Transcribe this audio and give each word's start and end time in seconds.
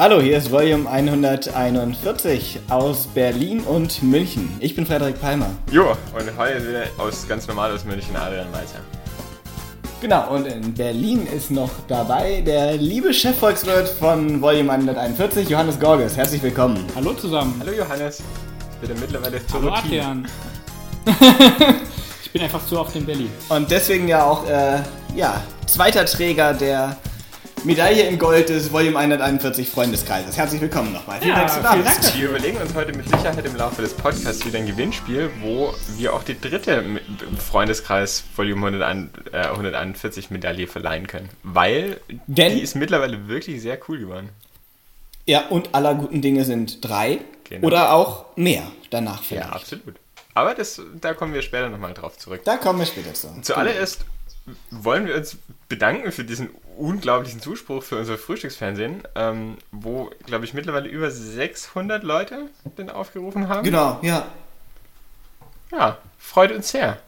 Hallo, 0.00 0.18
hier 0.18 0.38
ist 0.38 0.50
Volume 0.50 0.88
141 0.88 2.60
aus 2.70 3.06
Berlin 3.08 3.60
und 3.60 4.02
München. 4.02 4.48
Ich 4.58 4.74
bin 4.74 4.86
Frederik 4.86 5.20
Palmer. 5.20 5.50
Jo, 5.70 5.94
und 6.18 6.38
heute 6.38 6.66
wieder 6.66 6.84
aus 6.96 7.28
ganz 7.28 7.46
normal 7.46 7.70
aus 7.70 7.84
München 7.84 8.16
Adrian 8.16 8.50
Weiser. 8.50 8.78
Genau, 10.00 10.30
und 10.34 10.46
in 10.46 10.72
Berlin 10.72 11.26
ist 11.26 11.50
noch 11.50 11.68
dabei 11.86 12.40
der 12.40 12.78
liebe 12.78 13.12
Chefvolkswirt 13.12 13.90
von 13.90 14.40
Volume 14.40 14.72
141, 14.72 15.50
Johannes 15.50 15.78
Gorges. 15.78 16.16
Herzlich 16.16 16.42
willkommen. 16.42 16.82
Hallo 16.94 17.12
zusammen. 17.12 17.56
Hallo 17.60 17.72
Johannes. 17.72 18.22
Ich 18.80 18.88
bin 18.88 18.98
mittlerweile 18.98 19.38
Hallo 19.52 19.68
Adrian. 19.70 20.26
ich 22.24 22.30
bin 22.30 22.40
einfach 22.40 22.66
zu 22.66 22.80
oft 22.80 22.96
in 22.96 23.04
Berlin. 23.04 23.30
Und 23.50 23.70
deswegen 23.70 24.08
ja 24.08 24.24
auch, 24.24 24.48
äh, 24.48 24.78
ja, 25.14 25.42
zweiter 25.66 26.06
Träger 26.06 26.54
der 26.54 26.96
Medaille 27.64 28.08
in 28.08 28.18
Gold 28.18 28.48
des 28.48 28.72
Volume 28.72 28.98
141 28.98 29.68
Freundeskreises. 29.68 30.36
Herzlich 30.36 30.60
willkommen 30.62 30.92
nochmal. 30.92 31.20
Vielen 31.20 31.34
Dank, 31.36 31.50
vielen. 31.50 31.62
Dank. 31.84 32.14
Wir 32.16 32.28
überlegen 32.30 32.56
uns 32.56 32.74
heute 32.74 32.96
mit 32.96 33.04
Sicherheit 33.06 33.44
im 33.44 33.54
Laufe 33.56 33.82
des 33.82 33.92
Podcasts 33.92 34.44
wieder 34.46 34.58
ein 34.58 34.66
Gewinnspiel, 34.66 35.30
wo 35.42 35.74
wir 35.98 36.14
auch 36.14 36.22
die 36.22 36.40
dritte 36.40 36.82
Freundeskreis 37.38 38.24
Volume 38.34 38.66
101, 38.68 39.10
äh, 39.32 39.46
141 39.48 40.30
Medaille 40.30 40.66
verleihen 40.68 41.06
können. 41.06 41.28
Weil 41.42 42.00
Denn- 42.26 42.56
die 42.56 42.62
ist 42.62 42.76
mittlerweile 42.76 43.28
wirklich 43.28 43.60
sehr 43.60 43.78
cool 43.88 43.98
geworden. 43.98 44.30
Ja, 45.26 45.46
und 45.48 45.74
aller 45.74 45.94
guten 45.94 46.22
Dinge 46.22 46.44
sind 46.44 46.82
drei 46.82 47.20
Genau. 47.48 47.66
oder 47.66 47.92
auch 47.92 48.24
mehr 48.36 48.62
danach 48.90 49.22
vielleicht. 49.22 49.48
Ja, 49.48 49.52
absolut. 49.54 49.96
Aber 50.32 50.54
das, 50.54 50.80
da 51.00 51.12
kommen 51.12 51.34
wir 51.34 51.42
später 51.42 51.68
nochmal 51.68 51.92
drauf 51.92 52.16
zurück. 52.16 52.40
Da 52.44 52.56
kommen 52.56 52.78
wir 52.78 52.86
später 52.86 53.12
zu. 53.12 53.28
Zuallererst 53.42 54.04
wollen 54.70 55.06
wir 55.06 55.16
uns 55.16 55.36
bedanken 55.70 56.12
für 56.12 56.24
diesen 56.24 56.50
unglaublichen 56.76 57.40
Zuspruch 57.40 57.82
für 57.82 57.96
unser 57.96 58.18
Frühstücksfernsehen, 58.18 59.02
ähm, 59.14 59.56
wo, 59.70 60.10
glaube 60.26 60.44
ich, 60.44 60.52
mittlerweile 60.52 60.88
über 60.88 61.10
600 61.10 62.02
Leute 62.02 62.48
den 62.76 62.90
aufgerufen 62.90 63.48
haben. 63.48 63.64
Genau, 63.64 63.98
ja. 64.02 64.26
Ja, 65.70 65.98
freut 66.18 66.52
uns 66.52 66.70
sehr. 66.70 66.98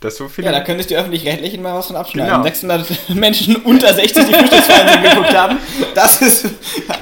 Dass 0.00 0.16
so 0.16 0.28
viele. 0.28 0.46
Ja, 0.46 0.52
da 0.52 0.60
könntest 0.60 0.90
die 0.90 0.96
Öffentlich-Rechtlichen 0.96 1.62
mal 1.62 1.74
was 1.74 1.86
von 1.88 1.96
abschneiden. 1.96 2.32
Genau. 2.32 2.42
600 2.42 3.08
Menschen 3.14 3.56
unter 3.56 3.92
60, 3.92 4.24
die 4.24 4.32
Frühstücksfernsehen 4.32 5.02
geguckt 5.02 5.34
haben. 5.34 5.58
Das 5.94 6.22
ist, 6.22 6.46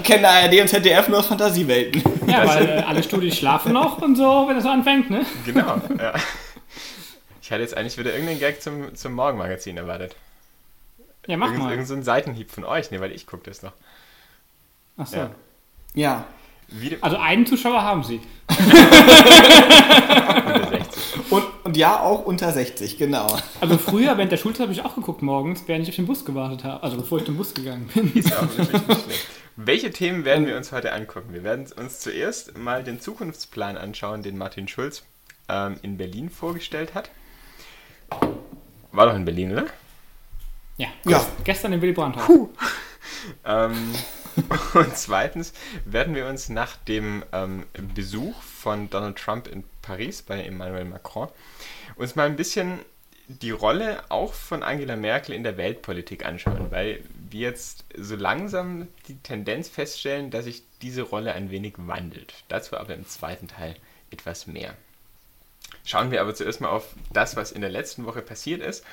kennen 0.02 0.24
ARD 0.24 0.60
und 0.60 0.68
ZDF 0.68 1.08
nur 1.08 1.22
Fantasiewelten. 1.22 2.02
Ja, 2.26 2.46
weil 2.46 2.68
äh, 2.68 2.82
alle 2.82 3.02
Studis 3.02 3.36
schlafen 3.36 3.72
noch 3.72 3.98
und 4.02 4.16
so, 4.16 4.46
wenn 4.48 4.56
es 4.56 4.64
so 4.64 4.70
anfängt, 4.70 5.10
ne? 5.10 5.24
Genau, 5.46 5.80
ja. 5.98 6.12
Ich 7.40 7.50
hatte 7.52 7.62
jetzt 7.62 7.76
eigentlich 7.76 7.98
wieder 7.98 8.12
irgendeinen 8.12 8.40
Gag 8.40 8.62
zum, 8.62 8.94
zum 8.94 9.12
Morgenmagazin 9.12 9.76
erwartet. 9.76 10.16
Ja, 11.26 11.36
mach 11.36 11.48
Irgend, 11.48 11.62
mal. 11.62 11.70
irgend 11.70 11.88
so 11.88 11.94
ein 11.94 12.02
Seitenhieb 12.02 12.50
von 12.50 12.64
euch, 12.64 12.90
ne, 12.90 13.00
weil 13.00 13.12
ich 13.12 13.26
gucke 13.26 13.44
das 13.44 13.62
noch. 13.62 13.72
Ach 14.96 15.06
so. 15.06 15.16
Ja. 15.16 15.30
Ja. 15.94 16.24
Also 17.02 17.18
einen 17.18 17.44
Zuschauer 17.46 17.82
haben 17.82 18.02
sie. 18.02 18.20
unter 18.48 18.64
60. 20.70 21.30
Und, 21.30 21.44
und 21.64 21.76
ja, 21.76 22.00
auch 22.00 22.24
unter 22.24 22.50
60, 22.50 22.96
genau. 22.96 23.36
Also 23.60 23.76
früher, 23.76 24.16
während 24.16 24.32
der 24.32 24.38
Schulzeit, 24.38 24.62
habe 24.62 24.72
ich 24.72 24.82
auch 24.82 24.94
geguckt 24.94 25.20
morgens, 25.22 25.64
während 25.66 25.82
ich 25.82 25.90
auf 25.90 25.96
den 25.96 26.06
Bus 26.06 26.24
gewartet 26.24 26.64
habe. 26.64 26.82
Also 26.82 26.96
bevor 26.96 27.18
ich 27.18 27.24
den 27.24 27.36
Bus 27.36 27.52
gegangen 27.52 27.90
bin. 27.92 28.10
Ist 28.14 28.34
auch 28.34 28.48
wirklich 28.56 28.72
nicht 28.72 29.04
schlecht. 29.04 29.26
Welche 29.56 29.90
Themen 29.90 30.24
werden 30.24 30.46
wir 30.46 30.56
uns 30.56 30.72
heute 30.72 30.94
angucken? 30.94 31.34
Wir 31.34 31.44
werden 31.44 31.66
uns 31.76 32.00
zuerst 32.00 32.56
mal 32.56 32.82
den 32.82 33.00
Zukunftsplan 33.00 33.76
anschauen, 33.76 34.22
den 34.22 34.38
Martin 34.38 34.66
Schulz 34.66 35.02
ähm, 35.50 35.76
in 35.82 35.98
Berlin 35.98 36.30
vorgestellt 36.30 36.94
hat. 36.94 37.10
War 38.92 39.06
doch 39.06 39.14
in 39.14 39.26
Berlin, 39.26 39.52
oder? 39.52 39.66
Ja. 40.82 40.88
Ja. 41.04 41.26
Gestern 41.44 41.72
im 41.72 41.80
Willy 41.80 41.92
Brandt-Haus. 41.92 42.48
Ähm, 43.44 43.94
und 44.74 44.96
zweitens 44.96 45.52
werden 45.84 46.16
wir 46.16 46.26
uns 46.26 46.48
nach 46.48 46.76
dem 46.76 47.22
ähm, 47.32 47.66
Besuch 47.94 48.42
von 48.42 48.90
Donald 48.90 49.16
Trump 49.16 49.46
in 49.46 49.62
Paris 49.80 50.22
bei 50.22 50.42
Emmanuel 50.42 50.86
Macron 50.86 51.28
uns 51.94 52.16
mal 52.16 52.26
ein 52.26 52.34
bisschen 52.34 52.80
die 53.28 53.52
Rolle 53.52 54.02
auch 54.08 54.32
von 54.32 54.64
Angela 54.64 54.96
Merkel 54.96 55.36
in 55.36 55.44
der 55.44 55.56
Weltpolitik 55.56 56.24
anschauen, 56.24 56.70
weil 56.70 57.04
wir 57.30 57.42
jetzt 57.42 57.84
so 57.96 58.16
langsam 58.16 58.88
die 59.06 59.18
Tendenz 59.18 59.68
feststellen, 59.68 60.30
dass 60.30 60.46
sich 60.46 60.64
diese 60.80 61.02
Rolle 61.02 61.32
ein 61.32 61.50
wenig 61.50 61.74
wandelt. 61.76 62.34
Dazu 62.48 62.76
aber 62.76 62.94
im 62.94 63.06
zweiten 63.06 63.46
Teil 63.46 63.76
etwas 64.10 64.48
mehr. 64.48 64.74
Schauen 65.84 66.10
wir 66.10 66.20
aber 66.20 66.34
zuerst 66.34 66.60
mal 66.60 66.70
auf 66.70 66.88
das, 67.12 67.36
was 67.36 67.52
in 67.52 67.60
der 67.60 67.70
letzten 67.70 68.04
Woche 68.04 68.22
passiert 68.22 68.60
ist. 68.62 68.84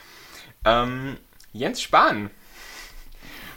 Ähm, 0.65 1.17
Jens 1.53 1.81
Spahn 1.81 2.29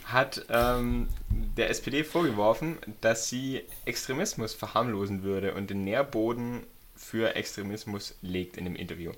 hat 0.05 0.45
ähm, 0.51 1.09
der 1.29 1.71
SPD 1.71 2.05
vorgeworfen, 2.05 2.79
dass 3.01 3.29
sie 3.29 3.63
Extremismus 3.85 4.55
verharmlosen 4.55 5.23
würde 5.23 5.55
und 5.55 5.71
den 5.71 5.85
Nährboden 5.85 6.65
für 6.97 7.35
Extremismus 7.35 8.15
legt 8.23 8.57
in 8.57 8.65
dem 8.65 8.77
Interview. 8.77 9.13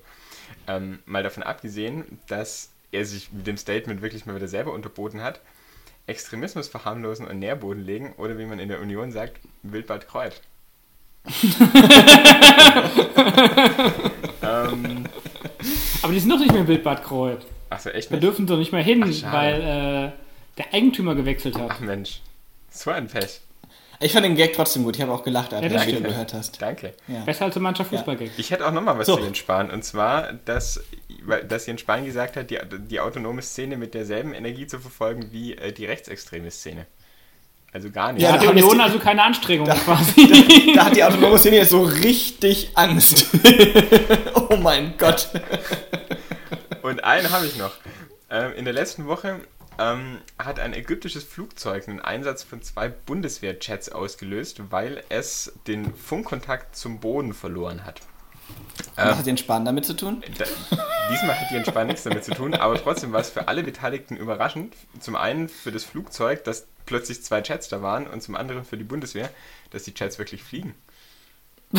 Ähm, 0.67 0.99
mal 1.05 1.23
davon 1.23 1.43
abgesehen, 1.43 2.19
dass 2.27 2.69
er 2.91 3.05
sich 3.05 3.31
mit 3.31 3.47
dem 3.47 3.57
Statement 3.57 4.01
wirklich 4.01 4.25
mal 4.25 4.35
wieder 4.35 4.47
selber 4.47 4.73
unterboten 4.73 5.21
hat, 5.21 5.41
Extremismus 6.07 6.67
verharmlosen 6.67 7.27
und 7.27 7.39
Nährboden 7.39 7.83
legen 7.83 8.13
oder 8.17 8.37
wie 8.37 8.45
man 8.45 8.59
in 8.59 8.69
der 8.69 8.79
Union 8.79 9.11
sagt, 9.11 9.39
Wildbad 9.63 10.07
Kreuz. 10.07 10.39
ähm, 14.43 15.05
Aber 16.03 16.13
die 16.13 16.19
sind 16.19 16.29
doch 16.29 16.39
nicht 16.39 16.53
mehr 16.53 16.67
Wildbad 16.67 17.03
Kreuz. 17.03 17.41
Achso, 17.75 17.89
echt 17.89 18.09
Da 18.09 18.15
nicht? 18.15 18.23
dürfen 18.23 18.47
sie 18.47 18.57
nicht 18.57 18.71
mehr 18.71 18.83
hin, 18.83 19.03
Ach, 19.25 19.33
weil 19.33 19.55
äh, 19.61 20.57
der 20.57 20.73
Eigentümer 20.73 21.15
gewechselt 21.15 21.57
hat. 21.57 21.69
Ach 21.71 21.79
Mensch, 21.79 22.21
so 22.71 22.89
ein 22.91 23.07
Pech. 23.07 23.41
Ich 24.01 24.11
fand 24.11 24.25
den 24.25 24.35
Gag 24.35 24.51
trotzdem 24.53 24.83
gut. 24.83 24.97
Ich 24.97 25.01
habe 25.01 25.13
auch 25.13 25.23
gelacht, 25.23 25.53
als 25.53 25.71
Ja, 25.71 25.85
du 25.85 26.01
gehört 26.01 26.33
hast. 26.33 26.61
Danke. 26.61 26.93
Ja. 27.07 27.21
Besser 27.21 27.45
als 27.45 27.53
so 27.53 27.61
mancher 27.61 27.85
Fußballgag. 27.85 28.29
Ich 28.37 28.51
hätte 28.51 28.67
auch 28.67 28.73
nochmal 28.73 28.97
was 28.99 29.07
So. 29.07 29.15
zu 29.15 29.23
Jens 29.23 29.37
Spahn. 29.37 29.69
Und 29.71 29.83
zwar, 29.85 30.33
dass, 30.43 30.83
dass 31.47 31.65
Jens 31.65 31.79
Spahn 31.79 32.03
gesagt 32.03 32.35
hat, 32.35 32.49
die, 32.49 32.59
die 32.89 32.99
autonome 32.99 33.41
Szene 33.41 33.77
mit 33.77 33.93
derselben 33.93 34.33
Energie 34.33 34.67
zu 34.67 34.79
verfolgen 34.79 35.27
wie 35.31 35.53
äh, 35.55 35.71
die 35.71 35.85
rechtsextreme 35.85 36.51
Szene. 36.51 36.87
Also 37.71 37.89
gar 37.89 38.11
nicht. 38.11 38.21
Ja, 38.21 38.29
Da 38.29 38.33
hat 38.35 38.41
die 38.41 38.45
da 38.47 38.51
Union 38.51 38.81
also 38.81 38.99
keine 38.99 39.23
Anstrengung 39.23 39.67
quasi. 39.85 40.73
Da 40.75 40.85
hat 40.85 40.95
die 40.97 41.03
autonome 41.03 41.37
Szene 41.37 41.55
jetzt 41.55 41.69
so 41.69 41.83
richtig 41.83 42.71
Angst. 42.73 43.27
oh 44.49 44.57
mein 44.57 44.93
Gott. 44.97 45.29
Und 46.85 47.03
einen 47.03 47.31
habe 47.31 47.47
ich 47.47 47.57
noch. 47.57 47.71
Ähm, 48.29 48.53
in 48.53 48.63
der 48.63 48.73
letzten 48.73 49.07
Woche 49.07 49.39
ähm, 49.79 50.19
hat 50.37 50.59
ein 50.59 50.75
ägyptisches 50.75 51.23
Flugzeug 51.23 51.87
einen 51.87 51.99
Einsatz 51.99 52.43
von 52.43 52.61
zwei 52.61 52.89
Bundeswehrjets 52.89 53.89
ausgelöst, 53.89 54.61
weil 54.69 55.03
es 55.09 55.51
den 55.65 55.95
Funkkontakt 55.95 56.75
zum 56.75 56.99
Boden 56.99 57.33
verloren 57.33 57.85
hat. 57.85 58.01
Was 58.95 59.17
hat 59.17 59.25
den 59.25 59.37
Spahn 59.37 59.65
damit 59.65 59.85
zu 59.85 59.95
tun? 59.95 60.23
Da, 60.37 60.45
diesmal 61.11 61.41
hat 61.41 61.49
die 61.49 61.55
Entspannung 61.55 61.87
nichts 61.87 62.03
damit 62.03 62.23
zu 62.23 62.35
tun, 62.35 62.53
aber 62.53 62.79
trotzdem 62.79 63.11
war 63.11 63.21
es 63.21 63.31
für 63.31 63.47
alle 63.47 63.63
Beteiligten 63.63 64.15
überraschend. 64.15 64.75
Zum 64.99 65.15
einen 65.15 65.49
für 65.49 65.71
das 65.71 65.83
Flugzeug, 65.83 66.43
dass 66.43 66.67
plötzlich 66.85 67.23
zwei 67.23 67.41
Jets 67.41 67.67
da 67.67 67.81
waren 67.81 68.05
und 68.05 68.21
zum 68.21 68.35
anderen 68.35 68.63
für 68.63 68.77
die 68.77 68.83
Bundeswehr, 68.83 69.31
dass 69.71 69.85
die 69.85 69.93
Jets 69.97 70.19
wirklich 70.19 70.43
fliegen. 70.43 70.75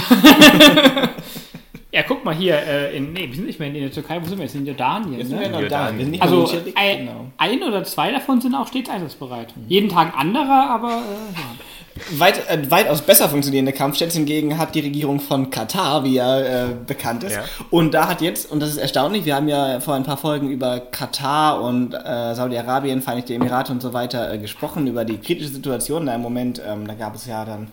ja, 1.97 2.03
guck 2.03 2.27
mal 2.27 2.35
hier, 2.35 2.59
äh, 2.59 2.95
in, 2.95 3.15
nee, 3.15 3.27
wir 3.27 3.35
sind 3.35 3.47
nicht 3.47 3.59
mehr 3.59 3.69
in 3.69 3.75
der 3.75 3.91
Türkei, 3.91 4.21
wo 4.21 4.27
sind 4.27 4.37
wir 4.37 4.45
jetzt? 4.45 4.55
In 4.55 4.67
Jordanien, 4.67 5.19
Jetzt 5.19 5.31
sind 5.31 5.41
wir 5.41 5.49
ne? 5.49 5.55
da. 5.55 5.61
Jordanien. 5.61 5.99
Wir 5.99 6.07
mehr 6.07 6.23
Also 6.23 6.47
in 6.47 6.77
ein, 6.77 6.99
genau. 6.99 7.25
ein 7.39 7.63
oder 7.63 7.85
zwei 7.85 8.13
davon 8.13 8.43
sind 8.43 8.55
auch 8.55 8.69
stets 8.69 8.91
einsatzbereit. 8.91 9.55
Jeden 9.67 9.89
Tag 9.89 10.09
ein 10.09 10.15
anderer, 10.15 10.69
aber 10.69 10.89
äh, 10.91 10.93
ja. 10.93 12.19
Weit, 12.19 12.51
äh, 12.51 12.71
weitaus 12.71 13.01
besser 13.01 13.31
funktionierende 13.31 13.73
Kampfjets 13.73 14.15
hingegen 14.15 14.59
hat 14.59 14.75
die 14.75 14.81
Regierung 14.81 15.21
von 15.21 15.49
Katar, 15.49 16.05
wie 16.05 16.17
ja 16.17 16.41
äh, 16.41 16.67
bekannt 16.87 17.25
ist. 17.25 17.37
Ja. 17.37 17.45
Und 17.71 17.95
da 17.95 18.09
hat 18.09 18.21
jetzt, 18.21 18.53
und 18.53 18.61
das 18.61 18.69
ist 18.69 18.77
erstaunlich, 18.77 19.25
wir 19.25 19.35
haben 19.35 19.49
ja 19.49 19.81
vor 19.81 19.95
ein 19.95 20.03
paar 20.03 20.19
Folgen 20.19 20.51
über 20.51 20.79
Katar 20.79 21.63
und 21.63 21.95
äh, 21.95 22.35
Saudi-Arabien, 22.35 23.01
Vereinigte 23.01 23.33
Emirate 23.33 23.73
und 23.73 23.81
so 23.81 23.95
weiter 23.95 24.31
äh, 24.31 24.37
gesprochen, 24.37 24.87
über 24.87 25.07
die 25.07 25.17
kritische 25.17 25.49
Situation 25.49 26.05
da 26.05 26.15
im 26.15 26.21
Moment. 26.21 26.61
Ähm, 26.69 26.87
da 26.87 26.93
gab 26.93 27.15
es 27.15 27.25
ja 27.25 27.47
dann 27.47 27.69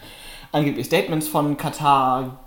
angeblich 0.54 0.86
Statements 0.86 1.28
von 1.28 1.58
Katar, 1.58 2.40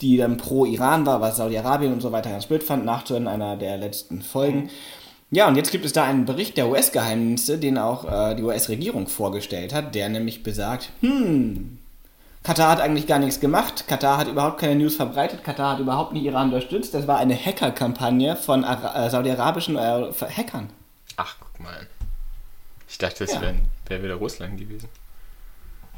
die 0.00 0.16
dann 0.16 0.36
pro 0.36 0.64
Iran 0.64 1.06
war, 1.06 1.20
was 1.20 1.36
Saudi-Arabien 1.38 1.92
und 1.92 2.00
so 2.00 2.12
weiter 2.12 2.30
ganz 2.30 2.46
blöd 2.46 2.62
fand, 2.62 2.84
nachzuhören, 2.84 3.26
einer 3.28 3.56
der 3.56 3.76
letzten 3.78 4.22
Folgen. 4.22 4.70
Ja, 5.30 5.46
und 5.48 5.56
jetzt 5.56 5.70
gibt 5.72 5.84
es 5.84 5.92
da 5.92 6.04
einen 6.04 6.24
Bericht 6.24 6.56
der 6.56 6.68
US-Geheimdienste, 6.68 7.58
den 7.58 7.76
auch 7.78 8.04
äh, 8.10 8.34
die 8.34 8.42
US-Regierung 8.42 9.08
vorgestellt 9.08 9.74
hat, 9.74 9.94
der 9.94 10.08
nämlich 10.08 10.42
besagt, 10.42 10.90
hm, 11.00 11.78
Katar 12.44 12.70
hat 12.70 12.80
eigentlich 12.80 13.06
gar 13.06 13.18
nichts 13.18 13.40
gemacht, 13.40 13.86
Katar 13.88 14.16
hat 14.16 14.28
überhaupt 14.28 14.58
keine 14.58 14.76
News 14.76 14.96
verbreitet, 14.96 15.44
Katar 15.44 15.72
hat 15.74 15.80
überhaupt 15.80 16.12
nicht 16.14 16.24
Iran 16.24 16.46
unterstützt, 16.48 16.94
das 16.94 17.06
war 17.06 17.18
eine 17.18 17.34
Hacker-Kampagne 17.36 18.36
von 18.36 18.64
äh, 18.64 19.10
saudi-arabischen 19.10 19.76
äh, 19.76 20.12
Hackern. 20.34 20.70
Ach, 21.16 21.36
guck 21.40 21.60
mal. 21.60 21.86
Ich 22.88 22.96
dachte, 22.96 23.24
es 23.24 23.34
Ja. 23.34 23.42
wäre 23.42 23.54
wär 23.88 24.02
wieder 24.02 24.14
Russland 24.14 24.58
gewesen. 24.58 24.88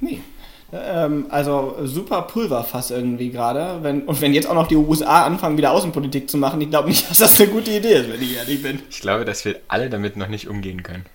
Nee. 0.00 0.22
Ähm, 0.72 1.26
also 1.30 1.78
super 1.84 2.22
Pulverfass 2.22 2.90
irgendwie 2.90 3.30
gerade. 3.30 3.82
Wenn, 3.82 4.02
und 4.02 4.20
wenn 4.20 4.32
jetzt 4.32 4.48
auch 4.48 4.54
noch 4.54 4.68
die 4.68 4.76
USA 4.76 5.24
anfangen, 5.24 5.56
wieder 5.56 5.72
Außenpolitik 5.72 6.30
zu 6.30 6.38
machen, 6.38 6.60
ich 6.60 6.70
glaube 6.70 6.88
nicht, 6.88 7.04
dass 7.10 7.18
das 7.18 7.40
eine 7.40 7.50
gute 7.50 7.72
Idee 7.72 7.94
ist, 7.94 8.12
wenn 8.12 8.22
ich 8.22 8.36
ehrlich 8.36 8.62
bin. 8.62 8.80
Ich 8.88 9.00
glaube, 9.00 9.24
dass 9.24 9.44
wir 9.44 9.60
alle 9.68 9.90
damit 9.90 10.16
noch 10.16 10.28
nicht 10.28 10.48
umgehen 10.48 10.82
können. 10.82 11.06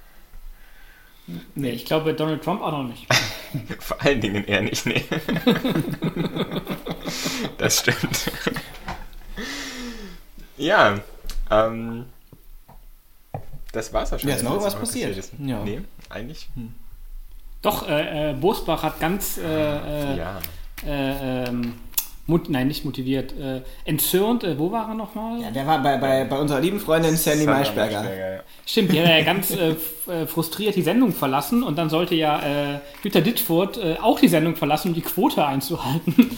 Nee, 1.55 1.71
ich 1.71 1.85
glaube 1.85 2.13
Donald 2.13 2.43
Trump 2.43 2.61
auch 2.61 2.71
noch 2.71 2.83
nicht. 2.83 3.07
Vor 3.79 3.99
allen 4.01 4.21
Dingen 4.21 4.45
eher 4.45 4.61
nicht, 4.61 4.85
nee. 4.85 5.03
das 7.57 7.79
stimmt. 7.79 8.31
ja, 10.57 10.99
ähm, 11.49 12.05
das 13.71 13.91
war's 13.91 14.13
auch 14.13 14.19
schon. 14.19 14.29
Ja, 14.29 14.35
ist 14.35 14.43
noch 14.43 14.51
was 14.51 14.73
irgendwas 14.73 14.79
passiert? 14.79 15.17
ist. 15.17 15.31
Ja. 15.39 15.63
Nee, 15.63 15.81
eigentlich. 16.09 16.47
Doch, 17.65 17.87
äh, 17.89 18.31
äh, 18.31 18.33
Bosbach 18.33 18.83
hat 18.83 18.99
ganz 18.99 19.37
äh, 19.39 19.41
äh, 19.43 20.17
Ja. 20.17 20.39
äh, 20.87 21.47
ähm, 21.47 21.73
mut, 22.27 22.47
nein, 22.49 22.67
nicht 22.67 22.85
motiviert, 22.85 23.33
äh, 23.33 23.61
entzürnt, 23.85 24.43
äh, 24.43 24.57
wo 24.59 24.71
war 24.71 24.87
er 24.89 24.93
nochmal? 24.93 25.41
Ja, 25.41 25.49
der 25.49 25.65
war 25.65 25.81
bei, 25.81 25.97
bei, 25.97 26.25
bei 26.25 26.37
unserer 26.37 26.59
lieben 26.59 26.79
Freundin 26.79 27.15
Sandy 27.17 27.45
Maischberger. 27.45 28.03
ja. 28.03 28.39
Stimmt, 28.67 28.91
die 28.93 29.01
hat 29.01 29.07
ja 29.09 29.23
ganz 29.23 29.51
äh, 29.51 29.75
frustriert 30.27 30.75
die 30.75 30.81
Sendung 30.83 31.11
verlassen 31.11 31.63
und 31.63 31.75
dann 31.77 31.89
sollte 31.89 32.13
ja 32.15 32.39
äh, 32.39 32.79
Jutta 33.03 33.21
Ditfurt 33.21 33.77
äh, 33.77 33.97
auch 34.01 34.19
die 34.19 34.27
Sendung 34.27 34.55
verlassen, 34.55 34.89
um 34.89 34.93
die 34.93 35.01
Quote 35.01 35.43
einzuhalten. 35.45 36.37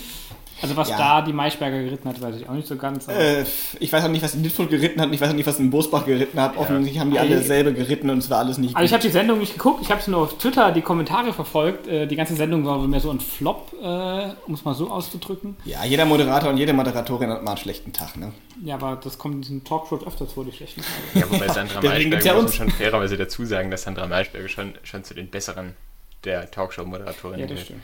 Also 0.61 0.75
was 0.75 0.89
Ja. 0.89 0.97
da 0.97 1.21
die 1.21 1.33
Maischberger 1.33 1.81
geritten 1.83 2.09
hat, 2.09 2.19
weiß 2.21 2.35
ich 2.35 2.49
auch 2.49 2.53
nicht 2.53 2.67
so 2.67 2.75
ganz. 2.77 3.07
Äh, 3.07 3.45
ich 3.79 3.93
weiß 3.93 4.03
auch 4.03 4.09
nicht, 4.09 4.23
was 4.23 4.33
in 4.33 4.41
Ditfurt 4.43 4.69
geritten 4.69 4.99
hat 4.99 5.07
und 5.07 5.13
ich 5.13 5.21
weiß 5.21 5.29
auch 5.29 5.35
nicht, 5.35 5.45
was 5.45 5.59
in 5.59 5.69
Bosbach 5.69 6.05
geritten 6.05 6.39
hat. 6.41 6.57
Offensichtlich 6.57 6.99
haben 6.99 7.11
die 7.11 7.19
alle 7.19 7.29
Ey. 7.35 7.35
dasselbe 7.41 7.73
geritten 7.73 8.09
und 8.09 8.17
es 8.19 8.29
war 8.29 8.39
alles 8.39 8.57
nicht 8.57 8.75
Also 8.75 8.85
ich 8.85 8.93
habe 8.93 9.03
die 9.03 9.09
Sendung 9.09 9.39
nicht 9.39 9.53
geguckt, 9.53 9.79
ich 9.83 9.91
habe 9.91 10.01
es 10.01 10.07
nur 10.07 10.21
auf 10.21 10.37
Twitter 10.37 10.71
die 10.71 10.81
Kommentare 10.81 11.31
verfolgt. 11.33 11.87
Äh, 11.87 12.07
die 12.07 12.15
ganze 12.15 12.35
Sendung 12.35 12.65
war 12.65 12.79
wohl 12.79 12.87
mehr 12.87 12.99
so 12.99 13.11
ein 13.11 13.19
Flop, 13.19 13.71
äh, 13.81 14.29
um 14.47 14.53
es 14.53 14.65
mal 14.65 14.73
so 14.73 14.89
auszudrücken. 14.89 15.55
Ja, 15.65 15.85
jeder 15.85 16.05
Moderator 16.05 16.49
und 16.49 16.57
jede 16.57 16.73
Moderatorin 16.73 17.29
hat 17.29 17.43
mal 17.43 17.51
einen 17.51 17.57
schlechten 17.57 17.93
Tag, 17.93 18.15
ne? 18.17 18.31
Ja, 18.63 18.75
aber 18.75 18.95
das 19.03 19.17
kommt 19.19 19.35
in 19.35 19.41
diesen 19.41 19.63
Talkshows 19.63 20.05
öfters 20.07 20.33
vor, 20.33 20.43
die 20.45 20.51
schlechten 20.51 20.81
Tage. 20.81 21.25
Ja, 21.25 21.31
wobei 21.31 21.47
Sandra 21.53 21.79
Deswegen 21.81 22.09
gibt's 22.09 22.25
Maischberger, 22.25 22.37
ja 22.37 22.41
muss 22.41 22.55
schon 22.55 22.69
fairerweise 22.71 23.17
dazu 23.17 23.45
sagen, 23.45 23.69
dass 23.69 23.83
Sandra 23.83 24.07
Maischberger 24.07 24.47
schon, 24.49 24.73
schon 24.83 25.03
zu 25.03 25.13
den 25.13 25.29
besseren 25.29 25.75
der 26.23 26.49
Talkshow-Moderatorinnen 26.49 27.41
Ja, 27.41 27.45
das 27.45 27.53
gehört. 27.55 27.65
stimmt. 27.65 27.83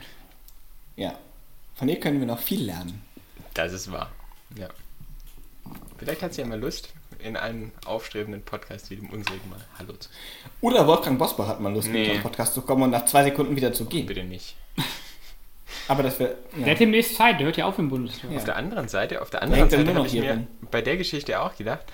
Ja. 0.96 1.12
Von 1.74 1.88
ihr 1.88 1.98
können 2.00 2.20
wir 2.20 2.26
noch 2.26 2.38
viel 2.40 2.64
lernen. 2.64 3.02
Das 3.54 3.72
ist 3.72 3.90
wahr. 3.90 4.10
Ja. 4.56 4.68
Vielleicht 5.98 6.22
hat 6.22 6.34
sie 6.34 6.42
ja 6.42 6.46
mal 6.46 6.58
Lust, 6.60 6.92
in 7.18 7.36
einem 7.36 7.72
aufstrebenden 7.86 8.42
Podcast 8.42 8.90
wie 8.90 8.96
dem 8.96 9.10
unsrigen 9.10 9.48
mal 9.48 9.64
Hallo 9.78 9.94
zu. 9.94 10.08
Oder 10.60 10.86
Wolfgang 10.86 11.18
Bosbach 11.18 11.46
hat 11.48 11.60
mal 11.60 11.72
Lust, 11.72 11.88
Nee. 11.88 12.00
mit 12.00 12.08
unserem 12.08 12.22
Podcast 12.22 12.54
zu 12.54 12.62
kommen 12.62 12.82
und 12.82 12.90
nach 12.90 13.06
zwei 13.06 13.24
Sekunden 13.24 13.56
wieder 13.56 13.72
zu 13.72 13.86
gehen. 13.86 14.06
Bitte 14.06 14.24
nicht. 14.24 14.56
Aber 15.88 16.02
das 16.02 16.18
wäre. 16.18 16.36
Der 16.56 16.66
Ja. 16.66 16.72
hat 16.72 16.80
demnächst 16.80 17.16
Zeit, 17.16 17.38
der 17.38 17.46
hört 17.46 17.56
ja 17.56 17.66
auf 17.66 17.78
im 17.78 17.88
Bundestag. 17.88 18.30
Ja. 18.30 18.36
Auf 18.38 18.44
der 18.44 18.56
anderen 18.56 18.88
Seite, 18.88 19.22
auf 19.22 19.30
der 19.30 19.42
anderen 19.42 19.68
Seite 19.70 19.94
habe 19.94 20.06
ich 20.06 20.12
mir 20.14 20.30
rum. 20.32 20.46
bei 20.70 20.82
der 20.82 20.96
Geschichte 20.96 21.40
auch 21.40 21.56
gedacht, 21.56 21.84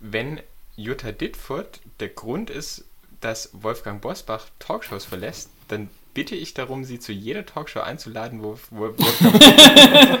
wenn 0.00 0.40
Jutta 0.76 1.12
Dittfurt 1.12 1.80
der 2.00 2.08
Grund 2.08 2.50
ist, 2.50 2.84
dass 3.20 3.50
Wolfgang 3.52 4.00
Bosbach 4.02 4.46
Talkshows 4.58 5.04
verlässt, 5.04 5.50
dann 5.68 5.88
bitte 6.14 6.34
ich 6.34 6.54
darum, 6.54 6.84
sie 6.84 6.98
zu 6.98 7.12
jeder 7.12 7.44
Talkshow 7.44 7.80
einzuladen, 7.80 8.42
wo, 8.42 8.58
wo 8.70 8.80
Wolfgang 8.96 10.20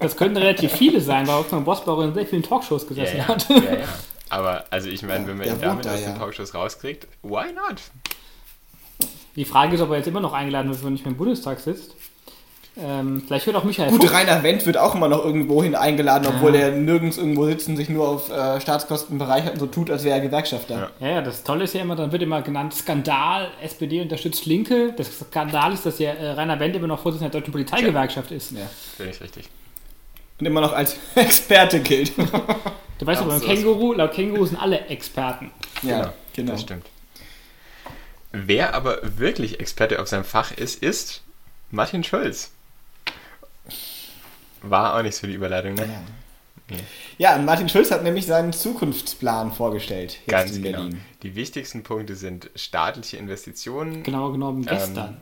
Das 0.00 0.16
könnten 0.16 0.36
relativ 0.36 0.72
viele 0.72 1.00
sein, 1.00 1.26
weil 1.26 1.36
Wolfgang 1.36 1.64
Bosbauer 1.64 2.04
in 2.04 2.14
sehr 2.14 2.26
vielen 2.26 2.42
Talkshows 2.42 2.82
ja, 2.82 2.88
gesessen 2.88 3.16
ja, 3.18 3.28
hat. 3.28 3.48
ja, 3.48 3.56
ja. 3.56 3.84
Aber 4.28 4.64
also 4.70 4.88
ich 4.88 5.02
meine, 5.02 5.26
wenn 5.26 5.36
man 5.36 5.46
ihn 5.46 5.60
damit 5.60 5.84
da, 5.84 5.94
aus 5.94 6.00
den 6.00 6.12
ja. 6.12 6.18
Talkshows 6.18 6.54
rauskriegt, 6.54 7.06
why 7.22 7.52
not? 7.52 7.80
Die 9.36 9.44
Frage 9.44 9.76
ist, 9.76 9.80
ob 9.80 9.90
er 9.90 9.98
jetzt 9.98 10.08
immer 10.08 10.20
noch 10.20 10.32
eingeladen 10.32 10.70
wird, 10.70 10.80
wenn 10.80 10.88
er 10.88 10.92
nicht 10.92 11.04
mehr 11.04 11.12
im 11.12 11.18
Bundestag 11.18 11.60
sitzt. 11.60 11.94
Ähm, 12.78 13.22
vielleicht 13.26 13.46
hört 13.46 13.56
auch 13.56 13.64
Michael 13.64 13.90
Gut, 13.90 14.02
Fuchs. 14.02 14.12
Rainer 14.12 14.42
Wendt 14.42 14.66
wird 14.66 14.76
auch 14.76 14.94
immer 14.94 15.08
noch 15.08 15.24
irgendwo 15.24 15.62
hin 15.62 15.74
eingeladen, 15.74 16.26
obwohl 16.28 16.54
er 16.54 16.72
nirgends 16.72 17.16
irgendwo 17.16 17.46
sitzt 17.46 17.68
und 17.68 17.76
sich 17.76 17.88
nur 17.88 18.06
auf 18.06 18.30
äh, 18.30 18.60
Staatskosten 18.60 19.16
bereichert 19.16 19.54
und 19.54 19.60
so 19.60 19.66
tut, 19.66 19.90
als 19.90 20.04
wäre 20.04 20.16
er 20.16 20.20
Gewerkschafter. 20.20 20.90
Ja, 21.00 21.08
ja, 21.08 21.22
das 21.22 21.42
Tolle 21.42 21.64
ist 21.64 21.74
ja 21.74 21.80
immer, 21.80 21.96
dann 21.96 22.12
wird 22.12 22.22
immer 22.22 22.42
genannt 22.42 22.74
Skandal, 22.74 23.48
SPD 23.62 24.02
unterstützt 24.02 24.44
Linke. 24.44 24.92
Das 24.94 25.08
Skandal 25.20 25.72
ist, 25.72 25.86
dass 25.86 25.98
ja 25.98 26.12
äh, 26.12 26.32
Rainer 26.32 26.60
Wendt 26.60 26.76
immer 26.76 26.86
noch 26.86 27.00
Vorsitzender 27.00 27.30
der 27.30 27.40
Deutschen 27.40 27.52
Polizeigewerkschaft 27.52 28.30
ist. 28.30 28.52
Ja. 28.52 28.68
Völlig 28.96 29.20
richtig. 29.22 29.48
Und 30.38 30.44
immer 30.44 30.60
noch 30.60 30.74
als 30.74 30.96
Experte 31.14 31.80
gilt. 31.80 32.12
Du 32.98 33.06
weißt 33.06 33.22
aber. 33.22 33.40
Känguru, 33.40 33.94
laut 33.94 34.12
Känguru 34.12 34.44
sind 34.44 34.60
alle 34.60 34.80
Experten. 34.86 35.50
ja, 35.82 36.12
genau. 36.34 36.52
Das 36.52 36.60
stimmt. 36.60 36.84
Wer 38.32 38.74
aber 38.74 38.98
wirklich 39.02 39.60
Experte 39.60 39.98
auf 39.98 40.08
seinem 40.08 40.24
Fach 40.24 40.52
ist, 40.52 40.82
ist 40.82 41.22
Martin 41.70 42.04
Schulz. 42.04 42.50
War 44.62 44.96
auch 44.96 45.02
nicht 45.02 45.14
so 45.14 45.26
die 45.26 45.34
Überleitung, 45.34 45.74
ne? 45.74 45.82
Ja. 45.82 46.00
Nee. 46.68 46.76
Ja, 47.18 47.36
und 47.36 47.44
Martin 47.44 47.68
Schulz 47.68 47.92
hat 47.92 48.02
nämlich 48.02 48.26
seinen 48.26 48.52
Zukunftsplan 48.52 49.52
vorgestellt. 49.52 50.14
Jetzt 50.26 50.28
Ganz 50.28 50.56
in 50.56 50.62
genau. 50.64 50.78
Berlin. 50.78 51.00
Die 51.22 51.36
wichtigsten 51.36 51.84
Punkte 51.84 52.16
sind 52.16 52.50
staatliche 52.56 53.18
Investitionen, 53.18 54.02
Genauer 54.02 54.32
genommen 54.32 54.66
gestern. 54.66 55.18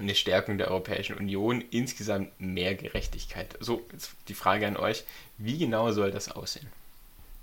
eine 0.00 0.14
Stärkung 0.16 0.58
der 0.58 0.68
Europäischen 0.72 1.16
Union, 1.16 1.62
insgesamt 1.70 2.30
mehr 2.40 2.74
Gerechtigkeit. 2.74 3.54
So, 3.60 3.82
jetzt 3.92 4.10
die 4.26 4.34
Frage 4.34 4.66
an 4.66 4.76
euch, 4.76 5.04
wie 5.38 5.56
genau 5.56 5.92
soll 5.92 6.10
das 6.10 6.30
aussehen? 6.32 6.66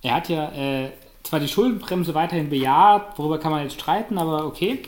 Er 0.02 0.16
hat 0.16 0.28
ja 0.28 0.52
äh, 0.52 0.92
zwar 1.24 1.40
die 1.40 1.48
Schuldenbremse 1.48 2.14
weiterhin 2.14 2.50
bejaht, 2.50 3.18
worüber 3.18 3.40
kann 3.40 3.52
man 3.52 3.64
jetzt 3.64 3.80
streiten, 3.80 4.18
aber 4.18 4.46
okay. 4.46 4.80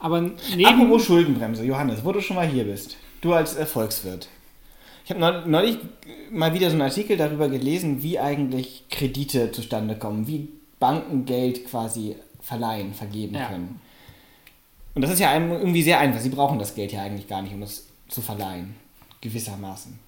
Aber 0.00 0.20
neben. 0.20 0.66
Apropos 0.66 1.04
Schuldenbremse, 1.04 1.62
Johannes, 1.64 2.04
wo 2.04 2.10
du 2.10 2.20
schon 2.20 2.36
mal 2.36 2.46
hier 2.46 2.64
bist. 2.64 2.96
Du 3.20 3.34
als 3.34 3.54
Volkswirt. 3.70 4.28
Ich 5.10 5.16
habe 5.20 5.50
neulich 5.50 5.76
mal 6.30 6.54
wieder 6.54 6.68
so 6.68 6.74
einen 6.74 6.82
Artikel 6.82 7.16
darüber 7.16 7.48
gelesen, 7.48 8.00
wie 8.00 8.20
eigentlich 8.20 8.84
Kredite 8.90 9.50
zustande 9.50 9.96
kommen, 9.96 10.28
wie 10.28 10.48
Banken 10.78 11.24
Geld 11.24 11.66
quasi 11.66 12.14
verleihen, 12.40 12.94
vergeben 12.94 13.34
Ja. 13.34 13.46
können. 13.48 13.80
Und 14.94 15.02
das 15.02 15.10
ist 15.10 15.18
ja 15.18 15.30
einem 15.30 15.50
irgendwie 15.50 15.82
sehr 15.82 15.98
einfach. 15.98 16.20
Sie 16.20 16.28
brauchen 16.28 16.60
das 16.60 16.76
Geld 16.76 16.92
ja 16.92 17.02
eigentlich 17.02 17.26
gar 17.26 17.42
nicht, 17.42 17.52
um 17.52 17.62
es 17.62 17.88
zu 18.08 18.22
verleihen. 18.22 18.76
Gewissermaßen. 19.20 19.98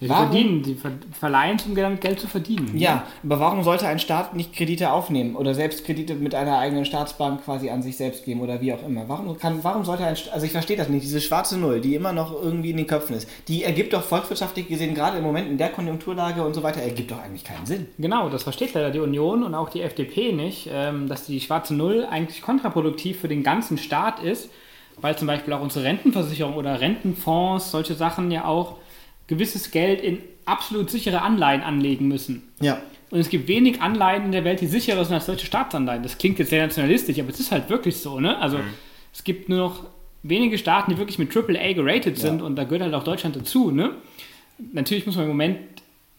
Sie 0.00 0.08
Warum? 0.08 0.30
verdienen, 0.32 0.64
sie 0.64 0.74
ver 0.74 0.90
verleihen, 1.12 1.58
um 1.64 1.76
damit 1.76 2.00
Geld 2.00 2.18
zu 2.18 2.26
verdienen. 2.26 2.76
Ja, 2.76 3.04
aber 3.22 3.38
warum 3.38 3.62
sollte 3.62 3.86
ein 3.86 4.00
Staat 4.00 4.34
nicht 4.34 4.52
Kredite 4.52 4.90
aufnehmen 4.90 5.36
oder 5.36 5.54
selbst 5.54 5.84
Kredite 5.86 6.16
mit 6.16 6.34
einer 6.34 6.58
eigenen 6.58 6.84
Staatsbank 6.84 7.44
quasi 7.44 7.70
an 7.70 7.82
sich 7.84 7.96
selbst 7.96 8.24
geben 8.24 8.40
oder 8.40 8.60
wie 8.60 8.72
auch 8.72 8.82
immer? 8.84 9.08
Warum 9.08 9.38
kann, 9.38 9.62
warum 9.62 9.84
sollte 9.84 10.04
ein, 10.04 10.16
Sta- 10.16 10.32
also 10.32 10.44
ich 10.44 10.50
verstehe 10.50 10.76
das 10.76 10.88
nicht, 10.88 11.04
diese 11.04 11.20
schwarze 11.20 11.56
Null, 11.56 11.80
die 11.80 11.94
immer 11.94 12.12
noch 12.12 12.32
irgendwie 12.32 12.70
in 12.70 12.78
den 12.78 12.88
Köpfen 12.88 13.14
ist, 13.14 13.28
die 13.46 13.62
ergibt 13.62 13.92
doch 13.92 14.02
volkswirtschaftlich 14.02 14.66
gesehen 14.66 14.94
gerade 14.94 15.18
im 15.18 15.22
Moment 15.24 15.48
in 15.48 15.56
der 15.56 15.68
Konjunkturlage 15.68 16.42
und 16.44 16.54
so 16.54 16.64
weiter, 16.64 16.82
ergibt 16.82 17.12
doch 17.12 17.22
eigentlich 17.22 17.44
keinen 17.44 17.66
Sinn. 17.66 17.86
Genau, 17.96 18.28
das 18.28 18.42
versteht 18.42 18.74
leider 18.74 18.90
die 18.90 18.98
Union 18.98 19.44
und 19.44 19.54
auch 19.54 19.68
die 19.68 19.82
FDP 19.82 20.32
nicht, 20.32 20.68
ähm, 20.72 21.08
dass 21.08 21.26
die 21.26 21.40
schwarze 21.40 21.74
Null 21.76 22.08
eigentlich 22.10 22.42
kontraproduktiv 22.42 23.20
für 23.20 23.28
den 23.28 23.44
ganzen 23.44 23.78
Staat 23.78 24.20
ist, 24.20 24.50
weil 25.00 25.16
zum 25.16 25.28
Beispiel 25.28 25.52
auch 25.54 25.62
unsere 25.62 25.84
Rentenversicherung 25.84 26.54
oder 26.56 26.80
Rentenfonds, 26.80 27.70
solche 27.70 27.94
Sachen 27.94 28.32
ja 28.32 28.46
auch 28.46 28.78
gewisses 29.32 29.70
Geld 29.70 30.00
in 30.00 30.18
absolut 30.44 30.90
sichere 30.90 31.22
Anleihen 31.22 31.62
anlegen 31.62 32.08
müssen. 32.08 32.42
Ja. 32.60 32.78
Und 33.10 33.20
es 33.20 33.28
gibt 33.28 33.46
wenig 33.48 33.80
Anleihen 33.82 34.24
in 34.24 34.32
der 34.32 34.44
Welt, 34.44 34.60
die 34.60 34.66
sicherer 34.66 35.04
sind 35.04 35.14
als 35.14 35.26
deutsche 35.26 35.46
Staatsanleihen. 35.46 36.02
Das 36.02 36.16
klingt 36.18 36.38
jetzt 36.38 36.48
sehr 36.50 36.62
nationalistisch, 36.62 37.18
aber 37.18 37.30
es 37.30 37.40
ist 37.40 37.52
halt 37.52 37.68
wirklich 37.68 37.96
so, 37.98 38.18
ne? 38.20 38.38
Also 38.38 38.58
es 39.12 39.22
gibt 39.24 39.48
nur 39.48 39.58
noch 39.58 39.84
wenige 40.22 40.56
Staaten, 40.56 40.90
die 40.92 40.98
wirklich 40.98 41.18
mit 41.18 41.34
AAA 41.36 41.72
geratet 41.74 42.18
sind 42.18 42.40
und 42.42 42.56
da 42.56 42.64
gehört 42.64 42.82
halt 42.82 42.94
auch 42.94 43.04
Deutschland 43.04 43.36
dazu, 43.36 43.70
ne? 43.70 43.90
Natürlich 44.72 45.06
muss 45.06 45.16
man 45.16 45.24
im 45.24 45.30
Moment 45.30 45.58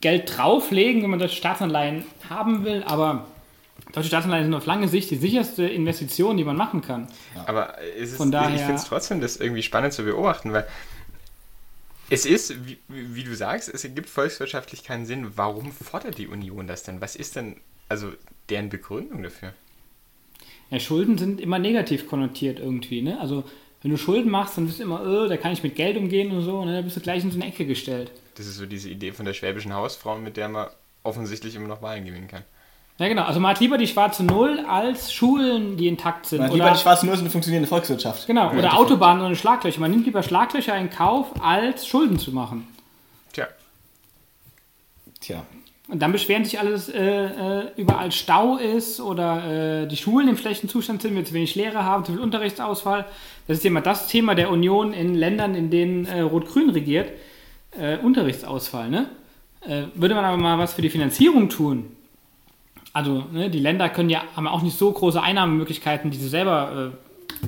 Geld 0.02 0.38
drauflegen, 0.38 1.02
wenn 1.02 1.10
man 1.10 1.20
deutsche 1.20 1.38
Staatsanleihen 1.38 2.04
haben 2.30 2.64
will, 2.66 2.84
aber 2.86 3.26
deutsche 3.94 4.10
Staatsanleihen 4.10 4.44
sind 4.46 4.54
auf 4.54 4.66
lange 4.66 4.88
Sicht 4.88 5.10
die 5.12 5.16
sicherste 5.16 5.66
Investition, 5.66 6.38
die 6.38 6.44
man 6.44 6.58
machen 6.58 6.82
kann. 6.82 7.08
Aber 7.46 7.76
es 7.98 8.12
ist, 8.12 8.18
Von 8.18 8.32
daher- 8.32 8.54
ich 8.56 8.62
finde 8.62 8.76
es 8.76 8.86
trotzdem 8.86 9.22
das 9.22 9.38
irgendwie 9.38 9.64
spannend 9.64 9.94
zu 9.94 10.04
beobachten, 10.04 10.52
weil 10.54 10.68
es 12.14 12.26
ist, 12.26 12.68
wie, 12.68 12.78
wie 12.88 13.24
du 13.24 13.36
sagst, 13.36 13.74
es 13.74 13.84
ergibt 13.84 14.08
volkswirtschaftlich 14.08 14.84
keinen 14.84 15.06
Sinn. 15.06 15.32
Warum 15.36 15.72
fordert 15.72 16.18
die 16.18 16.28
Union 16.28 16.68
das 16.68 16.84
denn? 16.84 17.02
Was 17.02 17.16
ist 17.16 17.36
denn 17.36 17.58
also 17.90 18.12
deren 18.50 18.70
Begründung 18.70 19.24
dafür? 19.24 19.54
Ja, 20.70 20.80
Schulden 20.80 21.18
sind 21.18 21.42
immer 21.42 21.60
negativ 21.60 22.08
konnotiert 22.08 22.60
irgendwie, 22.60 23.02
ne? 23.02 23.20
Also 23.20 23.44
wenn 23.82 23.92
du 23.92 23.98
Schulden 23.98 24.30
machst, 24.30 24.58
dann 24.58 24.68
bist 24.68 24.80
du 24.80 24.84
immer, 24.84 25.26
äh, 25.26 25.28
da 25.28 25.38
kann 25.38 25.52
ich 25.54 25.64
mit 25.64 25.76
Geld 25.76 25.98
umgehen 25.98 26.32
und 26.32 26.42
so, 26.42 26.60
und 26.60 26.68
dann 26.68 26.84
bist 26.84 26.96
du 26.96 27.02
gleich 27.02 27.24
in 27.24 27.32
so 27.32 27.40
eine 27.40 27.48
Ecke 27.48 27.66
gestellt. 27.66 28.12
Das 28.36 28.46
ist 28.46 28.58
so 28.58 28.66
diese 28.66 28.90
Idee 28.90 29.12
von 29.12 29.26
der 29.26 29.34
schwäbischen 29.34 29.74
Hausfrau, 29.74 30.18
mit 30.18 30.38
der 30.38 30.50
man 30.50 30.70
offensichtlich 31.04 31.56
immer 31.56 31.68
noch 31.68 31.82
Wahlen 31.82 32.06
gewinnen 32.06 32.28
kann. 32.28 32.44
Ja, 33.00 33.08
genau. 33.08 33.24
Also 33.24 33.40
man 33.40 33.52
hat 33.52 33.60
lieber 33.60 33.78
die 33.78 33.88
schwarze 33.88 34.24
Null 34.24 34.60
als 34.70 35.12
Schulen, 35.12 35.78
die 35.78 35.88
intakt 35.88 36.28
sind. 36.28 36.40
Man 36.40 36.48
hat 36.48 36.54
oder, 36.54 36.64
lieber 36.64 36.76
die 36.76 36.82
schwarze 36.82 37.06
Null 37.06 37.16
ist 37.16 37.22
eine 37.22 37.30
funktionierende 37.30 37.68
Volkswirtschaft. 37.68 38.28
genau, 38.28 38.52
oder. 38.52 38.78
Autobahnen 38.78 39.26
ohne 39.26 39.36
Schlaglöcher. 39.36 39.80
Man 39.80 39.92
nimmt 39.92 40.06
lieber 40.06 40.22
Schlaglöcher 40.22 40.78
in 40.78 40.90
Kauf, 40.90 41.28
als 41.42 41.88
Schulden 41.88 42.20
zu 42.20 42.32
machen. 42.32 42.68
Tja, 43.32 43.48
Tja. 45.20 45.44
Und 45.90 46.02
dann 46.02 46.12
beschweren 46.12 46.46
sich 46.46 46.60
alle, 46.60 46.72
dass 46.72 46.88
äh, 46.88 47.26
äh, 47.26 47.72
überall 47.76 48.12
Stau 48.12 48.58
ist 48.58 49.02
oder 49.02 49.82
äh, 49.84 49.88
die 49.88 49.98
Schulen 49.98 50.30
im 50.30 50.38
schlechten 50.38 50.70
Zustand 50.70 51.02
sind, 51.02 51.14
wir 51.16 51.26
zu 51.26 51.34
wenig 51.34 51.56
Lehrer 51.56 51.84
haben, 51.84 52.06
zu 52.06 52.14
viel 52.14 52.22
Unterrichtsausfall. 52.22 53.06
Das 53.48 53.58
ist 53.58 53.66
immer 53.66 53.82
das 53.82 54.08
Thema 54.08 54.34
der 54.34 54.50
Union 54.50 54.94
in 54.94 55.14
Ländern, 55.14 55.56
in 55.56 55.70
denen 55.70 56.06
äh, 56.06 56.22
Rot-Grün 56.22 56.70
regiert. 56.70 57.12
Äh, 57.78 57.98
Unterrichtsausfall, 57.98 58.90
ne? 58.90 59.10
Äh, 59.62 59.84
würde 59.96 60.16
man 60.16 60.24
aber 60.26 60.38
mal 60.38 60.58
was 60.58 60.74
für 60.74 60.82
die 60.82 60.90
Finanzierung 60.90 61.50
tun, 61.50 61.92
also 62.94 63.26
ne, 63.32 63.50
die 63.50 63.60
Länder 63.60 63.90
können 63.90 64.10
ja, 64.10 64.24
haben 64.36 64.48
auch 64.48 64.62
nicht 64.62 64.78
so 64.78 64.92
große 64.92 65.22
Einnahmemöglichkeiten, 65.22 66.12
die 66.12 66.18
sie 66.18 66.30
selber 66.30 66.94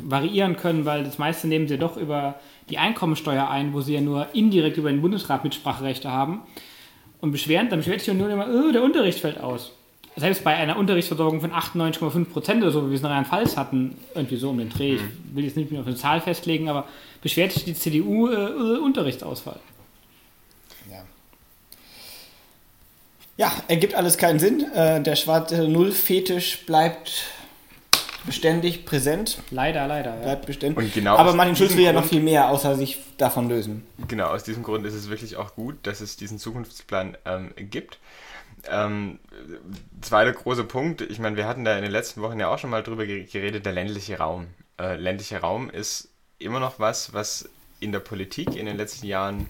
variieren 0.03 0.57
können, 0.57 0.85
weil 0.85 1.03
das 1.03 1.17
meiste 1.17 1.47
nehmen 1.47 1.67
sie 1.67 1.77
doch 1.77 1.97
über 1.97 2.35
die 2.69 2.77
Einkommensteuer 2.77 3.49
ein, 3.49 3.73
wo 3.73 3.81
sie 3.81 3.93
ja 3.93 4.01
nur 4.01 4.27
indirekt 4.33 4.77
über 4.77 4.89
den 4.89 5.01
Bundesrat 5.01 5.43
Mitspracherechte 5.43 6.11
haben. 6.11 6.41
Und 7.21 7.31
beschweren, 7.31 7.69
dann 7.69 7.79
beschwert 7.79 8.01
sich 8.01 8.13
nur 8.13 8.29
immer, 8.29 8.47
oh, 8.47 8.71
der 8.71 8.83
Unterricht 8.83 9.19
fällt 9.19 9.39
aus. 9.39 9.71
Selbst 10.17 10.43
bei 10.43 10.55
einer 10.55 10.77
Unterrichtsversorgung 10.77 11.41
von 11.41 11.51
98,5 11.51 12.25
Prozent 12.25 12.61
oder 12.61 12.71
so, 12.71 12.85
wie 12.85 12.89
wir 12.89 12.95
es 12.95 13.01
in 13.01 13.07
Rheinland-Pfalz 13.07 13.57
hatten, 13.57 13.95
irgendwie 14.13 14.37
so 14.37 14.49
um 14.49 14.57
den 14.57 14.69
Dreh, 14.69 14.95
ich 14.95 15.01
will 15.33 15.43
jetzt 15.43 15.57
nicht 15.57 15.71
mehr 15.71 15.81
auf 15.81 15.87
eine 15.87 15.95
Zahl 15.95 16.21
festlegen, 16.21 16.69
aber 16.69 16.87
beschwert 17.21 17.51
sich 17.51 17.65
die 17.65 17.73
CDU 17.73 18.29
äh, 18.29 18.77
Unterrichtsausfall. 18.77 19.59
Ja. 20.89 21.03
Ja, 23.37 23.51
ergibt 23.67 23.95
alles 23.95 24.17
keinen 24.17 24.39
Sinn. 24.39 24.65
Äh, 24.73 25.01
der 25.01 25.15
schwarze 25.15 25.67
Null-Fetisch 25.67 26.65
bleibt 26.65 27.25
beständig 28.25 28.85
präsent. 28.85 29.39
Leider, 29.51 29.87
leider. 29.87 30.15
Ja. 30.15 30.21
Bleibt 30.21 30.45
beständig. 30.45 30.77
Und 30.77 30.93
genau 30.93 31.15
Aber 31.17 31.33
Martin 31.33 31.55
Schulz 31.55 31.75
will 31.75 31.83
ja 31.83 31.93
noch 31.93 32.05
viel 32.05 32.21
mehr, 32.21 32.49
außer 32.49 32.75
sich 32.75 32.97
davon 33.17 33.49
lösen. 33.49 33.85
Genau, 34.07 34.27
aus 34.27 34.43
diesem 34.43 34.63
Grund 34.63 34.85
ist 34.85 34.93
es 34.95 35.09
wirklich 35.09 35.35
auch 35.35 35.53
gut, 35.55 35.75
dass 35.83 36.01
es 36.01 36.15
diesen 36.17 36.39
Zukunftsplan 36.39 37.17
ähm, 37.25 37.51
gibt. 37.57 37.99
Ähm, 38.67 39.19
zweiter 40.01 40.31
großer 40.31 40.63
Punkt, 40.63 41.01
ich 41.01 41.19
meine, 41.19 41.35
wir 41.35 41.45
hatten 41.47 41.63
da 41.65 41.75
in 41.75 41.83
den 41.83 41.91
letzten 41.91 42.21
Wochen 42.21 42.39
ja 42.39 42.47
auch 42.47 42.57
schon 42.57 42.71
mal 42.71 42.81
drüber 42.81 43.05
ge- 43.05 43.25
geredet, 43.25 43.63
der 43.65 43.73
ländliche 43.73 44.17
Raum. 44.17 44.47
Äh, 44.79 44.95
ländlicher 44.95 45.41
Raum 45.41 45.69
ist 45.69 46.07
immer 46.39 46.59
noch 46.59 46.79
was, 46.79 47.13
was 47.13 47.47
in 47.79 47.91
der 47.91 47.99
Politik 47.99 48.55
in 48.55 48.65
den 48.65 48.77
letzten 48.77 49.05
Jahren 49.05 49.47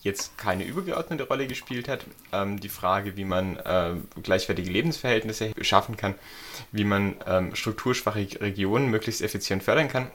jetzt 0.00 0.38
keine 0.38 0.64
übergeordnete 0.64 1.24
Rolle 1.24 1.46
gespielt 1.46 1.88
hat. 1.88 2.04
Ähm, 2.32 2.60
die 2.60 2.68
Frage, 2.68 3.16
wie 3.16 3.24
man 3.24 3.56
äh, 3.56 3.94
gleichwertige 4.22 4.70
Lebensverhältnisse 4.70 5.52
schaffen 5.60 5.96
kann, 5.96 6.14
wie 6.72 6.84
man 6.84 7.16
ähm, 7.26 7.54
strukturschwache 7.54 8.40
Regionen 8.40 8.90
möglichst 8.90 9.22
effizient 9.22 9.62
fördern 9.62 9.88
kann. 9.88 10.10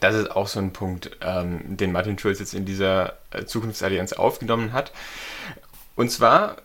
Das 0.00 0.14
ist 0.14 0.30
auch 0.30 0.48
so 0.48 0.58
ein 0.58 0.72
Punkt, 0.72 1.16
ähm, 1.20 1.76
den 1.76 1.92
Martin 1.92 2.18
Schulz 2.18 2.40
jetzt 2.40 2.54
in 2.54 2.64
dieser 2.64 3.16
äh, 3.30 3.44
Zukunftsallianz 3.44 4.12
aufgenommen 4.12 4.72
hat. 4.72 4.92
Und 5.94 6.10
zwar 6.10 6.56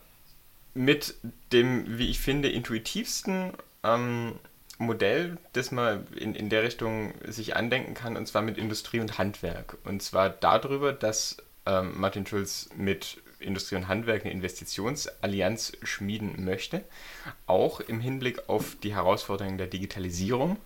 mit 0.74 1.14
dem, 1.52 1.98
wie 1.98 2.10
ich 2.10 2.18
finde, 2.20 2.48
intuitivsten 2.48 3.52
ähm, 3.84 4.34
Modell, 4.78 5.38
das 5.52 5.70
man 5.70 6.06
in, 6.16 6.34
in 6.34 6.48
der 6.48 6.62
Richtung 6.64 7.14
sich 7.26 7.56
andenken 7.56 7.94
kann, 7.94 8.16
und 8.16 8.26
zwar 8.26 8.42
mit 8.42 8.58
Industrie 8.58 9.00
und 9.00 9.18
Handwerk. 9.18 9.76
Und 9.84 10.02
zwar 10.02 10.28
darüber, 10.28 10.92
dass 10.92 11.36
ähm, 11.66 11.92
Martin 11.96 12.26
Schulz 12.26 12.68
mit 12.76 13.18
Industrie 13.40 13.76
und 13.76 13.88
Handwerk 13.88 14.24
eine 14.24 14.32
Investitionsallianz 14.32 15.72
schmieden 15.82 16.44
möchte, 16.44 16.84
auch 17.46 17.80
im 17.80 18.00
Hinblick 18.00 18.48
auf 18.48 18.76
die 18.82 18.94
Herausforderungen 18.94 19.58
der 19.58 19.66
Digitalisierung, 19.66 20.56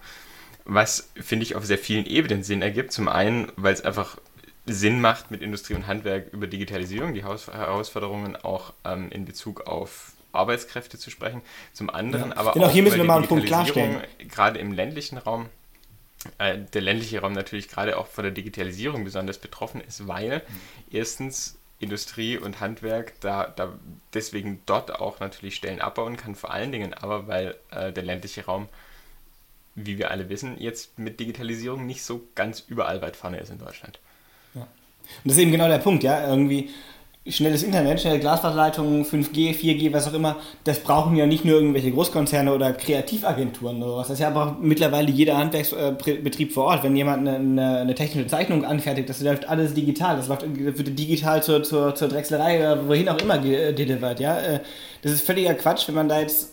was, 0.64 1.10
finde 1.14 1.44
ich, 1.44 1.56
auf 1.56 1.64
sehr 1.64 1.78
vielen 1.78 2.06
Ebenen 2.06 2.42
Sinn 2.42 2.62
ergibt. 2.62 2.92
Zum 2.92 3.08
einen, 3.08 3.50
weil 3.56 3.72
es 3.72 3.80
einfach 3.80 4.18
Sinn 4.66 5.00
macht, 5.00 5.30
mit 5.30 5.42
Industrie 5.42 5.74
und 5.74 5.86
Handwerk 5.86 6.32
über 6.32 6.46
Digitalisierung, 6.46 7.14
die 7.14 7.24
Haus 7.24 7.46
Herausforderungen 7.46 8.36
auch 8.36 8.72
ähm, 8.84 9.10
in 9.10 9.24
Bezug 9.24 9.66
auf 9.66 10.12
Arbeitskräfte 10.32 10.98
zu 10.98 11.10
sprechen. 11.10 11.40
Zum 11.72 11.88
anderen 11.88 12.30
Ja. 12.30 12.36
aber 12.36 12.52
Genau, 12.52 12.66
auch, 12.66 12.70
hier 12.70 12.82
müssen 12.82 12.98
wir 12.98 13.04
mal 13.04 13.18
einen 13.18 13.28
Punkt 13.28 13.46
klarstellen. 13.46 14.02
Gerade 14.18 14.58
im 14.58 14.72
ländlichen 14.72 15.18
Raum, 15.18 15.46
äh, 16.38 16.58
der 16.58 16.82
ländliche 16.82 17.20
Raum 17.20 17.32
natürlich 17.32 17.68
gerade 17.68 17.98
auch 17.98 18.06
von 18.06 18.24
der 18.24 18.32
Digitalisierung 18.32 19.04
besonders 19.04 19.38
betroffen 19.38 19.80
ist, 19.80 20.06
weil 20.06 20.42
erstens 20.90 21.58
Industrie 21.78 22.38
und 22.38 22.60
Handwerk 22.60 23.20
da, 23.20 23.52
da 23.54 23.78
deswegen 24.14 24.62
dort 24.66 24.98
auch 24.98 25.20
natürlich 25.20 25.56
Stellen 25.56 25.80
abbauen 25.80 26.16
kann, 26.16 26.34
vor 26.34 26.50
allen 26.50 26.72
Dingen 26.72 26.94
aber, 26.94 27.26
weil 27.26 27.56
äh, 27.70 27.92
der 27.92 28.02
ländliche 28.02 28.46
Raum 28.46 28.68
wie 29.76 29.98
wir 29.98 30.10
alle 30.10 30.28
wissen, 30.30 30.58
jetzt 30.58 30.98
mit 30.98 31.20
Digitalisierung 31.20 31.86
nicht 31.86 32.02
so 32.02 32.26
ganz 32.34 32.64
überall 32.66 33.02
weit 33.02 33.14
vorne 33.14 33.38
ist 33.38 33.50
in 33.50 33.58
Deutschland. 33.58 34.00
Und 34.54 34.66
das 35.24 35.34
ist 35.34 35.42
eben 35.42 35.52
genau 35.52 35.68
der 35.68 35.78
Punkt, 35.78 36.02
ja. 36.02 36.26
Irgendwie 36.28 36.70
schnelles 37.28 37.62
Internet, 37.62 38.00
schnelle 38.00 38.20
Glasfaserleitungen, 38.20 39.04
5G, 39.04 39.54
4G, 39.54 39.92
was 39.92 40.08
auch 40.08 40.14
immer, 40.14 40.36
das 40.64 40.80
brauchen 40.80 41.16
ja 41.16 41.26
nicht 41.26 41.44
nur 41.44 41.56
irgendwelche 41.56 41.90
Großkonzerne 41.90 42.54
oder 42.54 42.72
Kreativagenturen 42.72 43.82
oder 43.82 43.92
sowas. 43.92 44.08
Das 44.08 44.14
ist 44.14 44.20
ja 44.20 44.28
aber 44.28 44.56
mittlerweile 44.60 45.10
jeder 45.10 45.36
Handwerksbetrieb 45.36 46.52
vor 46.52 46.64
Ort. 46.64 46.84
Wenn 46.84 46.94
jemand 46.94 47.26
eine, 47.26 47.80
eine, 47.80 47.94
technische 47.94 48.28
Zeichnung 48.28 48.64
anfertigt, 48.64 49.08
das 49.08 49.20
läuft 49.20 49.48
alles 49.48 49.74
digital. 49.74 50.16
Das 50.16 50.28
läuft 50.28 50.44
wird 50.46 50.98
digital 50.98 51.42
zur, 51.42 51.62
zur, 51.62 51.94
zur 51.94 52.08
Drechslerei 52.08 52.60
oder 52.60 52.88
wohin 52.88 53.08
auch 53.08 53.18
immer 53.18 53.38
delivert, 53.38 54.20
ja. 54.20 54.38
Äh, 54.38 54.60
Das 55.02 55.12
ist 55.12 55.26
völliger 55.26 55.54
Quatsch, 55.54 55.88
wenn 55.88 55.94
man 55.94 56.08
da 56.08 56.20
jetzt 56.20 56.52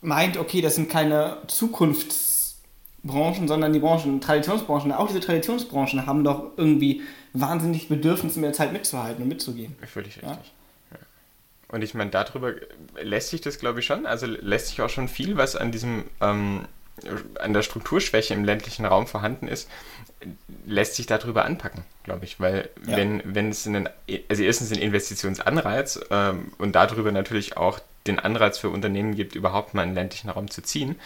meint, 0.00 0.38
okay, 0.38 0.60
das 0.60 0.74
sind 0.74 0.88
keine 0.88 1.36
Zukunftsbranchen, 3.02 3.48
sondern 3.48 3.72
die 3.72 3.78
Branchen, 3.78 4.20
Traditionsbranchen, 4.20 4.92
auch 4.92 5.06
diese 5.08 5.20
Traditionsbranchen 5.20 6.06
haben 6.06 6.24
doch 6.24 6.52
irgendwie 6.56 7.02
wahnsinnig 7.32 7.88
Bedürfnis, 7.88 8.36
in 8.36 8.42
der 8.42 8.52
Zeit 8.52 8.72
mitzuhalten 8.72 9.22
und 9.22 9.28
mitzugehen. 9.28 9.74
Völlig 9.86 10.16
richtig. 10.16 10.22
Ja. 10.22 10.38
Ja. 10.92 10.98
Und 11.68 11.82
ich 11.82 11.94
meine, 11.94 12.10
darüber 12.10 12.52
lässt 13.00 13.30
sich 13.30 13.40
das, 13.40 13.58
glaube 13.58 13.80
ich, 13.80 13.86
schon, 13.86 14.06
also 14.06 14.26
lässt 14.26 14.68
sich 14.68 14.82
auch 14.82 14.90
schon 14.90 15.08
viel, 15.08 15.36
was 15.36 15.56
an 15.56 15.72
diesem, 15.72 16.04
ähm, 16.20 16.66
an 17.40 17.54
der 17.54 17.62
Strukturschwäche 17.62 18.34
im 18.34 18.44
ländlichen 18.44 18.84
Raum 18.84 19.06
vorhanden 19.06 19.48
ist, 19.48 19.70
lässt 20.66 20.96
sich 20.96 21.06
darüber 21.06 21.46
anpacken, 21.46 21.84
glaube 22.02 22.26
ich. 22.26 22.38
Weil 22.40 22.68
Ja. 22.86 22.96
wenn, 22.98 23.22
wenn 23.24 23.48
es 23.50 23.66
einen, 23.66 23.88
also 24.28 24.42
erstens 24.42 24.70
einen 24.72 24.82
Investitionsanreiz 24.82 26.00
ähm, 26.10 26.52
und 26.58 26.72
darüber 26.74 27.10
natürlich 27.12 27.56
auch 27.56 27.78
den 28.06 28.18
Anreiz 28.18 28.58
für 28.58 28.70
Unternehmen 28.70 29.14
gibt, 29.14 29.34
überhaupt 29.34 29.74
mal 29.74 29.82
in 29.82 29.90
den 29.90 29.94
ländlichen 29.96 30.30
Raum 30.30 30.50
zu 30.50 30.62
ziehen. 30.62 30.96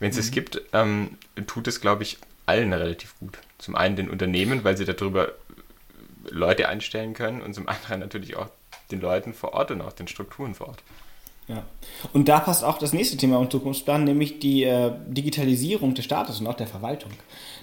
Wenn 0.00 0.10
es 0.10 0.18
es 0.18 0.30
gibt, 0.30 0.60
ähm, 0.72 1.16
tut 1.46 1.66
es, 1.66 1.80
glaube 1.80 2.02
ich, 2.02 2.18
allen 2.46 2.72
relativ 2.72 3.18
gut. 3.18 3.38
Zum 3.58 3.76
einen 3.76 3.96
den 3.96 4.10
Unternehmen, 4.10 4.64
weil 4.64 4.76
sie 4.76 4.84
darüber 4.84 5.32
Leute 6.28 6.68
einstellen 6.68 7.14
können 7.14 7.40
und 7.40 7.54
zum 7.54 7.68
anderen 7.68 8.00
natürlich 8.00 8.36
auch 8.36 8.48
den 8.90 9.00
Leuten 9.00 9.32
vor 9.32 9.54
Ort 9.54 9.70
und 9.70 9.80
auch 9.80 9.92
den 9.92 10.08
Strukturen 10.08 10.54
vor 10.54 10.68
Ort. 10.68 10.82
Ja. 11.48 11.64
Und 12.12 12.28
da 12.28 12.38
passt 12.38 12.62
auch 12.62 12.78
das 12.78 12.92
nächste 12.92 13.16
Thema 13.16 13.40
im 13.40 13.50
Zukunftsplan, 13.50 14.04
nämlich 14.04 14.38
die 14.38 14.62
äh, 14.62 14.92
Digitalisierung 15.08 15.94
des 15.94 16.04
Staates 16.04 16.40
und 16.40 16.46
auch 16.46 16.54
der 16.54 16.68
Verwaltung. 16.68 17.10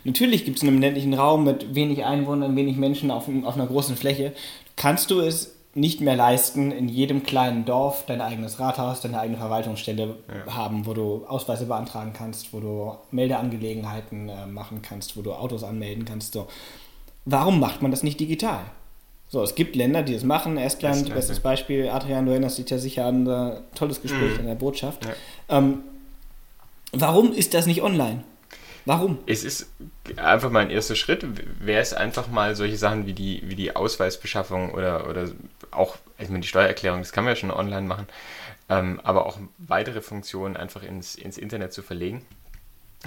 Natürlich 0.03 0.43
gibt 0.43 0.57
es 0.57 0.63
in 0.63 0.69
einem 0.69 0.81
ländlichen 0.81 1.13
Raum 1.13 1.45
mit 1.45 1.75
wenig 1.75 2.03
Einwohnern, 2.03 2.55
wenig 2.55 2.75
Menschen 2.75 3.09
auf, 3.09 3.29
auf 3.43 3.55
einer 3.55 3.67
großen 3.67 3.95
Fläche, 3.95 4.33
kannst 4.75 5.11
du 5.11 5.21
es 5.21 5.55
nicht 5.75 6.01
mehr 6.01 6.15
leisten, 6.15 6.71
in 6.71 6.89
jedem 6.89 7.23
kleinen 7.23 7.63
Dorf 7.65 8.03
dein 8.07 8.21
eigenes 8.21 8.59
Rathaus, 8.59 9.01
deine 9.01 9.19
eigene 9.19 9.37
Verwaltungsstelle 9.37 10.15
Ja. 10.47 10.53
haben, 10.55 10.85
wo 10.85 10.93
du 10.93 11.25
Ausweise 11.27 11.65
beantragen 11.67 12.11
kannst, 12.13 12.51
wo 12.53 12.59
du 12.59 12.93
Meldeangelegenheiten 13.11 14.29
äh, 14.29 14.45
machen 14.47 14.81
kannst, 14.81 15.15
wo 15.15 15.21
du 15.21 15.31
Autos 15.33 15.63
anmelden 15.63 16.05
kannst. 16.05 16.33
So. 16.33 16.47
Warum 17.25 17.59
macht 17.59 17.81
man 17.81 17.91
das 17.91 18.01
nicht 18.03 18.19
digital? 18.19 18.61
So, 19.31 19.43
es 19.43 19.53
gibt 19.53 19.75
Länder, 19.75 20.01
die 20.01 20.13
das 20.13 20.23
machen. 20.23 20.57
Estland, 20.57 20.95
Estland, 20.95 21.15
bestes 21.15 21.37
ja. 21.37 21.43
Beispiel. 21.43 21.87
Adrian, 21.89 22.25
du 22.25 22.31
erinnerst 22.31 22.57
dich 22.57 22.67
ja 22.69 22.79
sicher 22.79 23.05
an 23.05 23.27
ein 23.27 23.57
tolles 23.75 24.01
Gespräch 24.01 24.33
Mhm. 24.33 24.39
in 24.39 24.45
der 24.47 24.55
Botschaft. 24.55 25.05
Ja. 25.05 25.57
Ähm, 25.57 25.83
warum 26.93 27.31
ist 27.31 27.53
das 27.53 27.67
nicht 27.67 27.83
online? 27.83 28.23
Warum? 28.89 29.19
Es 29.27 29.43
ist 29.43 29.71
einfach 30.15 30.49
mal 30.49 30.61
ein 30.61 30.71
erster 30.71 30.95
Schritt, 30.95 31.23
wäre 31.63 31.79
es 31.79 31.93
einfach 31.93 32.27
mal 32.27 32.55
solche 32.55 32.75
Sachen 32.75 33.05
wie 33.05 33.13
die, 33.13 33.43
wie 33.45 33.53
die 33.53 33.75
Ausweisbeschaffung 33.75 34.71
oder, 34.73 35.07
oder 35.07 35.29
auch, 35.69 35.97
ich 36.17 36.27
meine, 36.29 36.39
die 36.39 36.47
Steuererklärung, 36.47 36.99
das 37.01 37.11
kann 37.11 37.23
man 37.23 37.33
ja 37.33 37.35
schon 37.35 37.51
online 37.51 37.85
machen, 37.85 38.07
ähm, 38.67 38.99
aber 39.03 39.27
auch 39.27 39.37
weitere 39.59 40.01
Funktionen 40.01 40.57
einfach 40.57 40.81
ins, 40.81 41.13
ins 41.13 41.37
Internet 41.37 41.71
zu 41.71 41.83
verlegen. 41.83 42.25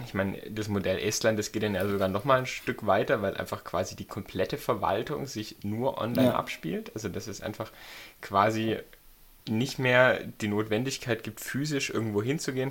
Ich 0.06 0.14
meine, 0.14 0.38
das 0.50 0.68
Modell 0.68 1.00
Estland, 1.00 1.36
das 1.36 1.50
geht 1.50 1.64
dann 1.64 1.74
ja 1.74 1.84
sogar 1.88 2.06
noch 2.06 2.24
mal 2.24 2.38
ein 2.38 2.46
Stück 2.46 2.86
weiter, 2.86 3.20
weil 3.20 3.36
einfach 3.36 3.64
quasi 3.64 3.96
die 3.96 4.06
komplette 4.06 4.58
Verwaltung 4.58 5.26
sich 5.26 5.56
nur 5.64 5.98
online 6.00 6.28
Ja. 6.28 6.36
abspielt. 6.36 6.92
Also 6.94 7.08
dass 7.08 7.26
es 7.26 7.40
einfach 7.40 7.72
quasi 8.20 8.78
nicht 9.48 9.80
mehr 9.80 10.20
die 10.40 10.46
Notwendigkeit 10.46 11.24
gibt, 11.24 11.40
physisch 11.40 11.90
irgendwo 11.90 12.22
hinzugehen. 12.22 12.70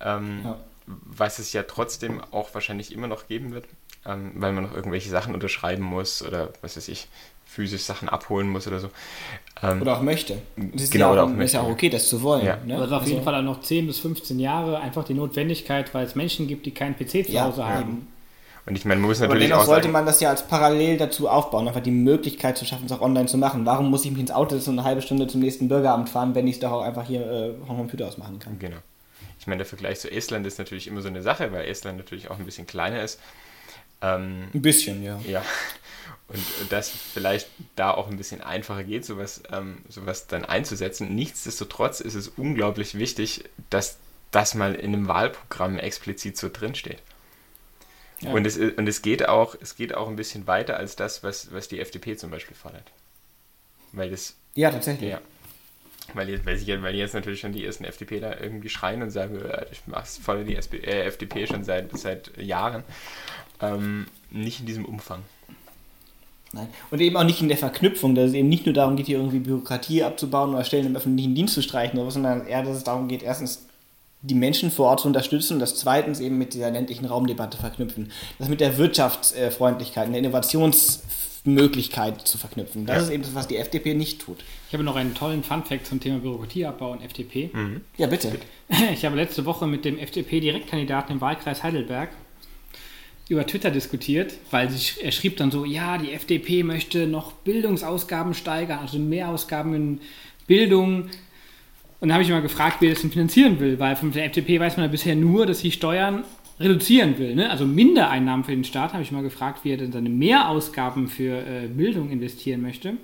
Ähm, 0.00 0.40
Ja. 0.42 0.58
Was 0.86 1.38
es 1.38 1.52
ja 1.52 1.62
trotzdem 1.62 2.20
auch 2.30 2.52
wahrscheinlich 2.54 2.92
immer 2.92 3.06
noch 3.06 3.26
geben 3.26 3.52
wird, 3.54 3.64
ähm, 4.06 4.32
weil 4.36 4.52
man 4.52 4.64
noch 4.64 4.74
irgendwelche 4.74 5.08
Sachen 5.08 5.32
unterschreiben 5.34 5.82
muss 5.82 6.22
oder 6.22 6.50
was 6.60 6.76
weiß 6.76 6.88
ich, 6.88 7.08
physisch 7.46 7.82
Sachen 7.82 8.08
abholen 8.08 8.48
muss 8.48 8.66
oder 8.66 8.80
so. 8.80 8.88
Ähm, 9.62 9.80
Oder 9.82 9.96
auch 9.98 10.02
möchte. 10.02 10.38
Das 10.56 10.82
ist, 10.82 10.92
Genau, 10.92 11.06
ja, 11.06 11.12
oder 11.12 11.22
auch, 11.22 11.26
auch 11.26 11.30
ist 11.32 11.36
möchte, 11.36 11.56
ja 11.56 11.62
auch 11.62 11.66
ja. 11.68 11.72
okay, 11.72 11.88
das 11.88 12.08
zu 12.08 12.20
wollen. 12.22 12.44
Ja. 12.44 12.58
Ne? 12.66 12.78
Also 12.78 12.96
auf 12.96 13.02
jeden 13.04 13.18
Also- 13.18 13.24
Fall 13.30 13.34
auch 13.40 13.42
noch 13.44 13.60
10 13.60 13.86
bis 13.86 13.98
15 14.00 14.38
Jahre 14.40 14.78
einfach 14.80 15.04
die 15.04 15.14
Notwendigkeit, 15.14 15.94
weil 15.94 16.04
es 16.06 16.14
Menschen 16.16 16.48
gibt, 16.48 16.66
die 16.66 16.72
keinen 16.72 16.96
PC 16.96 17.24
zu 17.26 17.32
Ja, 17.32 17.44
Hause 17.44 17.60
ja. 17.60 17.68
haben. 17.68 18.08
und 18.66 18.76
ich 18.76 18.84
meine, 18.84 19.00
man 19.00 19.08
muss 19.08 19.18
Aber 19.18 19.28
natürlich 19.28 19.48
dennoch 19.48 19.62
auch 19.62 19.66
sollte 19.66 19.82
sagen, 19.84 19.92
man 19.92 20.06
das 20.06 20.20
ja 20.20 20.30
als 20.30 20.46
parallel 20.48 20.96
dazu 20.98 21.28
aufbauen, 21.28 21.68
einfach 21.68 21.82
die 21.82 21.90
Möglichkeit 21.92 22.58
zu 22.58 22.64
schaffen, 22.64 22.86
es 22.86 22.92
auch 22.92 23.00
online 23.02 23.26
zu 23.26 23.38
machen. 23.38 23.64
Warum 23.66 23.88
muss 23.90 24.04
ich 24.04 24.10
mich 24.10 24.20
ins 24.20 24.30
Auto 24.32 24.56
setzen 24.56 24.70
und 24.70 24.78
eine 24.80 24.88
halbe 24.88 25.02
Stunde 25.02 25.26
zum 25.28 25.40
nächsten 25.40 25.68
Bürgeramt 25.68 26.08
fahren, 26.08 26.34
wenn 26.34 26.46
ich 26.48 26.54
es 26.56 26.60
doch 26.60 26.72
auch 26.72 26.82
einfach 26.82 27.06
hier 27.06 27.24
äh, 27.30 27.54
vom 27.66 27.76
Computer 27.76 28.08
aus 28.08 28.18
machen 28.18 28.38
kann? 28.38 28.58
Genau. 28.58 28.78
Ich 29.44 29.46
meine, 29.46 29.58
der 29.58 29.66
Vergleich 29.66 30.00
zu 30.00 30.10
Estland 30.10 30.46
ist 30.46 30.58
natürlich 30.58 30.86
immer 30.86 31.02
so 31.02 31.08
eine 31.08 31.20
Sache, 31.20 31.52
weil 31.52 31.66
Estland 31.66 31.98
natürlich 31.98 32.30
auch 32.30 32.38
ein 32.38 32.46
bisschen 32.46 32.66
kleiner 32.66 33.02
ist. 33.02 33.20
Ähm, 34.00 34.48
Ein 34.54 34.62
bisschen, 34.62 35.02
ja. 35.02 35.20
ja. 35.26 35.44
Und 36.28 36.42
das 36.70 36.88
vielleicht 36.88 37.48
da 37.76 37.90
auch 37.90 38.08
ein 38.08 38.16
bisschen 38.16 38.40
einfacher 38.40 38.84
geht, 38.84 39.04
sowas, 39.04 39.42
ähm, 39.52 39.82
sowas 39.90 40.28
dann 40.28 40.46
einzusetzen. 40.46 41.14
Nichtsdestotrotz 41.14 42.00
ist 42.00 42.14
es 42.14 42.28
unglaublich 42.28 42.96
wichtig, 42.96 43.44
dass 43.68 43.98
das 44.30 44.54
mal 44.54 44.74
in 44.76 44.94
einem 44.94 45.08
Wahlprogramm 45.08 45.78
explizit 45.78 46.38
so 46.38 46.48
drinsteht. 46.50 47.02
Ja. 48.20 48.30
Und, 48.30 48.46
es, 48.46 48.56
und 48.56 48.88
es, 48.88 49.02
geht 49.02 49.28
auch, 49.28 49.56
es 49.60 49.76
geht 49.76 49.94
auch 49.94 50.08
ein 50.08 50.16
bisschen 50.16 50.46
weiter 50.46 50.78
als 50.78 50.96
das, 50.96 51.22
was, 51.22 51.52
was 51.52 51.68
die 51.68 51.80
FDP 51.80 52.16
zum 52.16 52.30
Beispiel 52.30 52.56
fordert. 52.56 52.90
Weil 53.92 54.10
das. 54.10 54.36
Ja, 54.54 54.70
tatsächlich. 54.70 55.10
Ja. 55.10 55.20
Weil, 56.12 56.28
jetzt, 56.28 56.46
weil, 56.46 56.56
sie, 56.56 56.82
weil 56.82 56.94
jetzt 56.94 57.14
natürlich 57.14 57.40
schon 57.40 57.52
die 57.52 57.64
ersten 57.64 57.84
FDPler 57.84 58.40
irgendwie 58.40 58.68
schreien 58.68 59.02
und 59.02 59.10
sagen, 59.10 59.40
äh, 59.40 59.66
ich 59.72 59.80
mach's 59.86 60.18
voll 60.18 60.44
die 60.44 60.56
SP, 60.56 60.78
äh, 60.84 61.04
FDP 61.04 61.46
schon 61.46 61.64
seit, 61.64 61.96
seit 61.96 62.36
Jahren. 62.36 62.84
Ähm, 63.60 64.06
nicht 64.30 64.60
in 64.60 64.66
diesem 64.66 64.84
Umfang. 64.84 65.22
Nein. 66.52 66.68
Und 66.90 67.00
eben 67.00 67.16
auch 67.16 67.24
nicht 67.24 67.40
in 67.40 67.48
der 67.48 67.56
Verknüpfung, 67.56 68.14
dass 68.14 68.28
es 68.28 68.34
eben 68.34 68.48
nicht 68.48 68.66
nur 68.66 68.74
darum 68.74 68.96
geht, 68.96 69.06
hier 69.06 69.18
irgendwie 69.18 69.40
Bürokratie 69.40 70.04
abzubauen 70.04 70.54
oder 70.54 70.64
Stellen 70.64 70.86
im 70.86 70.96
öffentlichen 70.96 71.34
Dienst 71.34 71.54
zu 71.54 71.62
streichen, 71.62 71.98
sondern 72.10 72.46
eher, 72.46 72.62
dass 72.62 72.76
es 72.76 72.84
darum 72.84 73.08
geht, 73.08 73.22
erstens 73.22 73.66
die 74.22 74.34
Menschen 74.34 74.70
vor 74.70 74.88
Ort 74.88 75.00
zu 75.00 75.08
unterstützen 75.08 75.54
und 75.54 75.60
das 75.60 75.76
zweitens 75.76 76.20
eben 76.20 76.38
mit 76.38 76.54
dieser 76.54 76.70
ländlichen 76.70 77.04
Raumdebatte 77.04 77.58
verknüpfen. 77.58 78.10
Das 78.38 78.48
mit 78.48 78.60
der 78.60 78.78
Wirtschaftsfreundlichkeit, 78.78 80.08
der 80.14 80.32
Innovationsmöglichkeit 81.44 82.26
zu 82.26 82.38
verknüpfen. 82.38 82.86
Das 82.86 82.96
ja. 82.96 83.02
ist 83.02 83.10
eben 83.10 83.22
das, 83.22 83.34
was 83.34 83.48
die 83.48 83.56
FDP 83.56 83.94
nicht 83.94 84.22
tut. 84.22 84.38
Ich 84.68 84.74
habe 84.74 84.82
noch 84.82 84.96
einen 84.96 85.14
tollen 85.14 85.42
Funfact 85.42 85.86
zum 85.86 86.00
Thema 86.00 86.18
Bürokratieabbau 86.18 86.92
und 86.92 87.02
FDP. 87.02 87.50
Mhm. 87.52 87.82
Ja, 87.96 88.06
bitte. 88.06 88.32
Ich 88.92 89.04
habe 89.04 89.16
letzte 89.16 89.44
Woche 89.44 89.66
mit 89.66 89.84
dem 89.84 89.98
FDP-Direktkandidaten 89.98 91.16
im 91.16 91.20
Wahlkreis 91.20 91.62
Heidelberg 91.62 92.10
über 93.28 93.46
Twitter 93.46 93.70
diskutiert, 93.70 94.34
weil 94.50 94.70
sich, 94.70 95.02
er 95.02 95.12
schrieb 95.12 95.36
dann 95.38 95.50
so, 95.50 95.64
ja, 95.64 95.96
die 95.96 96.12
FDP 96.12 96.62
möchte 96.62 97.06
noch 97.06 97.32
Bildungsausgaben 97.32 98.34
steigern, 98.34 98.80
also 98.80 98.98
mehr 98.98 99.28
Ausgaben 99.28 99.74
in 99.74 100.00
Bildung. 100.46 101.10
Und 102.00 102.08
da 102.08 102.14
habe 102.14 102.24
ich 102.24 102.28
mal 102.28 102.42
gefragt, 102.42 102.80
wie 102.80 102.86
er 102.86 102.92
das 102.92 103.00
denn 103.00 103.12
finanzieren 103.12 103.60
will, 103.60 103.78
weil 103.78 103.96
von 103.96 104.12
der 104.12 104.26
FDP 104.26 104.60
weiß 104.60 104.76
man 104.76 104.86
ja 104.86 104.90
bisher 104.90 105.14
nur, 105.14 105.46
dass 105.46 105.60
sie 105.60 105.70
Steuern 105.70 106.24
reduzieren 106.60 107.18
will, 107.18 107.34
ne? 107.34 107.50
also 107.50 107.66
Mindereinnahmen 107.66 108.44
für 108.44 108.52
den 108.52 108.64
Staat, 108.64 108.92
habe 108.92 109.02
ich 109.02 109.10
mal 109.10 109.22
gefragt, 109.22 109.60
wie 109.64 109.72
er 109.72 109.76
denn 109.76 109.92
seine 109.92 110.08
Mehrausgaben 110.08 111.08
für 111.08 111.38
äh, 111.38 111.66
Bildung 111.66 112.10
investieren 112.10 112.62
möchte. 112.62 112.94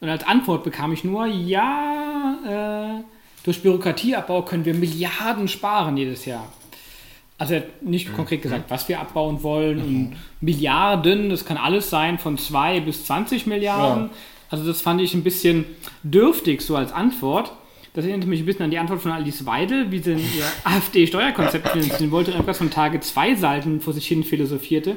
Und 0.00 0.08
als 0.08 0.24
Antwort 0.24 0.64
bekam 0.64 0.92
ich 0.92 1.02
nur, 1.02 1.26
ja, 1.26 2.98
äh, 3.00 3.02
durch 3.44 3.62
Bürokratieabbau 3.62 4.42
können 4.42 4.64
wir 4.64 4.74
Milliarden 4.74 5.48
sparen 5.48 5.96
jedes 5.96 6.24
Jahr. 6.26 6.52
Also 7.38 7.54
er 7.54 7.60
hat 7.60 7.82
nicht 7.82 8.10
mhm. 8.10 8.14
konkret 8.14 8.42
gesagt, 8.42 8.70
was 8.70 8.88
wir 8.88 9.00
abbauen 9.00 9.42
wollen. 9.42 9.78
Und 9.78 10.10
mhm. 10.10 10.16
Milliarden, 10.40 11.30
das 11.30 11.44
kann 11.44 11.56
alles 11.56 11.88
sein, 11.88 12.18
von 12.18 12.36
2 12.36 12.80
bis 12.80 13.04
20 13.06 13.46
Milliarden. 13.46 14.04
Ja. 14.04 14.10
Also 14.50 14.66
das 14.66 14.80
fand 14.80 15.00
ich 15.00 15.14
ein 15.14 15.22
bisschen 15.22 15.64
dürftig 16.02 16.62
so 16.62 16.76
als 16.76 16.92
Antwort. 16.92 17.52
Das 17.98 18.06
erinnert 18.06 18.28
mich 18.28 18.38
ein 18.38 18.46
bisschen 18.46 18.62
an 18.64 18.70
die 18.70 18.78
Antwort 18.78 19.02
von 19.02 19.10
Alice 19.10 19.44
Weidel, 19.44 19.90
wie 19.90 19.98
sie 19.98 20.12
ihr 20.12 20.44
AfD-Steuerkonzept 20.62 21.66
finanzieren 21.66 22.12
wollte 22.12 22.30
und 22.30 22.38
etwas 22.38 22.58
von 22.58 22.70
Tage 22.70 23.00
zwei 23.00 23.34
Seiten 23.34 23.80
vor 23.80 23.92
sich 23.92 24.06
hin 24.06 24.22
philosophierte. 24.22 24.96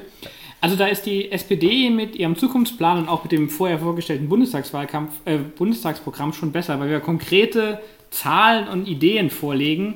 Also 0.60 0.76
da 0.76 0.86
ist 0.86 1.08
die 1.08 1.32
SPD 1.32 1.90
mit 1.90 2.16
ihrem 2.16 2.38
Zukunftsplan 2.38 3.00
und 3.00 3.10
auch 3.10 3.24
mit 3.24 3.32
dem 3.32 3.50
vorher 3.50 3.80
vorgestellten 3.80 4.30
Bundestagswahlkampf, 4.30 5.14
äh, 5.26 5.40
Bundestagsprogramm 5.40 6.32
schon 6.34 6.52
besser, 6.52 6.80
weil 6.80 6.92
wir 6.92 7.00
konkrete 7.00 7.82
Zahlen 8.12 8.68
und 8.68 8.88
Ideen 8.88 9.32
vorlegen, 9.32 9.96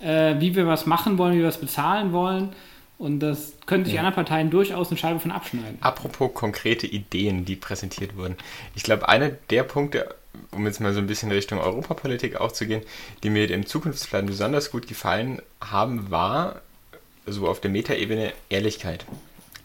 äh, 0.00 0.38
wie 0.38 0.54
wir 0.54 0.66
was 0.66 0.84
machen 0.84 1.16
wollen, 1.16 1.36
wie 1.36 1.38
wir 1.38 1.48
was 1.48 1.58
bezahlen 1.58 2.12
wollen. 2.12 2.50
Und 2.98 3.20
das 3.20 3.54
könnte 3.64 3.86
sich 3.86 3.94
ja. 3.94 4.00
anderen 4.00 4.14
Parteien 4.14 4.50
durchaus 4.50 4.88
eine 4.88 4.98
Scheibe 4.98 5.20
von 5.20 5.30
abschneiden. 5.30 5.78
Apropos 5.80 6.34
konkrete 6.34 6.86
Ideen, 6.86 7.46
die 7.46 7.56
präsentiert 7.56 8.14
wurden. 8.14 8.36
Ich 8.74 8.82
glaube, 8.82 9.08
einer 9.08 9.30
der 9.30 9.62
Punkte, 9.62 10.14
um 10.50 10.66
jetzt 10.66 10.80
mal 10.80 10.92
so 10.92 11.00
ein 11.00 11.06
bisschen 11.06 11.30
Richtung 11.30 11.58
Europapolitik 11.58 12.36
auch 12.36 12.52
zu 12.52 12.66
gehen, 12.66 12.82
die 13.22 13.30
mir 13.30 13.50
im 13.50 13.66
Zukunftsplan 13.66 14.26
besonders 14.26 14.70
gut 14.70 14.86
gefallen 14.86 15.42
haben, 15.60 16.10
war 16.10 16.60
so 17.26 17.48
auf 17.48 17.60
der 17.60 17.70
Metaebene 17.70 18.32
Ehrlichkeit. 18.48 19.04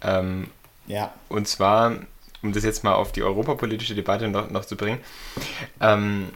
Ähm, 0.01 0.49
ja. 0.87 1.13
Und 1.29 1.47
zwar, 1.47 1.95
um 2.41 2.53
das 2.53 2.63
jetzt 2.63 2.83
mal 2.83 2.93
auf 2.93 3.11
die 3.11 3.23
europapolitische 3.23 3.96
Debatte 3.96 4.27
noch, 4.27 4.50
noch 4.50 4.65
zu 4.65 4.75
bringen, 4.75 5.00
ähm, 5.79 6.29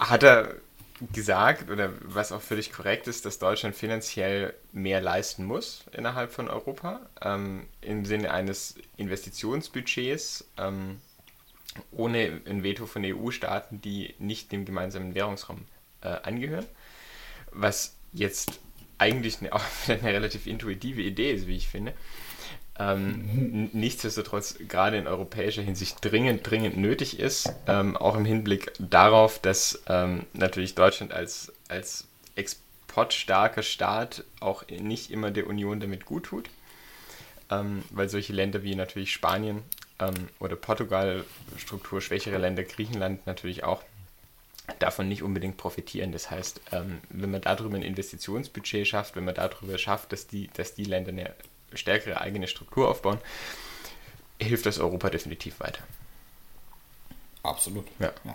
hat 0.00 0.22
er 0.22 0.54
gesagt, 1.12 1.70
oder 1.70 1.92
was 2.02 2.32
auch 2.32 2.40
völlig 2.40 2.72
korrekt 2.72 3.06
ist, 3.06 3.24
dass 3.24 3.38
Deutschland 3.38 3.76
finanziell 3.76 4.54
mehr 4.72 5.00
leisten 5.00 5.44
muss 5.44 5.84
innerhalb 5.92 6.32
von 6.32 6.48
Europa, 6.48 7.00
ähm, 7.22 7.66
im 7.80 8.04
Sinne 8.04 8.32
eines 8.32 8.74
Investitionsbudgets, 8.96 10.44
ähm, 10.56 11.00
ohne 11.90 12.40
ein 12.46 12.62
Veto 12.62 12.86
von 12.86 13.04
EU-Staaten, 13.04 13.80
die 13.80 14.14
nicht 14.18 14.52
dem 14.52 14.64
gemeinsamen 14.64 15.14
Währungsraum 15.14 15.64
äh, 16.02 16.08
angehören. 16.08 16.66
Was 17.52 17.96
jetzt 18.12 18.60
eigentlich 18.98 19.38
eine, 19.40 19.50
eine 19.88 20.12
relativ 20.12 20.46
intuitive 20.46 21.02
Idee 21.02 21.32
ist, 21.32 21.46
wie 21.46 21.56
ich 21.56 21.68
finde. 21.68 21.94
Ähm, 22.80 23.70
nichtsdestotrotz 23.72 24.56
gerade 24.68 24.98
in 24.98 25.08
europäischer 25.08 25.62
Hinsicht 25.62 25.96
dringend, 26.00 26.48
dringend 26.48 26.76
nötig 26.76 27.18
ist, 27.18 27.52
ähm, 27.66 27.96
auch 27.96 28.14
im 28.14 28.24
Hinblick 28.24 28.72
darauf, 28.78 29.40
dass 29.40 29.82
ähm, 29.88 30.26
natürlich 30.32 30.76
Deutschland 30.76 31.12
als, 31.12 31.52
als 31.68 32.06
exportstarker 32.36 33.62
Staat 33.62 34.22
auch 34.38 34.64
nicht 34.68 35.10
immer 35.10 35.32
der 35.32 35.48
Union 35.48 35.80
damit 35.80 36.04
gut 36.04 36.26
tut, 36.26 36.50
ähm, 37.50 37.82
weil 37.90 38.08
solche 38.08 38.32
Länder 38.32 38.62
wie 38.62 38.76
natürlich 38.76 39.12
Spanien 39.12 39.62
ähm, 40.00 40.28
oder 40.40 40.56
Portugal, 40.56 41.24
strukturschwächere 41.56 42.38
Länder, 42.38 42.64
Griechenland 42.64 43.26
natürlich 43.26 43.64
auch 43.64 43.82
davon 44.78 45.08
nicht 45.08 45.22
unbedingt 45.22 45.56
profitieren. 45.56 46.12
Das 46.12 46.30
heißt, 46.30 46.60
ähm, 46.72 47.00
wenn 47.10 47.30
man 47.30 47.40
darüber 47.40 47.76
ein 47.76 47.82
Investitionsbudget 47.82 48.86
schafft, 48.86 49.16
wenn 49.16 49.24
man 49.24 49.34
darüber 49.34 49.78
schafft, 49.78 50.12
dass 50.12 50.26
die, 50.26 50.50
dass 50.54 50.74
die 50.74 50.84
Länder 50.84 51.10
eine 51.10 51.34
stärkere 51.74 52.20
eigene 52.20 52.48
Struktur 52.48 52.88
aufbauen, 52.88 53.18
hilft 54.40 54.66
das 54.66 54.78
Europa 54.78 55.10
definitiv 55.10 55.60
weiter. 55.60 55.82
Absolut. 57.42 57.86
Ja. 57.98 58.12
ja. 58.24 58.34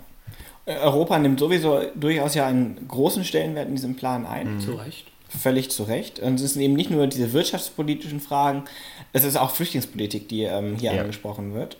Äh, 0.66 0.78
Europa 0.78 1.18
nimmt 1.18 1.38
sowieso 1.38 1.90
durchaus 1.94 2.34
ja 2.34 2.46
einen 2.46 2.88
großen 2.88 3.24
Stellenwert 3.24 3.68
in 3.68 3.76
diesem 3.76 3.96
Plan 3.96 4.26
ein. 4.26 4.54
Mhm. 4.54 4.60
Zu 4.60 4.74
Recht. 4.74 5.10
Völlig 5.40 5.70
zu 5.70 5.84
Recht. 5.84 6.20
Und 6.20 6.40
es 6.40 6.54
sind 6.54 6.62
eben 6.62 6.74
nicht 6.74 6.90
nur 6.90 7.06
diese 7.06 7.32
wirtschaftspolitischen 7.32 8.20
Fragen, 8.20 8.64
es 9.12 9.24
ist 9.24 9.36
auch 9.36 9.50
Flüchtlingspolitik, 9.50 10.28
die 10.28 10.42
ähm, 10.42 10.76
hier 10.78 10.92
ja. 10.92 11.02
angesprochen 11.02 11.54
wird. 11.54 11.76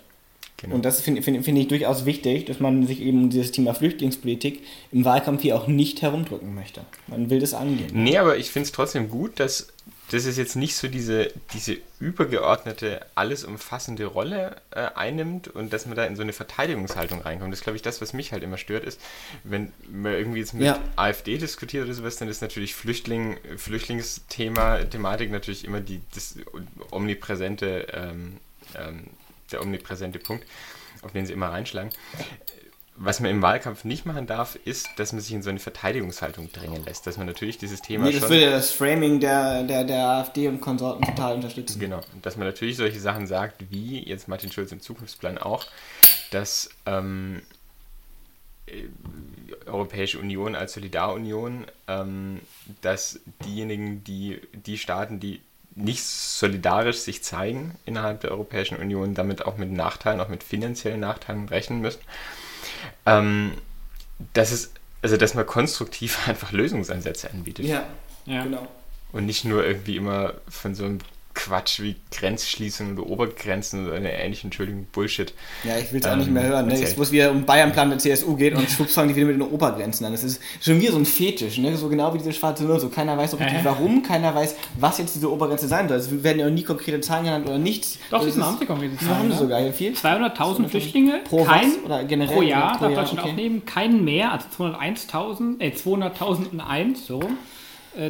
Genau. 0.57 0.77
Und 0.77 0.85
das 0.85 1.01
finde 1.01 1.23
find, 1.23 1.45
find 1.45 1.59
ich 1.59 1.69
durchaus 1.69 2.07
wichtig, 2.07 2.47
dass 2.47 2.61
man 2.61 2.87
sich 2.87 3.01
eben 3.01 3.29
dieses 3.29 3.53
Thema 3.53 3.75
Flüchtlingspolitik 3.75 4.63
im 4.93 5.05
Wahlkampf 5.05 5.43
hier 5.43 5.57
auch 5.57 5.67
nicht 5.67 6.01
herumdrücken 6.01 6.55
möchte. 6.55 6.83
Man 7.07 7.29
will 7.29 7.41
das 7.41 7.55
angehen. 7.55 7.91
Nee, 7.93 8.17
aber 8.17 8.39
ich 8.39 8.51
finde 8.51 8.67
es 8.67 8.73
trotzdem 8.73 9.11
gut, 9.11 9.41
dass 9.41 9.69
dass 10.11 10.27
es 10.27 10.37
jetzt 10.37 10.55
nicht 10.55 10.77
so 10.77 10.87
diese, 10.89 11.33
diese 11.53 11.79
übergeordnete, 11.99 13.05
alles 13.15 13.45
umfassende 13.45 14.05
Rolle 14.05 14.57
äh, 14.71 14.87
einnimmt 14.95 15.49
und 15.49 15.73
dass 15.73 15.87
man 15.87 15.97
da 15.97 16.05
in 16.05 16.15
so 16.15 16.23
eine 16.23 16.33
Verteidigungshaltung 16.33 17.23
reinkommt. 17.23 17.53
Das 17.53 17.61
ist, 17.61 17.65
glaube 17.65 17.77
ich, 17.77 17.83
das, 17.83 18.01
was 18.01 18.13
mich 18.13 18.33
halt 18.33 18.43
immer 18.43 18.59
stört, 18.59 18.85
ist, 18.85 19.01
wenn 19.45 19.73
man 19.91 20.13
irgendwie 20.13 20.41
jetzt 20.41 20.53
mit 20.53 20.65
ja. 20.65 20.79
AfD 20.97 21.39
diskutiert 21.39 21.85
oder 21.85 21.95
sowas, 21.95 22.17
dann 22.17 22.29
ist 22.29 22.43
natürlich 22.43 22.75
Flüchtling, 22.75 23.39
Flüchtlingsthema, 23.57 24.85
Thematik 24.85 25.31
natürlich 25.31 25.65
immer 25.65 25.81
die, 25.81 26.01
das 26.15 26.37
omnipräsente, 26.91 27.87
ähm, 27.93 28.39
ähm, 28.77 29.05
der 29.53 29.63
omnipräsente 29.63 30.19
Punkt, 30.19 30.47
auf 31.03 31.13
den 31.13 31.27
sie 31.27 31.33
immer 31.33 31.49
reinschlagen 31.49 31.91
was 32.97 33.19
man 33.19 33.31
im 33.31 33.43
Wahlkampf 33.43 33.85
nicht 33.85 34.07
machen 34.07 34.27
darf, 34.27 34.57
ist, 34.65 34.89
dass 34.97 35.13
man 35.13 35.21
sich 35.21 35.33
in 35.33 35.43
so 35.43 35.51
eine 35.51 35.59
Verteidigungshaltung 35.59 36.53
drängen 36.53 36.85
lässt. 36.85 37.07
Dass 37.07 37.17
man 37.17 37.27
natürlich 37.27 37.59
dieses 37.59 37.83
Thema. 37.83 38.05
Nee, 38.05 38.13
das 38.13 38.29
würde 38.29 38.51
das 38.51 38.71
Framing 38.71 39.19
der, 39.19 39.65
der, 39.65 39.85
der 39.85 40.07
AfD 40.07 40.47
und 40.47 40.61
Konsorten 40.61 41.05
total 41.05 41.35
unterstützen. 41.35 41.81
Genau. 41.81 42.01
Dass 42.23 42.37
man 42.37 42.47
natürlich 42.47 42.77
solche 42.77 43.01
Sachen 43.01 43.27
sagt, 43.27 43.65
wie 43.71 43.99
jetzt 43.99 44.29
Martin 44.29 44.53
Schulz 44.53 44.71
im 44.71 44.81
Zukunftsplan 44.81 45.39
auch, 45.39 45.67
dass 46.31 46.71
ähm, 46.87 47.43
äh, 48.67 48.85
Europäische 49.67 50.21
Union 50.21 50.55
als 50.55 50.75
Solidarunion, 50.75 51.67
ähm, 51.89 52.41
dass 52.81 53.19
diejenigen, 53.45 54.05
die 54.05 54.41
die 54.53 54.79
Staaten, 54.79 55.19
die 55.19 55.41
nicht 55.75 56.05
solidarisch 56.05 56.99
sich 56.99 57.25
zeigen 57.25 57.75
innerhalb 57.87 58.21
der 58.21 58.31
Europäischen 58.31 58.77
Union, 58.77 59.15
damit 59.15 59.45
auch 59.45 59.57
mit 59.57 59.73
Nachteilen, 59.73 60.21
auch 60.21 60.29
mit 60.29 60.45
finanziellen 60.45 61.01
Nachteilen 61.01 61.49
rechnen 61.49 61.81
müssen 61.81 61.99
ähm, 63.07 63.53
dass 64.33 64.53
es, 64.53 64.73
also 65.03 65.17
dass 65.17 65.35
man 65.35 65.47
konstruktiv 65.47 66.19
einfach 66.29 66.53
Lösungsansätze 66.53 67.31
anbietet. 67.31 67.67
Ja, 67.67 67.87
ja. 68.27 68.45
genau. 68.45 68.67
Und 69.13 69.27
nicht 69.27 69.45
nur 69.45 69.65
irgendwie 69.65 69.97
immer 69.97 70.35
von 70.49 70.75
so 70.75 70.85
einem 70.85 70.99
Quatsch 71.35 71.81
wie 71.81 71.97
Grenzschließungen 72.11 72.99
oder 72.99 73.11
Obergrenzen 73.11 73.87
oder 73.87 73.97
eine 73.97 74.13
ähnliche, 74.13 74.47
Entschuldigung, 74.47 74.87
Bullshit. 74.93 75.35
Ja, 75.65 75.77
ich 75.77 75.93
will 75.93 76.01
es 76.01 76.07
auch 76.07 76.13
ähm, 76.13 76.19
nicht 76.21 76.31
mehr 76.31 76.45
hören. 76.45 76.67
Ne? 76.67 76.79
Jetzt, 76.79 76.97
wo 76.97 77.03
es 77.03 77.13
wieder 77.13 77.33
um 77.33 77.45
Bayernplan 77.45 77.91
der 77.91 77.99
CSU 77.99 78.37
geht 78.37 78.55
und 78.55 78.71
schwupps 78.71 78.95
fangen 78.95 79.09
die 79.09 79.17
wieder 79.17 79.27
mit 79.27 79.37
den 79.37 79.43
Obergrenzen 79.43 80.07
an. 80.07 80.13
Das 80.13 80.23
ist 80.23 80.41
schon 80.61 80.81
wieder 80.81 80.93
so 80.93 80.99
ein 80.99 81.05
Fetisch, 81.05 81.59
ne? 81.59 81.77
so 81.77 81.89
genau 81.89 82.15
wie 82.15 82.19
diese 82.19 82.33
schwarze 82.33 82.65
Null. 82.65 82.79
So 82.79 82.89
keiner 82.89 83.19
weiß 83.19 83.33
so 83.33 83.37
richtig 83.37 83.59
äh. 83.59 83.65
warum, 83.65 84.03
keiner 84.03 84.35
weiß, 84.35 84.55
was 84.79 84.99
jetzt 84.99 85.15
diese 85.17 85.31
Obergrenze 85.31 85.67
sein 85.67 85.89
soll. 85.89 85.99
Es 85.99 86.23
werden 86.23 86.39
ja 86.39 86.47
auch 86.47 86.51
nie 86.51 86.63
konkrete 86.63 87.01
Zahlen 87.01 87.25
genannt 87.25 87.47
oder 87.47 87.59
nichts. 87.59 87.99
Doch, 88.11 88.21
also 88.21 88.31
das 88.39 88.47
haben 88.47 88.59
sie 88.59 88.67
konkrete 88.67 88.97
Zahlen. 88.97 89.19
haben 89.19 89.33
sie 89.33 89.39
sogar 89.39 89.73
viel. 89.73 89.93
200.000 89.93 90.69
Flüchtlinge 90.69 91.21
pro, 91.25 91.45
kein, 91.45 91.73
oder 91.85 92.05
generell, 92.05 92.35
pro 92.35 92.43
Jahr 92.43 92.79
darf 92.79 92.95
Deutschland 92.95 93.21
okay. 93.21 93.31
aufnehmen, 93.31 93.67
keinen 93.67 94.05
mehr, 94.05 94.33
also 94.33 94.47
201.000, 94.57 95.61
äh 95.61 95.71
200.001, 95.71 96.97
so 97.07 97.21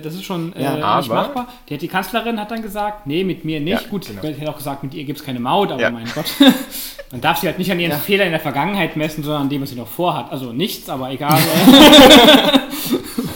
das 0.01 0.15
ist 0.15 0.25
schon 0.25 0.55
äh, 0.57 0.63
Ja, 0.63 0.75
nicht 0.75 0.85
aber- 1.11 1.15
machbar. 1.23 1.49
Die, 1.69 1.77
die 1.79 1.89
Kanzlerin 1.89 2.41
hat 2.41 2.51
dann 2.51 2.63
gesagt, 2.63 3.07
nee, 3.07 3.25
mit 3.25 3.45
mir 3.45 3.61
nicht. 3.61 3.83
Ja, 3.83 3.89
Gut, 3.89 4.07
genau. 4.07 4.23
ich 4.23 4.39
hätte 4.41 4.51
auch 4.51 4.57
gesagt, 4.57 4.83
mit 4.83 4.95
ihr 4.95 5.05
gibt 5.05 5.19
es 5.21 5.25
keine 5.25 5.41
Maut, 5.41 5.71
aber 5.73 5.81
Ja. 5.81 5.91
mein 5.91 6.07
Gott. 6.15 6.27
Man 7.13 7.21
darf 7.21 7.39
sie 7.39 7.47
halt 7.47 7.59
nicht 7.59 7.71
an 7.71 7.79
ihren 7.79 7.99
Fehlern 8.01 8.27
in 8.27 8.33
der 8.33 8.41
Vergangenheit 8.41 8.97
messen, 8.97 9.23
sondern 9.23 9.43
an 9.43 9.49
dem, 9.49 9.63
was 9.63 9.71
sie 9.71 9.77
noch 9.77 9.87
vorhat. 9.87 10.33
Also 10.33 10.53
nichts, 10.53 10.89
aber 10.89 11.11
egal. 11.11 11.39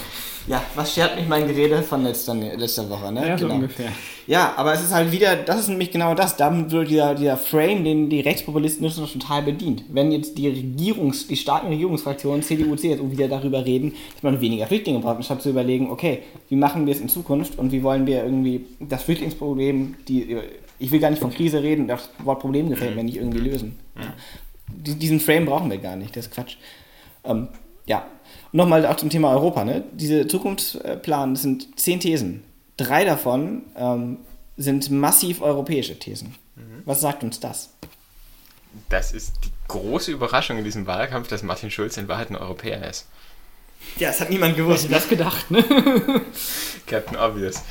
Ja, 0.59 0.65
was 0.75 0.95
schert 0.95 1.17
mich 1.17 1.29
mein 1.29 1.47
Gerede 1.47 1.83
von 1.83 2.03
letzter, 2.03 2.35
letzter 2.35 2.89
Woche, 2.91 3.13
ne? 3.13 3.27
ja, 3.29 3.39
so 3.39 3.47
ungefähr. 3.49 3.91
Ja, 4.27 4.53
aber 4.57 4.73
es 4.75 4.83
ist 4.83 4.93
halt 4.93 5.11
wieder, 5.13 5.37
das 5.37 5.61
ist 5.61 5.69
nämlich 5.69 5.91
genau 5.91 6.15
das, 6.15 6.37
damit 6.37 6.71
wird 6.71 6.91
dieser, 6.91 7.15
dieser 7.15 7.37
Frame, 7.37 7.85
den 7.85 8.11
die 8.11 8.21
Rechtspopulisten 8.21 8.83
nutzen, 8.85 9.07
total 9.07 9.43
bedient. 9.43 9.85
Wenn 9.89 10.13
jetzt 10.13 10.37
die 10.37 10.49
Regierungs-, 10.49 11.27
die 11.29 11.37
starken 11.37 11.69
Regierungsfraktionen, 11.69 12.43
CDU, 12.43 12.77
CSU 12.77 13.11
wieder 13.11 13.29
darüber 13.29 13.65
reden, 13.65 13.95
dass 14.15 14.23
man 14.23 14.41
weniger 14.41 14.67
Flüchtlinge 14.67 14.99
braucht, 14.99 15.17
anstatt 15.17 15.41
zu 15.43 15.51
überlegen, 15.51 15.91
okay, 15.91 16.21
wie 16.49 16.57
machen 16.57 16.87
wir 16.87 16.95
es 16.95 17.01
in 17.01 17.09
Zukunft 17.09 17.59
und 17.59 17.73
wie 17.73 17.83
wollen 17.83 18.07
wir 18.07 18.23
irgendwie 18.25 18.65
das 18.81 19.03
Flüchtlingsproblem, 19.05 19.95
die, 20.09 20.37
ich 20.79 20.91
will 20.91 21.01
gar 21.01 21.11
nicht 21.11 21.21
von 21.21 21.31
Krise 21.33 21.63
reden, 21.63 21.89
das 21.89 22.11
Wort 22.25 22.41
Problem 22.41 22.69
gefällt 22.69 22.97
mir 22.97 23.05
nicht 23.05 23.17
irgendwie 23.17 23.41
lösen. 23.49 23.79
Ja. 23.97 24.13
Die- 24.69 24.95
Diesen 24.95 25.21
Frame 25.21 25.47
brauchen 25.47 25.71
wir 25.71 25.79
gar 25.79 25.97
nicht, 25.97 26.15
das 26.17 26.27
ist 26.27 26.35
Quatsch. 26.35 26.57
Ähm, 27.25 27.49
ja. 27.87 28.05
Und 28.53 28.57
nochmal 28.57 28.87
auch 28.87 28.97
zum 28.97 29.11
Thema 29.11 29.31
Europa. 29.31 29.65
Ne? 29.65 29.85
Diese 29.93 30.27
Zukunftsplan 30.27 31.35
das 31.35 31.43
sind 31.43 31.79
zehn 31.79 32.01
Thesen. 32.01 32.45
Drei 32.77 33.05
davon 33.05 33.63
ähm, 33.77 34.19
sind 34.57 34.91
massiv 34.91 35.43
europäische 35.43 35.99
Thesen. 35.99 36.35
Was 36.85 37.01
sagt 37.01 37.23
uns 37.23 37.39
das? 37.39 37.71
Das 38.89 39.13
ist 39.13 39.35
die 39.45 39.51
große 39.69 40.11
Überraschung 40.11 40.59
in 40.59 40.65
diesem 40.65 40.87
Wahlkampf, 40.87 41.29
dass 41.29 41.43
Martin 41.43 41.71
Schulz 41.71 41.97
in 41.97 42.09
Wahrheit 42.09 42.31
ein 42.31 42.37
Europäer 42.37 42.89
ist. 42.89 43.07
Ja, 43.99 44.09
das 44.09 44.21
hat 44.21 44.31
niemand 44.31 44.57
Wer 44.57 44.65
gewusst. 44.65 44.85
hätte 44.85 44.95
das 44.95 45.09
gedacht, 45.09 45.51
ne? 45.51 45.63
Captain 46.87 47.17
Obvious. 47.17 47.63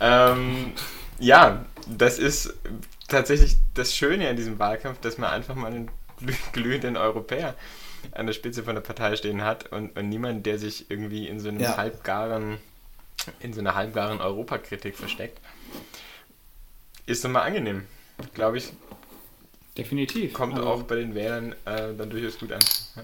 Ähm, 0.00 0.72
ja, 1.18 1.64
das 1.88 2.18
ist 2.18 2.52
tatsächlich 3.08 3.56
das 3.74 3.94
Schöne 3.94 4.28
an 4.28 4.36
diesem 4.36 4.58
Wahlkampf, 4.58 5.00
dass 5.00 5.16
man 5.18 5.30
einfach 5.30 5.54
mal 5.54 5.68
einen 5.72 5.90
glüh- 6.20 6.52
glühenden 6.52 6.96
Europäer 6.96 7.54
an 8.12 8.26
der 8.26 8.32
Spitze 8.32 8.62
von 8.62 8.74
der 8.74 8.82
Partei 8.82 9.16
stehen 9.16 9.42
hat 9.42 9.72
und, 9.72 9.96
und 9.96 10.08
niemand, 10.08 10.46
der 10.46 10.58
sich 10.58 10.90
irgendwie 10.90 11.26
in 11.28 11.40
so 11.40 11.48
einem 11.48 11.60
Ja. 11.60 11.76
halbgaren, 11.76 12.58
in 13.40 13.52
so 13.52 13.60
einer 13.60 13.74
halbgaren 13.74 14.20
Europakritik 14.20 14.96
versteckt. 14.96 15.40
Ist 17.06 17.24
nochmal 17.24 17.42
angenehm. 17.46 17.84
Glaube 18.34 18.58
ich, 18.58 18.72
Definitiv. 19.76 20.32
kommt 20.32 20.54
Also, 20.54 20.66
auch 20.68 20.82
bei 20.84 20.96
den 20.96 21.14
Wählern 21.14 21.52
äh, 21.64 21.92
dann 21.96 22.10
durchaus 22.10 22.38
gut 22.38 22.52
an. 22.52 22.60
Ja. 22.96 23.02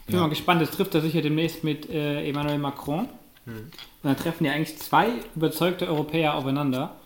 Ich 0.00 0.12
bin 0.12 0.20
mal 0.20 0.28
gespannt, 0.28 0.62
das 0.62 0.70
trifft 0.70 0.94
er 0.94 1.00
sicher 1.00 1.20
demnächst 1.20 1.64
mit 1.64 1.90
äh, 1.90 2.28
Emmanuel 2.28 2.58
Macron. 2.58 3.08
Hm. 3.44 3.54
Und 3.56 3.70
dann 4.02 4.16
treffen 4.16 4.44
ja 4.44 4.52
eigentlich 4.52 4.78
zwei 4.78 5.08
überzeugte 5.34 5.86
Europäer 5.88 6.34
aufeinander. 6.34 6.96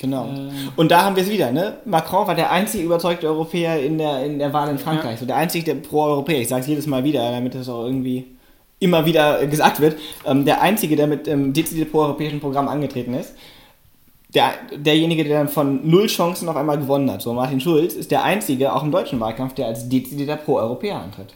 Genau. 0.00 0.26
Äh, 0.26 0.50
Und 0.76 0.90
da 0.90 1.04
haben 1.04 1.16
wir 1.16 1.22
es 1.22 1.30
wieder, 1.30 1.50
ne? 1.52 1.78
Macron 1.84 2.26
war 2.26 2.34
der 2.34 2.50
einzige 2.50 2.84
überzeugte 2.84 3.26
Europäer 3.26 3.82
in 3.82 3.98
der, 3.98 4.24
in 4.24 4.38
der 4.38 4.52
Wahl 4.52 4.70
in 4.70 4.78
Frankreich. 4.78 5.18
So 5.18 5.26
der 5.26 5.36
einzige, 5.36 5.64
der 5.64 5.74
pro-Europäer, 5.74 6.40
ich 6.40 6.48
sage 6.48 6.62
es 6.62 6.66
jedes 6.68 6.86
Mal 6.86 7.04
wieder, 7.04 7.30
damit 7.30 7.54
das 7.54 7.68
auch 7.68 7.84
irgendwie 7.84 8.26
immer 8.80 9.04
wieder 9.04 9.44
gesagt 9.46 9.80
wird, 9.80 9.96
ähm, 10.24 10.44
der 10.44 10.62
einzige, 10.62 10.94
der 10.94 11.06
mit 11.06 11.26
ähm, 11.26 11.52
dezidiert 11.52 11.90
pro-europäischen 11.90 12.40
Programm 12.40 12.68
angetreten 12.68 13.14
ist. 13.14 13.34
Der, 14.34 14.52
derjenige, 14.76 15.24
der 15.24 15.38
dann 15.38 15.48
von 15.48 15.88
null 15.88 16.06
Chancen 16.06 16.48
auf 16.50 16.56
einmal 16.56 16.76
gewonnen 16.76 17.10
hat. 17.10 17.22
So, 17.22 17.32
Martin 17.32 17.60
Schulz 17.60 17.94
ist 17.94 18.10
der 18.10 18.24
einzige, 18.24 18.74
auch 18.74 18.82
im 18.82 18.90
deutschen 18.90 19.18
Wahlkampf, 19.20 19.54
der 19.54 19.66
als 19.66 19.88
dezidierter 19.88 20.36
Pro-Europäer 20.36 21.00
antritt. 21.00 21.34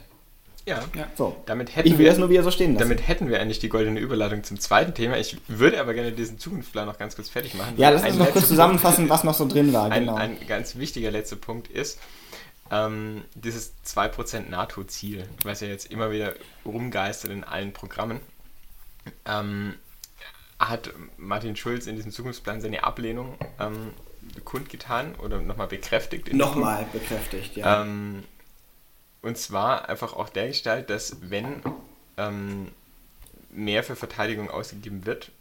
Ja, 0.65 0.81
So. 1.15 1.35
damit 1.45 1.75
hätten 1.75 1.87
Ich 1.87 1.93
will 1.93 2.05
wir 2.05 2.09
das 2.11 2.17
nur 2.19 2.29
wieder 2.29 2.43
so 2.43 2.51
stehen 2.51 2.73
lassen. 2.73 2.87
Damit 2.87 3.07
hätten 3.07 3.29
wir 3.29 3.41
eigentlich 3.41 3.59
die 3.59 3.67
goldene 3.69 3.99
Überleitung 3.99 4.43
zum 4.43 4.59
zweiten 4.59 4.93
Thema. 4.93 5.17
Ich 5.17 5.37
würde 5.47 5.79
aber 5.79 5.93
gerne 5.93 6.13
diesen 6.13 6.39
Zukunftsplan 6.39 6.85
noch 6.85 6.97
ganz 6.97 7.15
kurz 7.15 7.27
fertig 7.29 7.53
machen. 7.55 7.73
ja, 7.77 7.89
lass 7.89 8.03
Ein 8.03 8.11
uns 8.13 8.19
noch 8.19 8.31
kurz 8.31 8.47
zusammenfassen, 8.47 9.09
was 9.09 9.23
noch 9.25 9.33
so 9.33 9.47
drin 9.47 9.73
war. 9.73 9.91
Ein, 9.91 10.05
Genau. 10.05 10.15
ein 10.15 10.37
ganz 10.47 10.77
wichtiger 10.77 11.11
letzter 11.11 11.35
Punkt 11.35 11.67
ist 11.67 11.99
ähm, 12.71 13.23
dieses 13.35 13.73
2% 13.85 14.49
NATO-Ziel, 14.49 15.27
was 15.43 15.59
ja 15.59 15.67
jetzt 15.67 15.91
immer 15.91 16.11
wieder 16.11 16.33
rumgeistert 16.65 17.31
in 17.31 17.43
allen 17.43 17.73
Programmen. 17.73 18.21
Ähm, 19.25 19.73
hat 20.59 20.91
Martin 21.17 21.57
Schulz 21.57 21.87
in 21.87 21.97
diesem 21.97 22.11
Zukunftsplan 22.11 22.61
seine 22.61 22.85
Ablehnung 22.85 23.35
ähm, 23.59 23.91
kundgetan 24.45 25.15
oder 25.15 25.41
nochmal 25.41 25.67
bekräftigt? 25.67 26.33
Nochmal 26.33 26.85
bekräftigt, 26.93 27.57
ja. 27.57 27.81
ähm, 27.81 28.23
und 29.23 29.37
zwar 29.37 29.89
einfach 29.89 30.13
auch 30.13 30.29
der 30.29 30.49
Gestalt, 30.49 30.89
dass 30.91 31.17
wenn 31.21 31.61
ähm, 32.17 32.67
mehr 33.51 33.83
für 33.83 33.95
Verteidigung 33.95 34.49
ausgegeben 34.51 35.05
wird, 35.05 35.31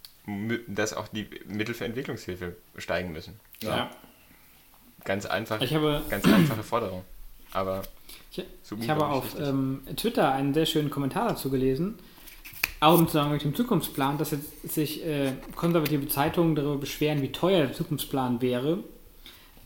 dass 0.68 0.94
auch 0.94 1.08
die 1.08 1.28
Mittel 1.46 1.74
für 1.74 1.84
Entwicklungshilfe 1.84 2.56
steigen 2.78 3.12
müssen. 3.12 3.38
Ja. 3.60 3.90
Ganz 5.04 5.26
einfach, 5.26 5.60
Ich 5.60 5.74
habe- 5.74 6.00
ganz 6.08 6.24
einfache 6.26 6.62
Forderung. 6.62 7.04
Aber 7.52 7.82
Ich, 8.30 8.42
So 8.62 8.76
ich 8.80 8.88
habe 8.88 9.06
auf 9.06 9.38
ähm, 9.38 9.82
Twitter 9.96 10.32
einen 10.32 10.54
sehr 10.54 10.64
schönen 10.64 10.90
Kommentar 10.90 11.28
dazu 11.28 11.50
gelesen, 11.50 11.98
auch 12.80 12.98
im 12.98 13.06
Zusammenhang 13.06 13.34
mit 13.34 13.44
dem 13.44 13.54
Zukunftsplan, 13.54 14.16
dass 14.16 14.30
jetzt 14.30 14.72
sich 14.72 15.04
äh, 15.04 15.32
konservative 15.56 16.08
Zeitungen 16.08 16.54
darüber 16.54 16.76
beschweren, 16.78 17.20
wie 17.20 17.30
teuer 17.32 17.66
der 17.66 17.72
Zukunftsplan 17.74 18.40
wäre, 18.40 18.78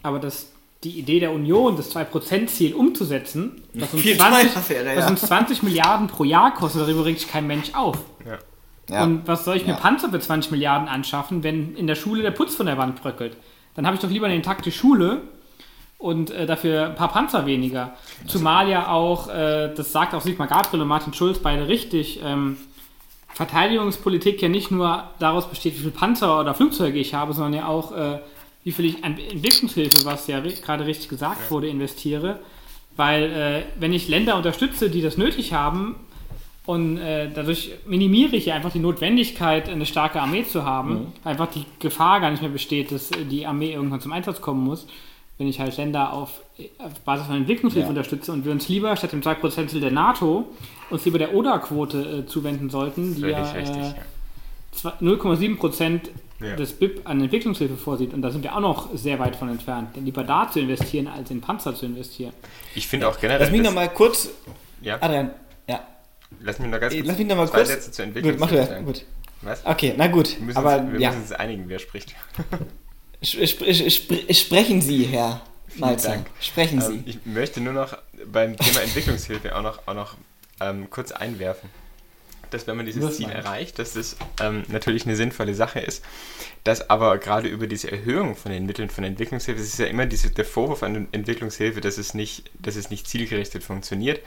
aber 0.03 0.19
dass 0.19 0.51
die 0.87 0.99
Idee 1.01 1.21
der 1.21 1.33
Union, 1.33 1.77
das 1.77 1.95
2%-Ziel 1.95 2.75
umzusetzen, 2.75 3.63
was 3.75 3.93
uns, 3.93 4.03
Viel 4.03 4.17
20, 4.17 4.53
teurer 4.53 4.69
wäre, 4.69 4.97
was 4.97 5.05
ja. 5.05 5.11
uns 5.11 5.21
20 5.23 5.63
Milliarden 5.63 6.07
pro 6.07 6.25
Jahr 6.25 6.55
kostet, 6.55 6.83
darüber 6.83 7.05
regt 7.05 7.21
sich 7.21 7.29
kein 7.29 7.47
Mensch 7.47 7.75
auf. 7.75 7.99
ja, 8.25 8.39
ja. 8.89 9.03
Und 9.03 9.27
was 9.27 9.45
soll 9.45 9.57
ich 9.57 9.67
mir. 9.67 9.75
Panzer 9.75 10.11
für 10.11 10.21
20 10.21 10.53
Milliarden 10.53 10.87
anschaffen, 10.87 11.43
wenn 11.43 11.75
in 11.75 11.89
der 11.89 11.97
Schule 11.97 12.23
der 12.23 12.31
Putz 12.31 12.55
von 12.55 12.67
der 12.67 12.79
Wand 12.79 13.03
bröckelt? 13.03 13.37
Dann 13.75 13.85
habe 13.85 13.97
ich 13.97 14.01
doch 14.01 14.11
lieber 14.11 14.27
eine 14.27 14.37
intakte 14.37 14.71
Schule 14.71 15.23
und 15.99 16.31
äh, 16.31 16.47
dafür 16.47 16.87
ein 16.87 16.95
paar 16.95 17.09
Panzer 17.09 17.47
weniger. 17.47 17.95
Zumal 18.27 18.69
ja 18.69 18.89
auch, 18.89 19.29
äh, 19.29 19.75
das 19.75 19.91
sagt 19.91 20.15
auch 20.15 20.21
Sigmar 20.21 20.47
Gabriel 20.47 20.83
und 20.83 20.89
Martin 20.89 21.13
Schulz 21.15 21.41
beide 21.41 21.67
richtig, 21.67 22.21
ähm, 22.25 22.59
Verteidigungspolitik 23.35 24.41
ja 24.41 24.49
nicht 24.49 24.71
nur 24.71 25.11
daraus 25.19 25.49
besteht, 25.49 25.75
wie 25.75 25.83
viel 25.83 25.91
Panzer 25.91 26.41
oder 26.41 26.55
Flugzeuge 26.55 26.99
ich 26.99 27.13
habe, 27.13 27.33
sondern 27.35 27.55
ja 27.55 27.67
auch, 27.67 27.93
äh, 27.93 28.21
wie 28.67 28.73
viel 28.73 28.87
ich 28.87 29.05
an 29.05 29.17
Entwicklungshilfe, 29.17 30.05
was 30.05 30.27
ja 30.27 30.41
gerade 30.41 30.85
richtig 30.87 31.09
gesagt 31.09 31.53
wurde, 31.53 31.69
investiere. 31.69 32.41
Weil 32.97 33.23
äh, 33.25 33.63
wenn 33.81 33.93
ich 33.93 34.09
Länder 34.09 34.37
unterstütze, 34.37 34.91
die 34.91 35.03
das 35.03 35.17
nötig 35.17 35.53
haben, 35.53 35.95
und 36.65 36.99
äh, 36.99 37.31
dadurch 37.33 37.71
minimiere 37.87 38.35
ich 38.35 38.47
ja 38.47 38.57
einfach 38.57 38.73
die 38.73 38.81
Notwendigkeit, 38.81 39.69
eine 39.69 39.87
starke 39.87 40.21
Armee 40.21 40.43
zu 40.45 40.65
haben. 40.65 41.13
weil 41.23 41.31
Einfach 41.35 41.47
die 41.53 41.65
Gefahr 41.79 42.19
gar 42.21 42.33
nicht 42.33 42.43
mehr 42.43 42.51
besteht, 42.51 42.91
dass 42.91 43.11
die 43.31 43.47
Armee 43.47 43.73
irgendwann 43.73 44.01
zum 44.01 44.11
Einsatz 44.11 44.41
kommen 44.41 44.65
muss. 44.65 44.89
Wenn 45.39 45.47
ich 45.47 45.61
halt 45.61 45.77
Länder 45.77 46.13
auf, 46.13 46.41
auf 46.79 46.99
Basis 47.05 47.29
von 47.29 47.37
Entwicklungshilfe 47.37 47.85
Ja. 47.87 47.91
unterstütze 47.91 48.33
und 48.33 48.45
wir 48.45 48.51
uns 48.51 48.69
lieber 48.69 48.97
statt 48.97 49.13
dem 49.13 49.21
2% 49.23 49.79
der 49.79 49.93
NATO 49.93 50.47
uns 50.91 51.05
lieber 51.05 51.19
der 51.19 51.35
ODA-Quote 51.37 52.25
äh, 52.25 52.27
zuwenden 52.27 52.69
sollten, 52.69 53.15
die 53.15 53.21
völlig 53.21 53.37
ja 53.37 53.51
richtig. 53.53 53.77
äh, 53.77 53.81
ja. 53.83 53.95
zwei- 54.73 54.93
0,7% 55.01 56.01
Ja. 56.41 56.55
des 56.57 56.73
BIP 56.75 57.01
an 57.09 57.21
Entwicklungshilfe 57.23 57.77
vorsieht. 57.77 58.13
Und 58.13 58.21
da 58.23 58.31
sind 58.31 58.43
wir 58.45 58.55
auch 58.55 58.61
noch 58.61 58.95
sehr 58.95 59.19
weit 59.19 59.37
von 59.37 59.49
entfernt. 59.49 59.97
Lieber 59.97 60.23
da 60.23 60.51
zu 60.51 60.61
investieren, 60.61 61.09
als 61.09 61.31
in 61.31 61.41
Panzer 61.41 61.75
zu 61.75 61.87
investieren. 61.87 62.33
Ich 62.75 62.87
finde 62.87 63.09
auch 63.09 63.19
generell. 63.19 63.41
Lass 63.41 63.51
mich 63.51 63.63
dass- 63.63 63.71
noch 63.71 63.75
mal 63.75 63.89
kurz, 63.89 64.29
ja, 64.83 64.99
Adrian, 65.01 65.31
ja, 65.67 65.81
lass 66.41 66.59
mich 66.59 66.71
noch 66.71 66.79
ganz 66.79 66.93
Ey, 66.93 66.99
kurz 67.01 67.09
lass 67.09 67.19
mich 67.19 67.27
noch 67.27 67.37
mal 67.37 67.49
zwei 67.49 67.57
kurz- 67.59 67.69
Sätze 67.69 67.91
zur 67.91 68.05
gut, 68.07 68.15
mach 68.15 68.19
Entwicklungshilfe 68.23 68.65
du, 68.67 68.71
sagen. 68.71 68.85
gut. 68.85 69.05
Was? 69.43 69.65
Okay, 69.67 69.95
na 69.97 70.07
gut, 70.09 70.39
Wir 70.39 70.45
müssen, 70.47 70.59
aber 70.59 70.79
uns, 70.79 70.93
wir 70.93 71.01
ja, 71.01 71.09
müssen 71.11 71.23
uns 71.23 71.33
einigen, 71.33 71.65
wer 71.69 71.79
spricht. 71.79 72.15
Sp- 73.25 73.43
sp- 73.49 73.65
sp- 73.89 74.29
sprechen 74.35 74.81
Sie, 74.83 75.05
Herr 75.05 75.41
Malzer, 75.77 76.25
sprechen 76.41 76.81
Sie. 76.81 76.95
Ähm, 76.97 77.03
ich 77.07 77.19
möchte 77.25 77.61
nur 77.61 77.73
noch 77.73 77.97
beim 78.31 78.57
Thema 78.57 78.81
Entwicklungshilfe 78.83 79.57
auch 79.57 79.63
noch, 79.63 79.87
auch 79.87 79.95
noch 79.95 80.15
ähm, 80.61 80.89
kurz 80.91 81.13
einwerfen, 81.13 81.69
dass 82.57 82.67
wenn 82.67 82.77
man 82.77 82.87
dieses 82.87 83.03
Was 83.03 83.17
Ziel 83.17 83.29
erreicht, 83.29 83.79
dass 83.79 83.93
das 83.93 84.17
ähm, 84.41 84.65
natürlich 84.69 85.05
eine 85.05 85.15
sinnvolle 85.15 85.55
Sache 85.55 85.81
ist, 85.81 86.03
dass 86.65 86.89
aber 86.89 87.19
gerade 87.19 87.49
über 87.49 87.67
diese 87.67 87.93
Erhöhung 87.93 88.35
von 88.35 88.51
den 88.51 88.65
Mitteln 88.65 88.89
von 88.89 89.05
Entwicklungshilfe, 89.05 89.61
es 89.61 89.69
ist 89.69 89.79
ja 89.79 89.87
immer 89.87 90.07
diese, 90.07 90.31
der 90.31 90.47
Vorwurf 90.47 90.83
an 90.83 91.09
Entwicklungshilfe, 91.13 91.81
dass 91.83 91.99
es, 91.99 92.15
nicht, 92.15 92.51
dass 92.59 92.77
es 92.77 92.91
nicht 92.91 93.07
zielgerichtet 93.07 93.63
funktioniert, 93.63 94.21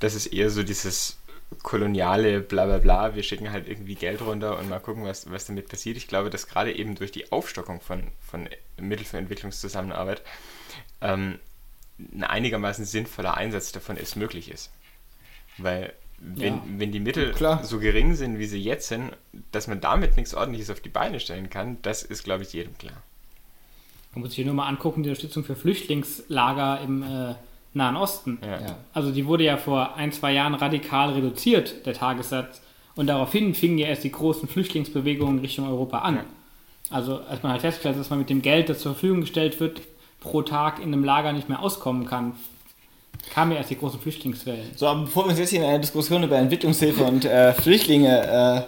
dass 0.00 0.14
es 0.14 0.26
eher 0.26 0.48
so 0.48 0.62
dieses 0.62 1.18
koloniale 1.62 2.40
bla 2.40 2.64
bla 2.64 2.78
bla, 2.78 3.14
wir 3.14 3.22
schicken 3.22 3.52
halt 3.52 3.68
irgendwie 3.68 3.94
Geld 3.94 4.22
runter 4.22 4.58
und 4.58 4.68
mal 4.68 4.80
gucken, 4.80 5.04
was, 5.04 5.30
was 5.30 5.44
damit 5.44 5.68
passiert. 5.68 5.96
Ich 5.96 6.08
glaube, 6.08 6.30
dass 6.30 6.48
gerade 6.48 6.74
eben 6.74 6.94
durch 6.94 7.12
die 7.12 7.30
Aufstockung 7.30 7.80
von, 7.80 8.04
von 8.26 8.48
Mitteln 8.80 9.06
für 9.06 9.18
Entwicklungszusammenarbeit 9.18 10.22
ähm, 11.02 11.38
ein 11.98 12.24
einigermaßen 12.24 12.84
sinnvoller 12.84 13.36
Einsatz 13.36 13.70
davon 13.70 13.96
ist 13.96 14.16
möglich 14.16 14.50
ist. 14.50 14.72
Weil 15.58 15.92
wenn, 16.18 16.54
Ja. 16.54 16.62
wenn 16.78 16.92
die 16.92 17.00
Mittel 17.00 17.32
Klar. 17.32 17.62
so 17.64 17.78
gering 17.78 18.14
sind, 18.14 18.38
wie 18.38 18.46
sie 18.46 18.60
jetzt 18.60 18.88
sind, 18.88 19.12
dass 19.52 19.66
man 19.68 19.80
damit 19.80 20.16
nichts 20.16 20.34
ordentliches 20.34 20.70
auf 20.70 20.80
die 20.80 20.88
Beine 20.88 21.20
stellen 21.20 21.50
kann, 21.50 21.78
das 21.82 22.02
ist, 22.02 22.24
glaube 22.24 22.42
ich, 22.42 22.52
jedem 22.52 22.76
klar. 22.78 23.02
Man 24.14 24.22
muss 24.22 24.30
sich 24.30 24.36
hier 24.36 24.46
nur 24.46 24.54
mal 24.54 24.66
angucken, 24.66 25.02
die 25.02 25.10
Unterstützung 25.10 25.44
für 25.44 25.56
Flüchtlingslager 25.56 26.80
im 26.80 27.02
äh, 27.02 27.34
Nahen 27.74 27.96
Osten. 27.96 28.38
Ja. 28.42 28.60
Ja. 28.60 28.76
Also 28.94 29.12
die 29.12 29.26
wurde 29.26 29.44
ja 29.44 29.58
vor 29.58 29.96
ein, 29.96 30.10
zwei 30.12 30.32
Jahren 30.32 30.54
radikal 30.54 31.10
reduziert, 31.12 31.84
der 31.84 31.92
Tagessatz. 31.92 32.62
Und 32.94 33.08
daraufhin 33.08 33.54
fingen 33.54 33.76
ja 33.76 33.88
erst 33.88 34.04
die 34.04 34.12
großen 34.12 34.48
Flüchtlingsbewegungen 34.48 35.40
Richtung 35.40 35.68
Europa 35.68 35.98
an. 35.98 36.16
Ja. 36.16 36.24
Also 36.88 37.20
als 37.28 37.42
man 37.42 37.52
halt 37.52 37.60
festgestellt 37.60 37.96
hat, 37.96 38.00
dass 38.00 38.10
man 38.10 38.20
mit 38.20 38.30
dem 38.30 38.40
Geld, 38.40 38.70
das 38.70 38.78
zur 38.80 38.92
Verfügung 38.92 39.20
gestellt 39.20 39.60
wird, 39.60 39.82
pro 40.20 40.40
Tag 40.40 40.78
in 40.78 40.92
einem 40.94 41.04
Lager 41.04 41.32
nicht 41.34 41.50
mehr 41.50 41.60
auskommen 41.60 42.06
kann, 42.06 42.32
kamen 43.32 43.52
ja 43.52 43.58
erst 43.58 43.70
die 43.70 43.78
großen 43.78 44.00
Flüchtlingswellen. 44.00 44.70
So, 44.76 44.86
aber 44.86 45.02
bevor 45.02 45.24
wir 45.24 45.30
uns 45.30 45.38
jetzt 45.38 45.50
hier 45.50 45.60
in 45.60 45.66
einer 45.66 45.78
Diskussion 45.78 46.22
über 46.22 46.36
Entwicklungshilfe 46.36 47.04
und 47.04 47.24
äh, 47.24 47.52
Flüchtlinge 47.52 48.66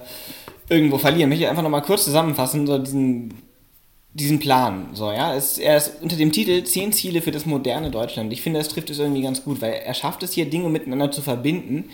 äh, 0.68 0.72
irgendwo 0.74 0.98
verlieren, 0.98 1.28
möchte 1.28 1.44
ich 1.44 1.50
einfach 1.50 1.62
nochmal 1.62 1.82
kurz 1.82 2.04
zusammenfassen, 2.04 2.66
so 2.66 2.78
diesen, 2.78 3.34
diesen 4.12 4.38
Plan. 4.38 4.88
So, 4.94 5.10
ja, 5.10 5.34
es, 5.34 5.58
er 5.58 5.76
ist 5.76 6.02
unter 6.02 6.16
dem 6.16 6.32
Titel 6.32 6.64
Zehn 6.64 6.92
Ziele 6.92 7.22
für 7.22 7.30
das 7.30 7.46
moderne 7.46 7.90
Deutschland. 7.90 8.32
Ich 8.32 8.42
finde, 8.42 8.58
das 8.58 8.68
trifft 8.68 8.90
es 8.90 8.98
irgendwie 8.98 9.22
ganz 9.22 9.44
gut, 9.44 9.60
weil 9.60 9.72
er 9.72 9.94
schafft 9.94 10.22
es 10.22 10.32
hier, 10.32 10.50
Dinge 10.50 10.68
miteinander 10.68 11.10
zu 11.10 11.22
verbinden, 11.22 11.90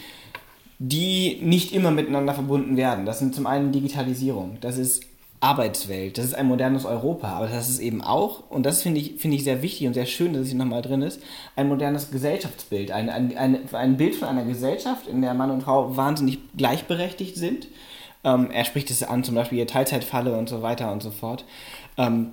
die 0.78 1.38
nicht 1.42 1.72
immer 1.72 1.90
miteinander 1.90 2.34
verbunden 2.34 2.76
werden. 2.76 3.06
Das 3.06 3.20
sind 3.20 3.34
zum 3.34 3.46
einen 3.46 3.72
Digitalisierung, 3.72 4.58
das 4.60 4.78
ist 4.78 5.04
Arbeitswelt, 5.44 6.16
das 6.16 6.24
ist 6.24 6.34
ein 6.34 6.46
modernes 6.46 6.86
Europa, 6.86 7.28
aber 7.28 7.48
das 7.48 7.68
ist 7.68 7.78
eben 7.78 8.00
auch, 8.00 8.48
und 8.48 8.64
das 8.64 8.82
finde 8.82 8.98
ich, 8.98 9.20
find 9.20 9.34
ich 9.34 9.44
sehr 9.44 9.60
wichtig 9.60 9.86
und 9.86 9.92
sehr 9.92 10.06
schön, 10.06 10.32
dass 10.32 10.42
es 10.42 10.48
hier 10.48 10.58
nochmal 10.58 10.80
drin 10.80 11.02
ist, 11.02 11.20
ein 11.54 11.68
modernes 11.68 12.10
Gesellschaftsbild, 12.10 12.90
ein, 12.90 13.10
ein, 13.10 13.36
ein, 13.36 13.74
ein 13.74 13.98
Bild 13.98 14.14
von 14.14 14.28
einer 14.28 14.46
Gesellschaft, 14.46 15.06
in 15.06 15.20
der 15.20 15.34
Mann 15.34 15.50
und 15.50 15.62
Frau 15.62 15.98
wahnsinnig 15.98 16.38
gleichberechtigt 16.56 17.36
sind. 17.36 17.68
Ähm, 18.24 18.50
er 18.50 18.64
spricht 18.64 18.90
es 18.90 19.02
an, 19.02 19.22
zum 19.22 19.34
Beispiel 19.34 19.66
Teilzeitfalle 19.66 20.34
und 20.34 20.48
so 20.48 20.62
weiter 20.62 20.90
und 20.90 21.02
so 21.02 21.10
fort. 21.10 21.44
Ähm, 21.98 22.32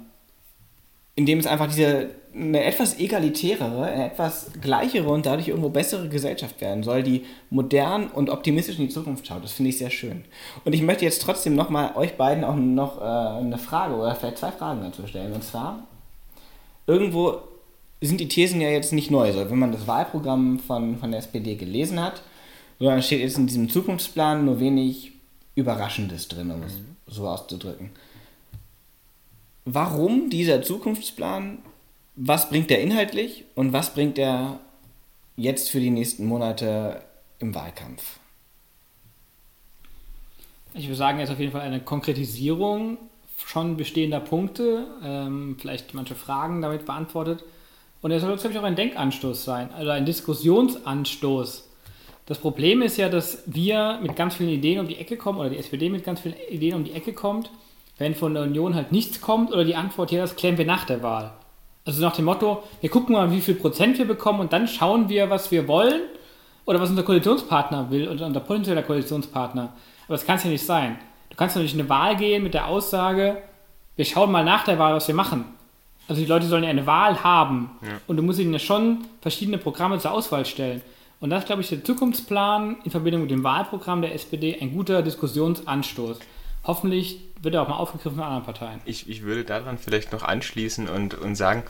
indem 1.15 1.39
es 1.39 1.47
einfach 1.47 1.67
diese 1.67 2.11
eine 2.33 2.63
etwas 2.63 2.97
egalitärere, 2.97 3.85
eine 3.85 4.05
etwas 4.05 4.51
gleichere 4.61 5.09
und 5.09 5.25
dadurch 5.25 5.49
irgendwo 5.49 5.69
bessere 5.69 6.07
Gesellschaft 6.07 6.61
werden 6.61 6.83
soll, 6.83 7.03
die 7.03 7.25
modern 7.49 8.07
und 8.07 8.29
optimistisch 8.29 8.79
in 8.79 8.87
die 8.87 8.93
Zukunft 8.93 9.27
schaut. 9.27 9.43
Das 9.43 9.51
finde 9.51 9.69
ich 9.69 9.77
sehr 9.77 9.89
schön. 9.89 10.23
Und 10.63 10.73
ich 10.73 10.81
möchte 10.81 11.03
jetzt 11.03 11.21
trotzdem 11.21 11.55
nochmal 11.55 11.91
euch 11.95 12.15
beiden 12.15 12.43
auch 12.43 12.55
noch 12.55 13.01
äh, 13.01 13.03
eine 13.03 13.57
Frage 13.57 13.95
oder 13.95 14.15
vielleicht 14.15 14.37
zwei 14.37 14.51
Fragen 14.51 14.81
dazu 14.81 15.05
stellen. 15.07 15.33
Und 15.33 15.43
zwar, 15.43 15.87
irgendwo 16.87 17.39
sind 17.99 18.19
die 18.19 18.29
Thesen 18.29 18.61
ja 18.61 18.69
jetzt 18.69 18.93
nicht 18.93 19.11
neu. 19.11 19.25
Also 19.25 19.49
wenn 19.49 19.59
man 19.59 19.73
das 19.73 19.85
Wahlprogramm 19.87 20.59
von, 20.59 20.97
von 20.97 21.11
der 21.11 21.19
SPD 21.19 21.55
gelesen 21.55 22.01
hat, 22.01 22.21
sondern 22.79 23.03
steht 23.03 23.19
jetzt 23.19 23.37
in 23.37 23.47
diesem 23.47 23.69
Zukunftsplan 23.69 24.45
nur 24.45 24.59
wenig 24.59 25.11
Überraschendes 25.55 26.29
drin, 26.29 26.49
um 26.49 26.63
es 26.63 26.75
mhm. 26.75 26.95
so 27.07 27.27
auszudrücken. 27.27 27.91
Warum 29.65 30.29
dieser 30.29 30.63
Zukunftsplan 30.63 31.59
was 32.15 32.49
bringt 32.49 32.69
der 32.69 32.81
inhaltlich 32.81 33.45
und 33.55 33.73
was 33.73 33.93
bringt 33.93 34.17
er 34.17 34.59
jetzt 35.35 35.69
für 35.69 35.79
die 35.79 35.89
nächsten 35.89 36.25
Monate 36.25 37.01
im 37.39 37.55
Wahlkampf? 37.55 38.19
Ich 40.73 40.85
würde 40.85 40.95
sagen, 40.95 41.17
er 41.17 41.25
ist 41.25 41.31
auf 41.31 41.39
jeden 41.39 41.51
Fall 41.51 41.61
eine 41.61 41.81
Konkretisierung 41.81 42.97
schon 43.45 43.75
bestehender 43.75 44.19
Punkte, 44.19 44.87
ähm, 45.03 45.57
vielleicht 45.59 45.93
manche 45.93 46.15
Fragen 46.15 46.61
damit 46.61 46.85
beantwortet. 46.85 47.43
Und 48.01 48.11
er 48.11 48.19
soll, 48.19 48.35
glaube 48.35 48.51
ich, 48.51 48.59
auch 48.59 48.63
ein 48.63 48.75
Denkanstoß 48.75 49.43
sein, 49.43 49.69
also 49.73 49.91
ein 49.91 50.05
Diskussionsanstoß. 50.05 51.67
Das 52.25 52.37
Problem 52.37 52.81
ist 52.81 52.97
ja, 52.97 53.09
dass 53.09 53.43
wir 53.45 53.99
mit 54.01 54.15
ganz 54.15 54.35
vielen 54.35 54.49
Ideen 54.49 54.79
um 54.79 54.87
die 54.87 54.97
Ecke 54.97 55.17
kommen, 55.17 55.39
oder 55.39 55.49
die 55.49 55.57
SPD 55.57 55.89
mit 55.89 56.03
ganz 56.03 56.21
vielen 56.21 56.35
Ideen 56.49 56.75
um 56.75 56.83
die 56.83 56.93
Ecke 56.93 57.13
kommt, 57.13 57.49
wenn 57.97 58.15
von 58.15 58.33
der 58.33 58.43
Union 58.43 58.73
halt 58.73 58.91
nichts 58.91 59.21
kommt 59.21 59.51
oder 59.51 59.65
die 59.65 59.75
Antwort, 59.75 60.11
ja, 60.11 60.21
das 60.21 60.35
klären 60.35 60.57
wir 60.57 60.65
nach 60.65 60.85
der 60.85 61.03
Wahl. 61.03 61.33
Also 61.85 62.01
nach 62.01 62.15
dem 62.15 62.25
Motto, 62.25 62.63
wir 62.79 62.89
gucken 62.89 63.13
mal, 63.13 63.31
wie 63.31 63.41
viel 63.41 63.55
Prozent 63.55 63.97
wir 63.97 64.07
bekommen 64.07 64.39
und 64.39 64.53
dann 64.53 64.67
schauen 64.67 65.09
wir, 65.09 65.29
was 65.29 65.51
wir 65.51 65.67
wollen 65.67 66.01
oder 66.65 66.79
was 66.79 66.89
unser 66.89 67.03
Koalitionspartner 67.03 67.89
will 67.89 68.07
oder 68.07 68.27
unser 68.27 68.39
potenzieller 68.39 68.83
Koalitionspartner. 68.83 69.73
Aber 70.05 70.13
das 70.15 70.25
kann 70.25 70.37
es 70.37 70.43
ja 70.43 70.49
nicht 70.49 70.65
sein. 70.65 70.97
Du 71.29 71.35
kannst 71.35 71.55
nicht 71.55 71.73
in 71.73 71.79
eine 71.79 71.89
Wahl 71.89 72.15
gehen 72.15 72.43
mit 72.43 72.53
der 72.53 72.67
Aussage, 72.67 73.41
wir 73.95 74.05
schauen 74.05 74.31
mal 74.31 74.43
nach 74.43 74.63
der 74.63 74.79
Wahl, 74.79 74.93
was 74.93 75.07
wir 75.07 75.15
machen. 75.15 75.45
Also 76.07 76.21
die 76.21 76.27
Leute 76.27 76.45
sollen 76.45 76.63
ja 76.63 76.69
eine 76.69 76.87
Wahl 76.87 77.23
haben 77.23 77.71
ja. 77.81 77.89
und 78.07 78.17
du 78.17 78.23
musst 78.23 78.39
ihnen 78.39 78.53
ja 78.53 78.59
schon 78.59 79.05
verschiedene 79.21 79.57
Programme 79.57 79.97
zur 79.99 80.11
Auswahl 80.11 80.45
stellen. 80.45 80.81
Und 81.19 81.29
das 81.29 81.45
glaube 81.45 81.61
ich, 81.61 81.69
der 81.69 81.83
Zukunftsplan 81.83 82.77
in 82.83 82.91
Verbindung 82.91 83.21
mit 83.21 83.31
dem 83.31 83.43
Wahlprogramm 83.43 84.01
der 84.01 84.13
SPD 84.13 84.57
ein 84.59 84.73
guter 84.73 85.03
Diskussionsanstoß. 85.03 86.19
Hoffentlich 86.63 87.21
wird 87.41 87.55
er 87.55 87.63
auch 87.63 87.67
mal 87.67 87.77
aufgegriffen 87.77 88.17
von 88.17 88.23
anderen 88.23 88.43
Parteien. 88.43 88.81
Ich, 88.85 89.09
ich 89.09 89.23
würde 89.23 89.43
daran 89.43 89.79
vielleicht 89.79 90.11
noch 90.11 90.21
anschließen 90.21 90.87
und, 90.87 91.15
und 91.15 91.35
sagen, 91.35 91.63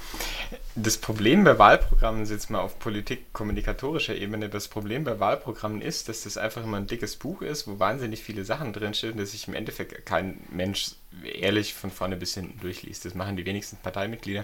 das 0.75 0.97
Problem 0.97 1.45
bei 1.45 1.57
Wahlprogrammen, 1.57 2.25
jetzt 2.25 2.49
mal 2.49 2.59
auf 2.59 2.77
politik-kommunikatorischer 2.77 4.15
Ebene, 4.15 4.49
das 4.49 4.67
Problem 4.67 5.05
bei 5.05 5.19
Wahlprogrammen 5.19 5.81
ist, 5.81 6.09
dass 6.09 6.23
das 6.23 6.37
einfach 6.37 6.63
immer 6.63 6.75
ein 6.75 6.87
dickes 6.87 7.15
Buch 7.15 7.41
ist, 7.41 7.67
wo 7.67 7.79
wahnsinnig 7.79 8.21
viele 8.21 8.43
Sachen 8.43 8.73
drinstehen, 8.73 9.17
dass 9.17 9.31
sich 9.31 9.47
im 9.47 9.53
Endeffekt 9.53 10.05
kein 10.05 10.41
Mensch 10.49 10.91
ehrlich 11.23 11.73
von 11.73 11.89
vorne 11.89 12.17
bis 12.17 12.33
hinten 12.33 12.59
durchliest. 12.59 13.05
Das 13.05 13.15
machen 13.15 13.37
die 13.37 13.45
wenigsten 13.45 13.77
Parteimitglieder 13.77 14.43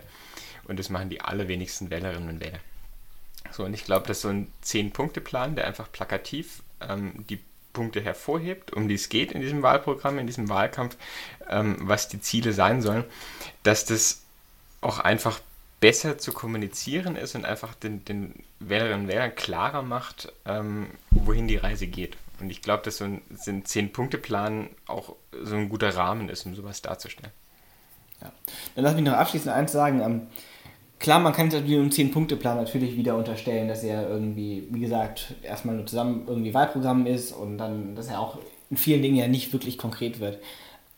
und 0.70 0.80
das 0.80 0.90
machen 0.90 1.10
die 1.10 1.20
allerwenigsten 1.20 1.90
Wählerinnen 1.90 2.30
und 2.30 2.40
Wähler. 2.40 2.60
So, 3.52 3.66
und 3.66 3.74
ich 3.74 3.84
glaube, 3.84 4.08
dass 4.08 4.22
so 4.22 4.30
ein 4.30 4.52
Zehn-Punkte-Plan, 4.62 5.56
der 5.56 5.68
einfach 5.68 5.92
plakativ 5.92 6.64
ähm, 6.82 7.26
die 7.30 7.40
Punkte 7.78 8.02
hervorhebt, 8.02 8.74
um 8.74 8.88
die 8.88 8.96
es 8.96 9.08
geht 9.10 9.32
in 9.32 9.42
diesem 9.42 9.62
Wahlprogramm, 9.62 10.18
in 10.18 10.26
diesem 10.26 10.50
Wahlkampf, 10.50 10.98
ähm, 11.48 11.78
was 11.82 12.08
die 12.08 12.20
Ziele 12.20 12.52
sein 12.52 12.82
sollen, 12.82 13.04
dass 13.62 13.86
das 13.86 14.24
auch 14.82 14.98
einfach 14.98 15.40
besser 15.80 16.18
zu 16.18 16.34
kommunizieren 16.34 17.16
ist 17.16 17.36
und 17.36 17.46
einfach 17.46 17.76
den, 17.76 18.04
den 18.04 18.34
Wählerinnen 18.60 19.02
und 19.02 19.08
Wählern 19.10 19.36
klarer 19.36 19.84
macht, 19.84 20.34
ähm, 20.48 20.88
wohin 21.12 21.48
die 21.48 21.58
Reise 21.58 21.86
geht. 21.86 22.18
Und 22.40 22.50
ich 22.50 22.64
glaube, 22.64 22.82
dass 22.84 22.98
so 22.98 23.06
ein, 23.06 23.22
Zehn-Punkte-Plan 23.64 24.70
auch 24.88 25.16
so 25.44 25.56
ein 25.56 25.70
guter 25.70 25.96
Rahmen 25.96 26.30
ist, 26.30 26.48
um 26.48 26.56
sowas 26.56 26.82
darzustellen. 26.82 27.32
Ja. 28.22 28.32
Dann 28.74 28.86
lass 28.86 28.96
mich 28.96 29.04
noch 29.04 29.14
abschließend 29.14 29.54
eins 29.54 29.72
sagen. 29.72 30.02
Ähm, 30.02 30.28
Klar, 31.00 31.20
man 31.20 31.34
kann 31.34 31.54
einem 31.54 31.90
10-Punkte-Plan 31.90 32.58
natürlich 32.58 32.98
wieder 32.98 33.16
unterstellen, 33.16 33.68
dass 33.68 33.84
er 33.84 34.10
irgendwie, 34.10 34.68
wie 34.72 34.80
gesagt, 34.80 35.36
erstmal 35.44 35.76
nur 35.76 35.86
zusammen 35.86 36.24
irgendwie 36.28 36.54
Wahlprogramm 36.54 37.06
ist 37.06 37.34
und 37.34 37.58
dann, 37.60 37.96
dass 37.96 38.08
er 38.08 38.20
auch 38.20 38.40
in 38.70 38.78
vielen 38.78 39.02
Dingen 39.02 39.16
ja 39.16 39.28
nicht 39.28 39.54
wirklich 39.54 39.78
konkret 39.78 40.20
wird. 40.20 40.40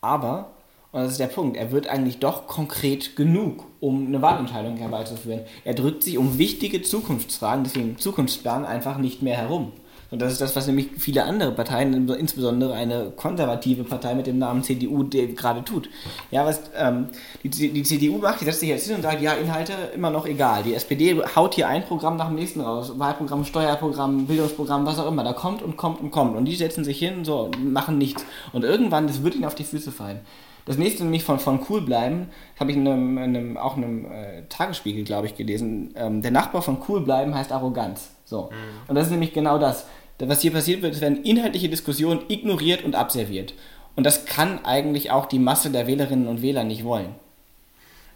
Aber, 0.00 0.52
und 0.92 1.02
das 1.02 1.12
ist 1.12 1.20
der 1.20 1.26
Punkt, 1.26 1.56
er 1.56 1.70
wird 1.70 1.86
eigentlich 1.86 2.18
doch 2.18 2.46
konkret 2.46 3.14
genug, 3.14 3.66
um 3.80 4.06
eine 4.06 4.22
Wahlentscheidung 4.22 4.78
herbeizuführen. 4.78 5.42
Er 5.64 5.74
drückt 5.74 6.02
sich 6.02 6.16
um 6.16 6.38
wichtige 6.38 6.80
Zukunftsfragen, 6.80 7.64
deswegen 7.64 7.98
Zukunftsplan, 7.98 8.64
einfach 8.64 8.96
nicht 8.96 9.20
mehr 9.20 9.36
herum. 9.36 9.72
Und 10.10 10.20
das 10.20 10.32
ist 10.32 10.40
das, 10.40 10.56
was 10.56 10.66
nämlich 10.66 10.88
viele 10.98 11.24
andere 11.24 11.52
Parteien, 11.52 12.08
insbesondere 12.08 12.74
eine 12.74 13.12
konservative 13.14 13.84
Partei 13.84 14.14
mit 14.14 14.26
dem 14.26 14.38
Namen 14.38 14.64
CDU, 14.64 15.08
gerade 15.08 15.64
tut. 15.64 15.88
Ja, 16.32 16.44
was 16.44 16.60
ähm, 16.76 17.08
die, 17.44 17.48
die 17.48 17.82
CDU 17.84 18.18
macht, 18.18 18.40
die 18.40 18.44
setzt 18.44 18.60
sich 18.60 18.68
jetzt 18.68 18.86
hin 18.86 18.96
und 18.96 19.02
sagt, 19.02 19.22
ja, 19.22 19.34
Inhalte 19.34 19.72
immer 19.94 20.10
noch 20.10 20.26
egal. 20.26 20.64
Die 20.64 20.74
SPD 20.74 21.22
haut 21.36 21.54
hier 21.54 21.68
ein 21.68 21.84
Programm 21.84 22.16
nach 22.16 22.26
dem 22.26 22.34
nächsten 22.34 22.60
raus. 22.60 22.98
Wahlprogramm, 22.98 23.44
Steuerprogramm, 23.44 24.26
Bildungsprogramm, 24.26 24.84
was 24.84 24.98
auch 24.98 25.06
immer. 25.06 25.22
Da 25.22 25.32
kommt 25.32 25.62
und 25.62 25.76
kommt 25.76 26.00
und 26.00 26.10
kommt. 26.10 26.36
Und 26.36 26.44
die 26.44 26.56
setzen 26.56 26.82
sich 26.82 26.98
hin, 26.98 27.24
so, 27.24 27.50
machen 27.62 27.96
nichts. 27.96 28.24
Und 28.52 28.64
irgendwann, 28.64 29.06
das 29.06 29.22
wird 29.22 29.36
ihnen 29.36 29.44
auf 29.44 29.54
die 29.54 29.64
Füße 29.64 29.92
fallen. 29.92 30.20
Das 30.66 30.76
nächste 30.76 31.04
nämlich 31.04 31.24
von, 31.24 31.38
von 31.38 31.60
cool 31.68 31.80
bleiben, 31.80 32.28
habe 32.58 32.70
ich 32.70 32.76
in 32.76 32.86
einem, 32.86 33.18
in 33.18 33.36
einem, 33.36 33.56
auch 33.56 33.76
in 33.76 33.84
einem 33.84 34.04
äh, 34.04 34.42
Tagesspiegel, 34.48 35.04
glaube 35.04 35.26
ich, 35.26 35.34
gelesen. 35.34 35.94
Ähm, 35.96 36.22
der 36.22 36.30
Nachbar 36.30 36.62
von 36.62 36.78
cool 36.88 37.00
bleiben 37.00 37.34
heißt 37.34 37.52
Arroganz. 37.52 38.10
So. 38.24 38.50
Mhm. 38.50 38.88
Und 38.88 38.94
das 38.94 39.06
ist 39.06 39.10
nämlich 39.10 39.32
genau 39.32 39.58
das 39.58 39.86
was 40.28 40.42
hier 40.42 40.52
passiert 40.52 40.82
wird, 40.82 40.94
es 40.94 41.00
werden 41.00 41.24
inhaltliche 41.24 41.68
Diskussionen 41.68 42.22
ignoriert 42.28 42.84
und 42.84 42.94
abserviert. 42.94 43.54
Und 43.96 44.04
das 44.04 44.24
kann 44.24 44.64
eigentlich 44.64 45.10
auch 45.10 45.26
die 45.26 45.38
Masse 45.38 45.70
der 45.70 45.86
Wählerinnen 45.86 46.28
und 46.28 46.42
Wähler 46.42 46.64
nicht 46.64 46.84
wollen. 46.84 47.14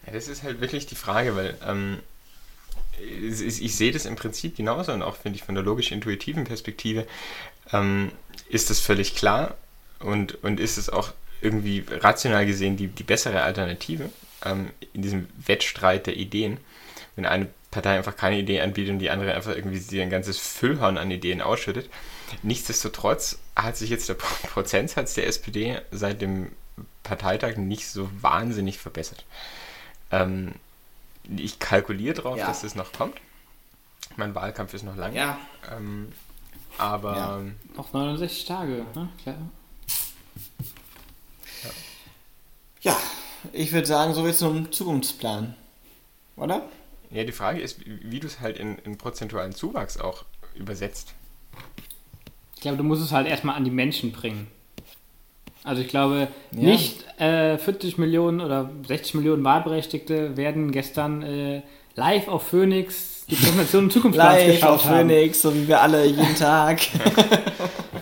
Ja, 0.06 0.12
das 0.12 0.28
ist 0.28 0.42
halt 0.42 0.60
wirklich 0.60 0.86
die 0.86 0.94
Frage, 0.94 1.34
weil 1.36 1.56
ähm, 1.66 1.98
ich, 3.00 3.62
ich, 3.62 3.76
sehe 3.76 3.92
das 3.92 4.06
im 4.06 4.16
Prinzip 4.16 4.56
genauso 4.56 4.92
und 4.92 5.02
auch 5.02 5.16
finde 5.16 5.36
ich 5.36 5.44
von 5.44 5.54
der 5.54 5.64
logisch-intuitiven 5.64 6.44
Perspektive 6.44 7.06
ähm, 7.72 8.12
ist 8.48 8.70
das 8.70 8.80
völlig 8.80 9.14
klar 9.14 9.56
und, 10.00 10.42
und 10.44 10.60
ist 10.60 10.76
es 10.76 10.90
auch 10.90 11.12
irgendwie 11.40 11.84
rational 11.88 12.46
gesehen 12.46 12.76
die, 12.76 12.88
die 12.88 13.02
bessere 13.02 13.42
Alternative 13.42 14.10
ähm, 14.44 14.70
in 14.92 15.02
diesem 15.02 15.28
Wettstreit 15.44 16.06
der 16.06 16.16
Ideen. 16.16 16.58
Wenn 17.16 17.26
eine 17.26 17.48
Partei 17.74 17.96
einfach 17.96 18.16
keine 18.16 18.38
Idee 18.38 18.60
anbietet 18.60 18.92
und 18.92 18.98
die 19.00 19.10
andere 19.10 19.34
einfach 19.34 19.54
irgendwie 19.54 19.78
sie 19.78 20.00
ein 20.00 20.10
ganzes 20.10 20.38
Füllhorn 20.38 20.96
an 20.96 21.10
Ideen 21.10 21.42
ausschüttet. 21.42 21.90
Nichtsdestotrotz 22.42 23.38
hat 23.56 23.76
sich 23.76 23.90
jetzt 23.90 24.08
der 24.08 24.14
Prozentsatz 24.54 25.14
der 25.14 25.26
SPD 25.26 25.80
seit 25.90 26.22
dem 26.22 26.52
Parteitag 27.02 27.56
nicht 27.56 27.88
so 27.88 28.08
wahnsinnig 28.20 28.78
verbessert. 28.78 29.24
Ähm, 30.10 30.54
ich 31.36 31.58
kalkuliere 31.58 32.14
darauf, 32.14 32.38
ja. 32.38 32.46
dass 32.46 32.62
das 32.62 32.74
noch 32.74 32.92
kommt. 32.92 33.16
Mein 34.16 34.34
Wahlkampf 34.34 34.74
ist 34.74 34.84
noch 34.84 34.96
lang. 34.96 35.14
Ja. 35.14 35.38
Ähm, 35.76 36.12
aber. 36.78 37.16
Ja. 37.16 37.40
Noch 37.76 37.92
69 37.92 38.44
Tage, 38.44 38.84
ne? 38.94 39.08
Klar. 39.22 39.36
Ja. 41.62 41.70
ja, 42.92 42.96
ich 43.52 43.72
würde 43.72 43.86
sagen, 43.86 44.14
so 44.14 44.26
wie 44.26 44.32
zum 44.32 44.70
Zukunftsplan. 44.70 45.54
Oder? 46.36 46.68
Ja, 47.14 47.24
die 47.24 47.32
Frage 47.32 47.60
ist, 47.60 47.78
wie 47.86 48.20
du 48.20 48.26
es 48.26 48.40
halt 48.40 48.58
in, 48.58 48.76
in 48.84 48.98
prozentualen 48.98 49.52
Zuwachs 49.52 49.98
auch 49.98 50.24
übersetzt. 50.54 51.14
Ich 52.56 52.60
glaube, 52.60 52.76
du 52.76 52.82
musst 52.84 53.02
es 53.02 53.12
halt 53.12 53.26
erstmal 53.28 53.56
an 53.56 53.64
die 53.64 53.70
Menschen 53.70 54.12
bringen. 54.12 54.48
Also 55.62 55.80
ich 55.80 55.88
glaube, 55.88 56.28
Ja. 56.52 56.60
nicht 56.60 57.04
äh, 57.20 57.56
40 57.56 57.96
Millionen 57.98 58.40
oder 58.40 58.68
60 58.86 59.14
Millionen 59.14 59.44
Wahlberechtigte 59.44 60.36
werden 60.36 60.72
gestern 60.72 61.22
äh, 61.22 61.62
live 61.94 62.28
auf 62.28 62.48
Phoenix 62.48 63.24
die 63.30 63.36
Präsentation 63.36 63.84
im 63.84 63.90
Zukunftsglas 63.90 64.34
Live 64.34 64.46
geschaut 64.56 64.70
auf 64.70 64.84
haben. 64.84 65.08
Phoenix, 65.08 65.40
so 65.40 65.54
wie 65.54 65.66
wir 65.68 65.80
alle 65.80 66.04
jeden 66.04 66.34
Tag. 66.38 66.80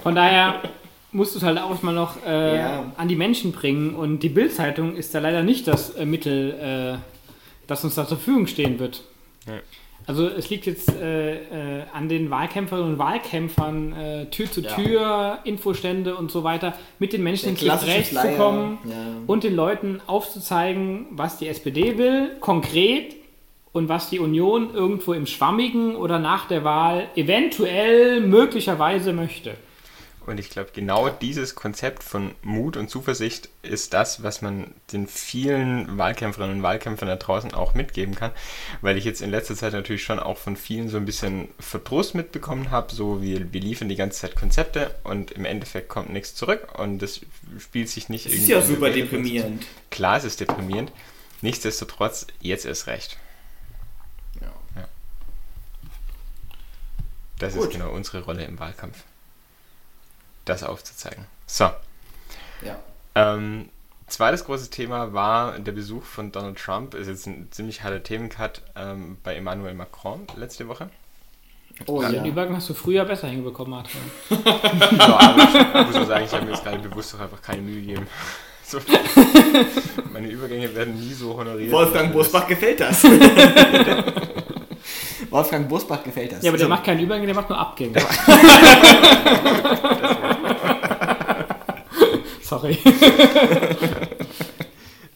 Von 0.03 0.15
daher 0.17 0.63
musst 1.13 1.35
du 1.35 1.39
es 1.39 1.45
halt 1.45 1.59
auch 1.59 1.83
mal 1.83 1.93
noch 1.95 2.17
äh, 2.27 2.57
Ja. 2.59 2.93
an 2.97 3.07
die 3.09 3.15
Menschen 3.17 3.53
bringen 3.53 3.95
und 3.95 4.21
die 4.21 4.29
Bildzeitung 4.31 4.97
ist 4.97 5.15
da 5.15 5.19
leider 5.21 5.43
nicht 5.45 5.69
das 5.69 5.91
äh, 5.91 6.05
Mittel, 6.07 6.99
äh, 6.99 7.12
das 7.73 7.85
uns 7.85 7.95
da 7.95 8.07
zur 8.07 8.17
Verfügung 8.19 8.47
stehen 8.47 8.79
wird. 8.79 9.03
Ja. 9.47 9.55
Also 10.07 10.27
es 10.27 10.51
liegt 10.51 10.67
jetzt 10.67 10.93
äh, 10.97 11.35
äh, 11.79 11.83
an 11.93 12.09
den 12.09 12.29
Wahlkämpferinnen 12.31 12.95
und 12.95 12.99
Wahlkämpfern, 12.99 13.93
äh, 13.93 14.27
Tür 14.27 14.51
zu 14.51 14.61
Ja. 14.61 14.75
Tür, 14.75 15.39
Infostände 15.45 16.17
und 16.17 16.31
so 16.33 16.43
weiter, 16.43 16.75
mit 16.99 17.13
den 17.13 17.23
Menschen 17.23 17.51
ins 17.51 17.61
Gespräch 17.61 18.11
zu 18.11 18.29
kommen 18.37 18.79
Ja. 18.85 18.97
und 19.29 19.45
den 19.45 19.55
Leuten 19.55 20.01
aufzuzeigen, 20.09 21.07
was 21.11 21.39
die 21.39 21.47
SPD 21.47 21.99
will, 21.99 22.33
konkret, 22.41 23.15
und 23.73 23.89
was 23.89 24.11
die 24.11 24.19
Union 24.19 24.75
irgendwo 24.75 25.15
im 25.15 25.27
Schwammigen 25.27 25.97
oder 25.97 26.19
nach 26.19 26.47
der 26.47 26.63
Wahl 26.63 27.07
eventuell 27.17 28.21
möglicherweise 28.21 29.13
möchte. 29.15 29.55
Und 30.27 30.39
ich 30.39 30.51
glaube, 30.51 30.71
genau 30.73 31.09
dieses 31.09 31.55
Konzept 31.55 32.03
von 32.03 32.35
Mut 32.43 32.77
und 32.77 32.89
Zuversicht 32.89 33.49
ist 33.63 33.93
das, 33.93 34.23
was 34.23 34.43
man 34.43 34.73
den 34.93 35.07
vielen 35.07 35.99
Wahlkämpferinnen 35.99 36.59
und 36.59 36.63
Wahlkämpfern 36.63 37.09
da 37.09 37.17
draußen 37.17 37.55
auch 37.55 37.75
mitgeben 37.75 38.15
kann. 38.15 38.31
Weil 38.81 38.97
ich 38.97 39.05
jetzt 39.05 39.21
in 39.21 39.31
letzter 39.31 39.57
Zeit 39.57 39.73
natürlich 39.73 40.05
schon 40.05 40.19
auch 40.19 40.39
von 40.39 40.57
vielen 40.57 40.89
so 40.89 40.97
ein 40.97 41.05
bisschen 41.05 41.49
Verdruss 41.59 42.15
mitbekommen 42.15 42.71
habe. 42.71 42.95
So, 42.95 43.23
wir, 43.23 43.53
wir 43.53 43.61
liefern 43.61 43.89
die 43.89 43.97
ganze 43.97 44.21
Zeit 44.21 44.37
Konzepte 44.37 44.95
und 45.05 45.33
im 45.33 45.45
Endeffekt 45.45 45.89
kommt 45.89 46.11
nichts 46.11 46.35
zurück 46.35 46.79
und 46.79 47.01
das 47.01 47.21
spielt 47.59 47.89
sich 47.89 48.09
nicht 48.09 48.27
Das 48.27 48.33
ist 48.33 48.49
ja 48.49 48.63
super 48.63 48.91
deprimierend. 48.91 49.67
Klar, 49.91 50.17
es 50.17 50.25
ist 50.25 50.41
deprimierend. 50.41 50.93
Nichtsdestotrotz, 51.41 52.27
jetzt 52.41 52.65
ist 52.65 52.87
recht. 52.87 53.19
Ja. 54.41 54.53
Das 57.43 57.55
Gut. 57.55 57.65
ist 57.65 57.71
genau 57.73 57.91
unsere 57.91 58.23
Rolle 58.23 58.45
im 58.45 58.61
Wahlkampf. 58.61 59.03
Das 60.45 60.63
aufzuzeigen. 60.65 61.25
So. 61.47 61.65
Ja. 62.63 62.77
Ähm, 63.15 63.69
zweites 64.09 64.45
großes 64.45 64.71
Thema 64.71 65.13
war 65.13 65.59
der 65.59 65.73
Besuch 65.73 66.05
von 66.05 66.33
Donald 66.33 66.59
Trump. 66.59 66.95
Ist 66.95 67.09
jetzt 67.09 67.27
ein 67.27 67.49
ziemlich 67.51 67.83
harter 67.83 68.03
Themencut 68.03 68.63
ähm, 68.77 69.19
bei 69.23 69.37
Emmanuel 69.37 69.75
Macron 69.75 70.27
letzte 70.37 70.69
Woche. 70.69 70.89
Oh 71.87 72.01
Den 72.03 72.15
ja. 72.15 72.25
Übergang 72.25 72.55
hast 72.57 72.69
du 72.69 72.75
früher 72.75 73.05
besser 73.05 73.29
hinbekommen, 73.29 73.73
Adrian. 73.73 74.03
Ja, 74.99 75.19
aber 75.19 75.81
ich 75.81 75.87
muss 75.87 75.97
auch 75.97 76.07
sagen, 76.07 76.25
ich 76.27 76.33
habe 76.33 76.45
mir 76.45 76.51
jetzt 76.53 76.65
gerade 76.65 76.79
bewusst 76.87 77.15
doch 77.15 77.21
einfach 77.21 77.41
keine 77.43 77.63
Mühe 77.63 77.81
gegeben. 77.81 78.07
So. 78.65 78.79
Meine 80.15 80.29
Übergänge 80.29 80.75
werden 80.75 80.95
nie 80.99 81.13
so 81.13 81.37
honoriert. 81.37 81.71
Wolfgang 81.73 82.11
Bosbach 82.11 82.47
gefällt 82.47 82.81
das. 82.81 83.05
Wolfgang 85.31 85.69
Bosbach 85.69 86.03
gefällt 86.03 86.33
das. 86.33 86.43
Ja, 86.43 86.49
aber 86.51 86.57
der 86.57 86.67
So. 86.67 86.71
macht 86.71 86.85
keinen 86.85 87.01
Übergang, 87.01 87.27
der 87.27 87.35
macht 87.35 87.51
nur 87.51 87.59
Abgänge. 87.59 88.01
Sorry. 92.53 92.79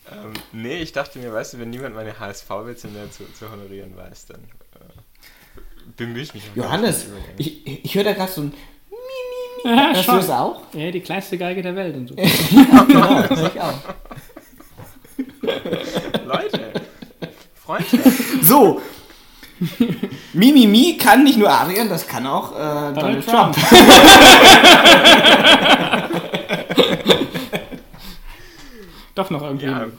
Ähm, 0.08 0.32
nee, 0.52 0.76
ich 0.76 0.92
dachte 0.92 1.18
mir, 1.18 1.32
weißt 1.32 1.54
du, 1.54 1.58
wenn 1.58 1.70
niemand 1.70 1.96
meine 1.96 2.18
HSV-Witze 2.18 2.86
mehr 2.88 3.10
zu, 3.10 3.24
zu 3.32 3.50
honorieren 3.50 3.96
weiß, 3.96 4.26
dann 4.26 4.40
äh, 4.40 4.78
bemühe 5.96 6.22
ich 6.22 6.32
mich. 6.32 6.44
Johannes, 6.54 7.06
ich, 7.36 7.66
ich 7.84 7.94
höre 7.94 8.04
da 8.04 8.12
gerade 8.12 8.30
so 8.30 8.42
ein. 8.42 8.54
Ja, 9.64 9.92
Hörst 9.92 10.08
du 10.08 10.12
das 10.12 10.30
auch? 10.30 10.60
Ja, 10.74 10.92
die 10.92 11.00
kleinste 11.00 11.36
Geige 11.36 11.60
der 11.60 11.74
Welt 11.74 11.96
und 11.96 12.08
so. 12.08 12.14
Genau, 12.86 13.22
das 13.22 13.40
höre 13.40 13.50
ich 13.52 13.60
auch. 13.60 13.74
Leute, 16.24 16.72
Freunde, 17.54 18.12
So. 18.42 18.80
Mimimi 20.32 20.96
kann 20.98 21.24
nicht 21.24 21.36
nur 21.38 21.50
Adrian, 21.50 21.88
das 21.88 22.06
kann 22.06 22.26
auch 22.26 22.52
äh, 22.52 22.94
Donald, 22.94 23.26
Trump. 23.26 23.56
Doch 29.14 29.30
noch 29.30 29.42
irgendwie 29.42 29.66
ja, 29.66 29.84
ähm, 29.84 29.92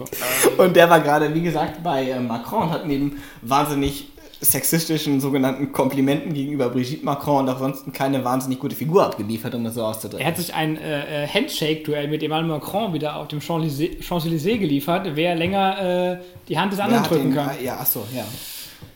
Und 0.57 0.75
der 0.75 0.89
war 0.89 0.99
gerade, 0.99 1.33
wie 1.33 1.41
gesagt, 1.41 1.81
bei 1.83 2.09
äh, 2.09 2.19
Macron 2.19 2.63
und 2.63 2.69
hat 2.71 2.85
neben 2.85 3.21
wahnsinnig 3.41 4.09
sexistischen 4.39 5.19
sogenannten 5.19 5.71
Komplimenten 5.71 6.31
gegenüber 6.35 6.69
Brigitte 6.69 7.03
Macron 7.03 7.39
und 7.45 7.49
auch 7.49 7.57
sonst 7.57 7.91
keine 7.93 8.23
wahnsinnig 8.23 8.59
gute 8.59 8.75
Figur 8.75 9.03
abgeliefert, 9.07 9.55
um 9.55 9.63
das 9.63 9.73
so 9.73 9.83
auszudrücken. 9.83 10.21
Er 10.23 10.27
hat 10.27 10.37
sich 10.37 10.53
ein 10.53 10.77
äh, 10.77 11.23
äh, 11.23 11.27
Handshake-Duell 11.27 12.07
mit 12.07 12.21
Emmanuel 12.21 12.59
Macron 12.59 12.93
wieder 12.93 13.15
auf 13.15 13.27
dem 13.29 13.39
Champs-Élysées 13.39 14.59
geliefert, 14.59 15.09
wer 15.15 15.33
länger 15.35 16.11
äh, 16.11 16.17
die 16.47 16.59
Hand 16.59 16.71
des 16.73 16.79
anderen 16.79 17.01
hat 17.03 17.09
drücken 17.09 17.31
den- 17.31 17.33
kann. 17.33 17.49
Ja, 17.63 17.77
achso, 17.79 18.05
ja. 18.15 18.23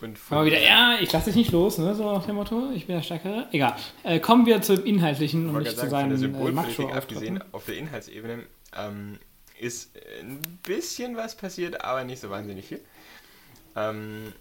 Und 0.01 0.31
Mal 0.31 0.45
wieder, 0.45 0.59
ja, 0.59 0.97
ich 0.99 1.11
lasse 1.11 1.25
dich 1.25 1.35
nicht 1.35 1.51
los, 1.51 1.77
ne? 1.77 1.95
so 1.95 2.11
nach 2.11 2.25
dem 2.25 2.35
Motto, 2.35 2.71
ich 2.73 2.87
bin 2.87 2.95
der 2.95 3.03
Stärkere. 3.03 3.47
Egal. 3.51 3.75
Äh, 4.03 4.19
kommen 4.19 4.45
wir 4.45 4.61
zum 4.61 4.83
Inhaltlichen 4.83 5.47
und 5.47 5.53
wollte 5.53 5.69
nicht 5.69 5.79
zu 5.79 5.89
sagen, 5.89 6.09
der 6.09 6.17
seinen 6.17 6.31
äh, 6.33 6.35
Symbolpolitik 6.35 6.79
Macho-Auftritten. 6.79 7.37
abgesehen, 7.37 7.53
auf 7.53 7.65
der 7.65 7.77
Inhaltsebene 7.77 8.43
ähm, 8.77 9.19
ist 9.59 9.91
ein 10.21 10.39
bisschen 10.63 11.15
was 11.15 11.35
passiert, 11.35 11.83
aber 11.83 12.03
nicht 12.03 12.21
so 12.21 12.29
wahnsinnig 12.29 12.65
viel. 12.65 12.81
Ähm, 13.75 14.33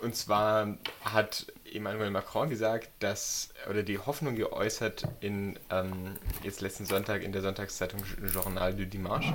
und 0.00 0.16
zwar 0.16 0.76
hat 1.04 1.46
Emmanuel 1.72 2.10
Macron 2.10 2.50
gesagt, 2.50 2.90
dass, 2.98 3.50
oder 3.70 3.82
die 3.82 3.98
Hoffnung 3.98 4.34
geäußert 4.34 5.04
in 5.20 5.58
ähm, 5.70 6.16
jetzt 6.42 6.60
letzten 6.60 6.86
Sonntag 6.86 7.22
in 7.22 7.32
der 7.32 7.40
Sonntagszeitung 7.42 8.02
Journal 8.32 8.74
du 8.74 8.86
Dimanche, 8.86 9.32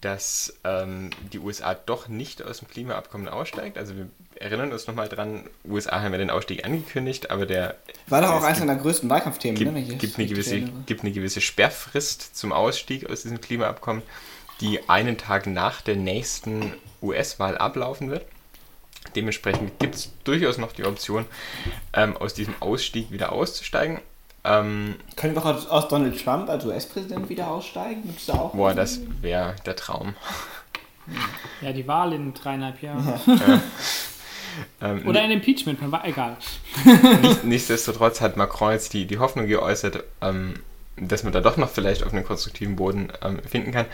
dass 0.00 0.58
ähm, 0.64 1.10
die 1.32 1.38
USA 1.38 1.74
doch 1.74 2.08
nicht 2.08 2.42
aus 2.42 2.60
dem 2.60 2.68
Klimaabkommen 2.68 3.28
aussteigt. 3.28 3.76
Also 3.76 3.96
wir 3.96 4.08
erinnern 4.40 4.72
uns 4.72 4.86
nochmal 4.86 5.08
dran, 5.08 5.44
USA 5.64 6.00
haben 6.00 6.12
ja 6.12 6.18
den 6.18 6.30
Ausstieg 6.30 6.64
angekündigt, 6.64 7.30
aber 7.30 7.46
der 7.46 7.76
War 8.08 8.22
doch 8.22 8.30
auch 8.30 8.38
es 8.38 8.44
eines 8.44 8.58
seiner 8.58 8.76
größten 8.76 9.08
Wahlkampfthemen, 9.08 9.56
gibt, 9.56 9.70
ne? 9.70 9.76
wenn 9.76 9.82
ich 9.82 9.90
das 9.90 9.98
gibt, 9.98 10.18
eine 10.18 10.26
gewisse, 10.26 10.54
erinnere. 10.56 10.72
gibt 10.86 11.02
eine 11.02 11.12
gewisse 11.12 11.40
Sperrfrist 11.40 12.36
zum 12.36 12.52
Ausstieg 12.52 13.08
aus 13.08 13.22
diesem 13.22 13.40
Klimaabkommen, 13.40 14.02
die 14.60 14.88
einen 14.88 15.18
Tag 15.18 15.46
nach 15.46 15.82
der 15.82 15.96
nächsten 15.96 16.72
US-Wahl 17.02 17.58
ablaufen 17.58 18.10
wird. 18.10 18.24
Dementsprechend 19.14 19.78
gibt 19.78 19.94
es 19.94 20.10
durchaus 20.24 20.58
noch 20.58 20.72
die 20.72 20.84
Option, 20.84 21.26
ähm, 21.92 22.16
aus 22.16 22.34
diesem 22.34 22.54
Ausstieg 22.60 23.10
wieder 23.10 23.32
auszusteigen. 23.32 24.00
Ähm, 24.42 24.96
Können 25.16 25.34
wir 25.34 25.42
auch 25.42 25.54
aus, 25.54 25.66
aus 25.66 25.88
Donald 25.88 26.22
Trump 26.22 26.48
als 26.48 26.64
US-Präsident 26.64 27.28
wieder 27.28 27.48
aussteigen? 27.48 28.14
Da 28.26 28.34
auch? 28.34 28.54
boah, 28.54 28.74
das 28.74 29.00
wäre 29.20 29.54
der 29.66 29.76
Traum. 29.76 30.14
Ja, 31.60 31.72
die 31.72 31.86
Wahl 31.86 32.12
in 32.14 32.32
dreieinhalb 32.32 32.80
Jahren. 32.80 33.20
Ähm, 34.80 35.06
Oder 35.06 35.22
ein 35.22 35.30
Impeachment, 35.30 35.80
man 35.80 35.92
war 35.92 36.06
egal. 36.06 36.36
Nicht, 37.22 37.44
nichtsdestotrotz 37.44 38.20
hat 38.20 38.36
Macron 38.36 38.72
jetzt 38.72 38.92
die, 38.92 39.06
die 39.06 39.18
Hoffnung 39.18 39.46
geäußert, 39.46 40.04
ähm, 40.20 40.54
dass 40.96 41.22
man 41.22 41.32
da 41.32 41.40
doch 41.40 41.56
noch 41.56 41.70
vielleicht 41.70 42.02
auf 42.04 42.12
einen 42.12 42.24
konstruktiven 42.24 42.76
Boden 42.76 43.12
ähm, 43.22 43.40
finden 43.42 43.72
kann. 43.72 43.86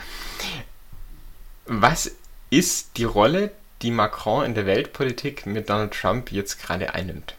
Was 1.67 2.13
ist 2.51 2.97
die 2.97 3.05
Rolle, 3.05 3.51
die 3.83 3.91
Macron 3.91 4.45
in 4.45 4.55
der 4.55 4.67
Weltpolitik 4.67 5.47
mit 5.47 5.69
Donald 5.69 5.93
Trump 5.93 6.33
jetzt 6.33 6.63
gerade 6.63 6.95
einnimmt? 6.95 7.35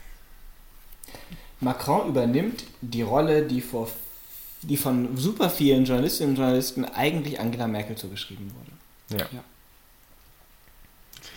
Macron 1.60 2.10
übernimmt 2.10 2.66
die 2.82 3.02
Rolle, 3.02 3.44
die, 3.44 3.62
vor, 3.62 3.90
die 4.62 4.78
von 4.78 5.18
super 5.18 5.50
vielen 5.50 5.86
Journalistinnen 5.86 6.32
und 6.32 6.38
Journalisten 6.38 6.86
eigentlich 6.86 7.40
Angela 7.40 7.68
Merkel 7.68 7.96
zugeschrieben 7.96 8.52
wurde. 8.54 9.22
Ja. 9.22 9.28
Ja. 9.32 9.44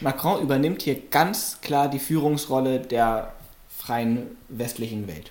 Macron 0.00 0.42
übernimmt 0.42 0.82
hier 0.82 1.00
ganz 1.10 1.60
klar 1.60 1.88
die 1.88 1.98
Führungsrolle 1.98 2.80
der 2.80 3.32
freien 3.68 4.36
westlichen 4.48 5.06
Welt. 5.06 5.30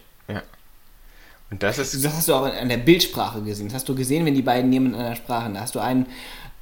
Und 1.51 1.63
das 1.63 1.77
ist 1.79 2.03
Das 2.03 2.13
hast 2.13 2.27
du 2.27 2.35
auch 2.35 2.43
an 2.43 2.69
der 2.69 2.77
Bildsprache 2.77 3.41
gesehen. 3.41 3.67
Das 3.67 3.75
hast 3.75 3.89
du 3.89 3.95
gesehen, 3.95 4.25
wenn 4.25 4.35
die 4.35 4.41
beiden 4.41 4.69
nebeneinander 4.69 5.15
sprachen. 5.15 5.55
Da 5.55 5.61
hast 5.61 5.75
du 5.75 5.79
einen 5.79 6.05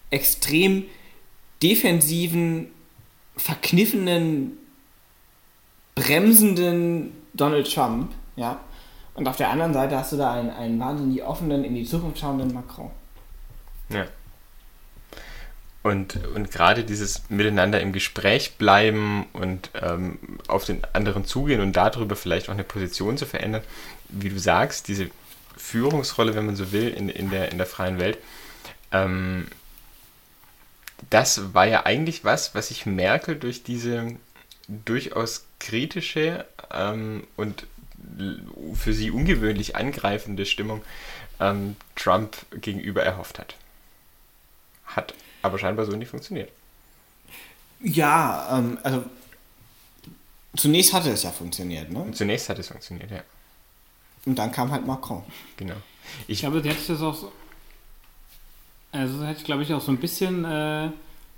extrem 0.09 0.85
defensiven, 1.61 2.67
verkniffenen, 3.35 4.57
bremsenden 5.95 7.11
Donald 7.33 7.71
Trump, 7.71 8.13
ja. 8.35 8.59
Und 9.15 9.27
auf 9.27 9.37
der 9.37 9.49
anderen 9.49 9.73
Seite 9.73 9.97
hast 9.97 10.11
du 10.11 10.17
da 10.17 10.33
einen, 10.33 10.51
einen 10.51 10.79
wahnsinnig 10.79 11.23
offenen, 11.23 11.63
in 11.63 11.73
die 11.73 11.83
Zukunft 11.83 12.19
schauenden 12.19 12.53
Macron. 12.53 12.91
Ja. 13.89 14.05
Und, 15.87 16.19
und 16.35 16.51
gerade 16.51 16.83
dieses 16.83 17.29
Miteinander 17.29 17.79
im 17.79 17.93
Gespräch 17.93 18.57
bleiben 18.57 19.25
und 19.31 19.69
ähm, 19.81 20.19
auf 20.49 20.65
den 20.65 20.83
anderen 20.91 21.23
zugehen 21.23 21.61
und 21.61 21.77
darüber 21.77 22.17
vielleicht 22.17 22.49
auch 22.49 22.53
eine 22.53 22.65
Position 22.65 23.17
zu 23.17 23.25
verändern, 23.25 23.61
wie 24.09 24.27
du 24.27 24.37
sagst, 24.37 24.89
diese 24.89 25.09
Führungsrolle, 25.55 26.35
wenn 26.35 26.45
man 26.45 26.57
so 26.57 26.73
will, 26.73 26.89
in, 26.89 27.07
in, 27.07 27.29
der, 27.29 27.53
in 27.53 27.57
der 27.57 27.67
freien 27.67 27.99
Welt, 27.99 28.17
ähm, 28.91 29.47
das 31.09 31.53
war 31.53 31.65
ja 31.65 31.85
eigentlich 31.85 32.25
was, 32.25 32.53
was 32.53 32.69
ich 32.69 32.85
Merkel 32.85 33.37
durch 33.37 33.63
diese 33.63 34.17
durchaus 34.67 35.45
kritische 35.57 36.43
ähm, 36.69 37.25
und 37.37 37.65
für 38.73 38.91
sie 38.91 39.09
ungewöhnlich 39.09 39.77
angreifende 39.77 40.45
Stimmung 40.45 40.81
ähm, 41.39 41.77
Trump 41.95 42.35
gegenüber 42.59 43.03
erhofft 43.03 43.39
hat. 43.39 43.55
Hat 44.87 45.13
aber 45.41 45.57
scheinbar 45.59 45.85
so 45.85 45.95
nicht 45.95 46.09
funktioniert. 46.09 46.51
Ja, 47.81 48.57
ähm, 48.57 48.79
also 48.83 49.03
zunächst 50.55 50.93
hatte 50.93 51.11
es 51.11 51.23
ja 51.23 51.31
funktioniert, 51.31 51.91
ne? 51.91 52.11
Zunächst 52.11 52.49
hat 52.49 52.57
es 52.59 52.67
funktioniert, 52.69 53.11
ja. 53.11 53.21
Und 54.25 54.37
dann 54.37 54.51
kam 54.51 54.71
halt 54.71 54.85
Macron. 54.85 55.23
Genau. 55.57 55.75
Ich 56.27 56.29
Ich, 56.33 56.39
glaube, 56.39 56.61
der 56.61 56.73
hätte 56.73 56.93
das 56.93 57.01
auch 57.01 57.15
so. 57.15 57.31
Also, 58.91 59.19
das 59.19 59.27
hätte 59.27 59.39
ich, 59.39 59.45
glaube 59.45 59.63
ich, 59.63 59.73
auch 59.73 59.81
so 59.81 59.91
ein 59.91 59.97
bisschen 59.97 60.43
äh, 60.45 60.89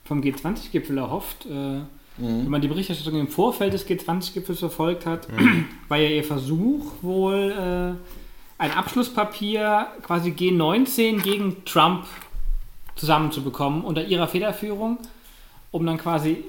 vom 0.06 0.22
G20-Gipfel 0.22 0.98
erhofft. 0.98 1.46
Äh, 1.46 1.82
Wenn 2.18 2.50
man 2.50 2.62
die 2.62 2.68
Berichterstattung 2.68 3.20
im 3.20 3.28
Vorfeld 3.28 3.74
des 3.74 3.88
G20-Gipfels 3.88 4.60
verfolgt 4.60 5.06
hat, 5.06 5.28
war 5.88 5.98
ja 5.98 6.10
ihr 6.10 6.24
Versuch 6.24 6.94
wohl, 7.02 7.98
äh, 7.98 8.62
ein 8.62 8.72
Abschlusspapier 8.72 9.88
quasi 10.04 10.32
G19 10.32 11.22
gegen 11.22 11.64
Trump 11.66 12.06
zusammenzubekommen 13.00 13.84
unter 13.84 14.04
ihrer 14.04 14.28
Federführung, 14.28 15.00
um 15.72 15.86
dann 15.86 15.98
quasi 15.98 16.44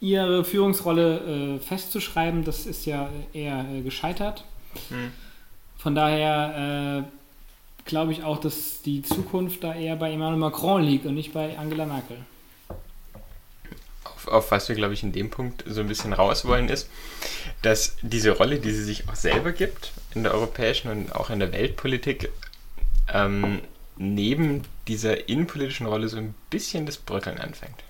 ihre 0.00 0.44
Führungsrolle 0.44 1.56
äh, 1.56 1.58
festzuschreiben. 1.58 2.44
Das 2.44 2.66
ist 2.66 2.86
ja 2.86 3.10
eher 3.32 3.66
äh, 3.70 3.82
gescheitert. 3.82 4.44
Hm. 4.88 5.10
Von 5.76 5.94
daher 5.94 7.04
äh, 7.04 7.88
glaube 7.88 8.12
ich 8.12 8.22
auch, 8.22 8.38
dass 8.38 8.82
die 8.82 9.02
Zukunft 9.02 9.64
da 9.64 9.74
eher 9.74 9.96
bei 9.96 10.12
Emmanuel 10.12 10.38
Macron 10.38 10.82
liegt 10.82 11.06
und 11.06 11.14
nicht 11.14 11.32
bei 11.32 11.58
Angela 11.58 11.86
Merkel. 11.86 12.18
auf, 14.04 14.28
auf 14.28 14.50
was 14.50 14.68
wir, 14.68 14.76
glaube 14.76 14.94
ich, 14.94 15.02
in 15.02 15.12
dem 15.12 15.30
Punkt 15.30 15.64
so 15.66 15.80
ein 15.80 15.88
bisschen 15.88 16.12
raus 16.12 16.44
wollen, 16.44 16.68
ist, 16.68 16.88
dass 17.62 17.96
diese 18.02 18.30
Rolle, 18.30 18.58
die 18.58 18.70
sie 18.70 18.84
sich 18.84 19.08
auch 19.08 19.16
selber 19.16 19.52
gibt, 19.52 19.92
in 20.14 20.22
der 20.22 20.34
europäischen 20.34 20.90
und 20.90 21.14
auch 21.14 21.30
in 21.30 21.40
der 21.40 21.52
Weltpolitik, 21.52 22.30
ähm, 23.12 23.60
neben 24.00 24.62
dieser 24.88 25.28
innenpolitischen 25.28 25.86
Rolle 25.86 26.08
so 26.08 26.16
ein 26.16 26.34
bisschen 26.48 26.86
das 26.86 26.96
Bröckeln 26.96 27.38
anfängt. 27.38 27.84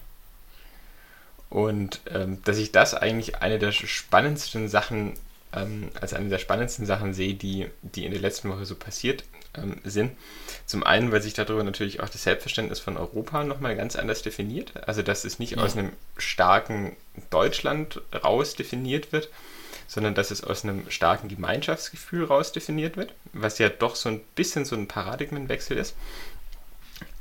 Und 1.48 2.00
ähm, 2.12 2.38
dass 2.44 2.58
ich 2.58 2.72
das 2.72 2.94
eigentlich 2.94 3.36
eine 3.36 3.60
der 3.60 3.70
spannendsten 3.70 4.68
Sachen, 4.68 5.14
ähm, 5.52 5.88
als 6.00 6.12
eine 6.12 6.28
der 6.28 6.38
spannendsten 6.38 6.84
Sachen 6.84 7.14
sehe, 7.14 7.34
die, 7.34 7.68
die 7.82 8.04
in 8.04 8.10
der 8.10 8.20
letzten 8.20 8.50
Woche 8.50 8.66
so 8.66 8.74
passiert 8.74 9.22
ähm, 9.56 9.80
sind. 9.84 10.10
Zum 10.66 10.82
einen, 10.82 11.12
weil 11.12 11.22
sich 11.22 11.34
darüber 11.34 11.62
natürlich 11.62 12.00
auch 12.00 12.08
das 12.08 12.24
Selbstverständnis 12.24 12.80
von 12.80 12.96
Europa 12.96 13.44
nochmal 13.44 13.76
ganz 13.76 13.94
anders 13.94 14.22
definiert. 14.22 14.88
Also, 14.88 15.02
dass 15.02 15.24
es 15.24 15.38
nicht 15.38 15.52
Ja. 15.52 15.62
aus 15.62 15.76
einem 15.76 15.92
starken 16.16 16.96
Deutschland 17.30 18.00
raus 18.24 18.56
definiert 18.56 19.12
wird, 19.12 19.28
sondern 19.90 20.14
dass 20.14 20.30
es 20.30 20.44
aus 20.44 20.62
einem 20.62 20.88
starken 20.88 21.26
Gemeinschaftsgefühl 21.26 22.24
raus 22.24 22.52
definiert 22.52 22.96
wird, 22.96 23.12
was 23.32 23.58
ja 23.58 23.68
doch 23.68 23.96
so 23.96 24.08
ein 24.08 24.20
bisschen 24.36 24.64
so 24.64 24.76
ein 24.76 24.86
Paradigmenwechsel 24.86 25.76
ist. 25.76 25.96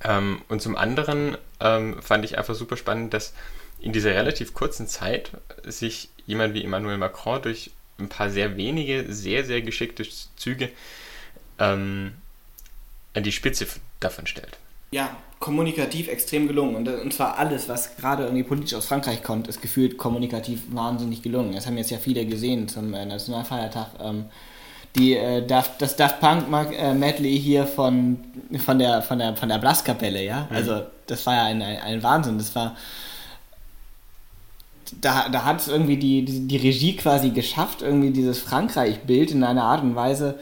Ähm, 0.04 0.44
und 0.50 0.62
zum 0.62 0.78
anderen 0.78 1.36
ähm, 1.60 2.00
fand 2.00 2.26
ich 2.26 2.38
einfach 2.38 2.54
super 2.54 2.78
spannend, 2.78 3.16
dass 3.16 3.34
in 3.80 3.92
dieser 3.92 4.12
relativ 4.12 4.54
kurzen 4.54 4.88
Zeit 4.88 5.32
sich 5.64 6.10
jemand 6.28 6.54
wie 6.54 6.64
Emmanuel 6.64 7.00
Macron 7.00 7.42
durch 7.42 7.72
ein 7.98 8.08
paar 8.08 8.30
sehr 8.30 8.56
wenige, 8.56 9.12
sehr, 9.12 9.46
sehr 9.46 9.64
geschickte 9.64 10.08
Züge 10.36 10.70
ähm, 11.58 12.14
an 13.16 13.24
die 13.24 13.32
Spitze 13.32 13.66
davon 14.00 14.28
stellt. 14.28 14.60
Ja, 14.92 15.18
kommunikativ 15.40 16.10
extrem 16.10 16.48
gelungen. 16.48 16.76
Und, 16.76 16.88
und 16.88 17.14
zwar 17.14 17.38
alles, 17.38 17.70
was 17.70 17.96
gerade 17.96 18.24
irgendwie 18.24 18.44
politisch 18.44 18.74
aus 18.74 18.86
Frankreich 18.86 19.24
kommt, 19.24 19.48
ist 19.48 19.62
gefühlt 19.62 19.98
kommunikativ 19.98 20.64
wahnsinnig 20.72 21.22
gelungen. 21.22 21.54
Das 21.54 21.66
haben 21.66 21.78
jetzt 21.78 21.92
ja 21.92 21.98
viele 21.98 22.26
gesehen 22.26 22.68
zum 22.68 22.94
äh, 22.94 23.06
Nationalfeiertag. 23.06 23.88
Ähm, 24.02 24.26
die, 24.96 25.16
äh, 25.16 25.46
Daft, 25.46 25.82
das 25.82 25.96
Daft 25.96 26.20
Punk 26.20 26.46
äh, 26.78 26.94
Medley 26.94 27.40
hier 27.40 27.66
von, 27.66 28.20
von 28.66 28.80
der, 28.80 29.02
von 29.02 29.20
der, 29.20 29.36
von 29.36 29.48
der 29.48 29.60
Blaskapelle, 29.60 30.24
ja. 30.24 30.48
Also, 30.50 30.82
das 31.08 31.26
war 31.26 31.36
ja 31.36 31.44
ein, 31.46 31.62
ein, 31.62 31.78
ein 31.78 32.04
Wahnsinn. 32.04 32.38
Das 32.38 32.54
war. 32.56 32.76
Da, 35.02 35.30
da 35.30 35.46
hat 35.46 35.62
es 35.62 35.68
irgendwie 35.68 35.98
die, 35.98 36.26
die, 36.26 36.48
die 36.48 36.58
Regie 36.58 36.96
quasi 36.96 37.30
geschafft, 37.30 37.84
irgendwie 37.84 38.10
dieses 38.10 38.40
Frankreich-Bild 38.40 39.30
in 39.30 39.44
einer 39.44 39.64
Art 39.64 39.84
und 39.84 39.94
Weise 39.96 40.40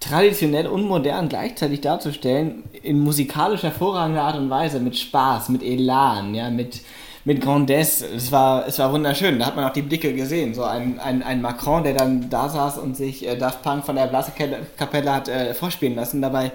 traditionell 0.00 0.66
und 0.66 0.86
modern 0.86 1.28
gleichzeitig 1.28 1.80
darzustellen, 1.80 2.64
in 2.82 3.00
musikalisch 3.00 3.62
hervorragender 3.62 4.22
Art 4.22 4.36
und 4.36 4.50
Weise, 4.50 4.80
mit 4.80 4.98
Spaß, 4.98 5.48
mit 5.48 5.62
Elan, 5.62 6.34
ja, 6.34 6.50
mit, 6.50 6.82
mit 7.24 7.40
Grandesse. 7.40 8.06
Es 8.14 8.30
war, 8.30 8.66
es 8.66 8.78
war 8.78 8.92
wunderschön. 8.92 9.38
Da 9.38 9.46
hat 9.46 9.56
man 9.56 9.64
auch 9.64 9.72
die 9.72 9.82
Blicke 9.82 10.12
gesehen. 10.12 10.54
So 10.54 10.64
ein, 10.64 10.98
ein, 11.00 11.22
ein 11.22 11.40
Macron, 11.40 11.84
der 11.84 11.94
dann 11.94 12.28
da 12.28 12.48
saß 12.48 12.78
und 12.78 12.96
sich 12.96 13.26
äh, 13.26 13.36
Daft 13.36 13.62
Punk 13.62 13.84
von 13.84 13.96
der 13.96 14.06
Blaskapelle 14.06 15.12
hat 15.12 15.28
äh, 15.28 15.54
vorspielen 15.54 15.94
lassen, 15.94 16.20
dabei 16.20 16.52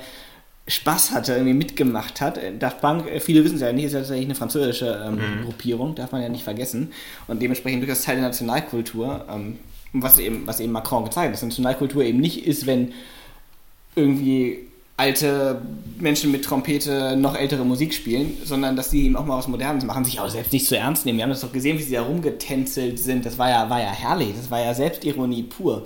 Spaß 0.68 1.12
hatte, 1.12 1.34
irgendwie 1.34 1.56
mitgemacht 1.56 2.22
hat. 2.22 2.38
Äh, 2.38 2.56
Daft 2.56 2.82
Punk, 2.82 3.10
äh, 3.10 3.20
viele 3.20 3.44
wissen 3.44 3.56
es 3.56 3.62
ja 3.62 3.74
nicht, 3.74 3.86
ist 3.86 3.94
ja 3.94 4.00
tatsächlich 4.00 4.28
eine 4.28 4.36
französische 4.36 5.04
ähm, 5.08 5.44
Gruppierung, 5.44 5.96
darf 5.96 6.12
man 6.12 6.22
ja 6.22 6.30
nicht 6.30 6.44
vergessen. 6.44 6.92
Und 7.28 7.42
dementsprechend 7.42 7.82
durchaus 7.82 8.04
Teil 8.04 8.18
der 8.18 8.26
Nationalkultur. 8.26 9.26
Ähm, 9.34 9.58
was 9.94 10.20
eben, 10.20 10.46
was 10.46 10.60
eben 10.60 10.72
Macron 10.72 11.04
gezeigt 11.04 11.28
hat, 11.28 11.34
dass 11.34 11.42
Nationalkultur 11.42 12.04
eben 12.04 12.20
nicht 12.20 12.46
ist, 12.46 12.68
wenn 12.68 12.94
irgendwie 13.96 14.70
alte 15.00 15.62
Menschen 15.98 16.32
mit 16.32 16.44
Trompete 16.44 17.16
noch 17.16 17.36
ältere 17.36 17.64
Musik 17.64 17.94
spielen, 17.94 18.38
sondern 18.44 18.76
dass 18.76 18.92
sie 18.92 19.06
eben 19.06 19.16
auch 19.16 19.26
mal 19.26 19.38
was 19.38 19.48
Modernes 19.48 19.86
machen, 19.86 20.04
sich 20.04 20.20
auch 20.20 20.30
selbst 20.30 20.52
nicht 20.52 20.66
zu 20.66 20.78
ernst 20.78 21.06
nehmen. 21.06 21.18
Wir 21.18 21.24
haben 21.24 21.30
das 21.30 21.40
doch 21.40 21.54
gesehen, 21.54 21.78
wie 21.78 21.84
sie 21.84 21.94
da 21.94 22.02
rumgetänzelt 22.02 23.00
sind. 23.00 23.26
Das 23.26 23.38
war 23.38 23.50
ja, 23.50 23.70
war 23.70 23.80
ja 23.80 23.92
herrlich, 23.92 24.34
das 24.36 24.52
war 24.52 24.60
ja 24.60 24.74
Selbstironie 24.74 25.44
pur. 25.44 25.86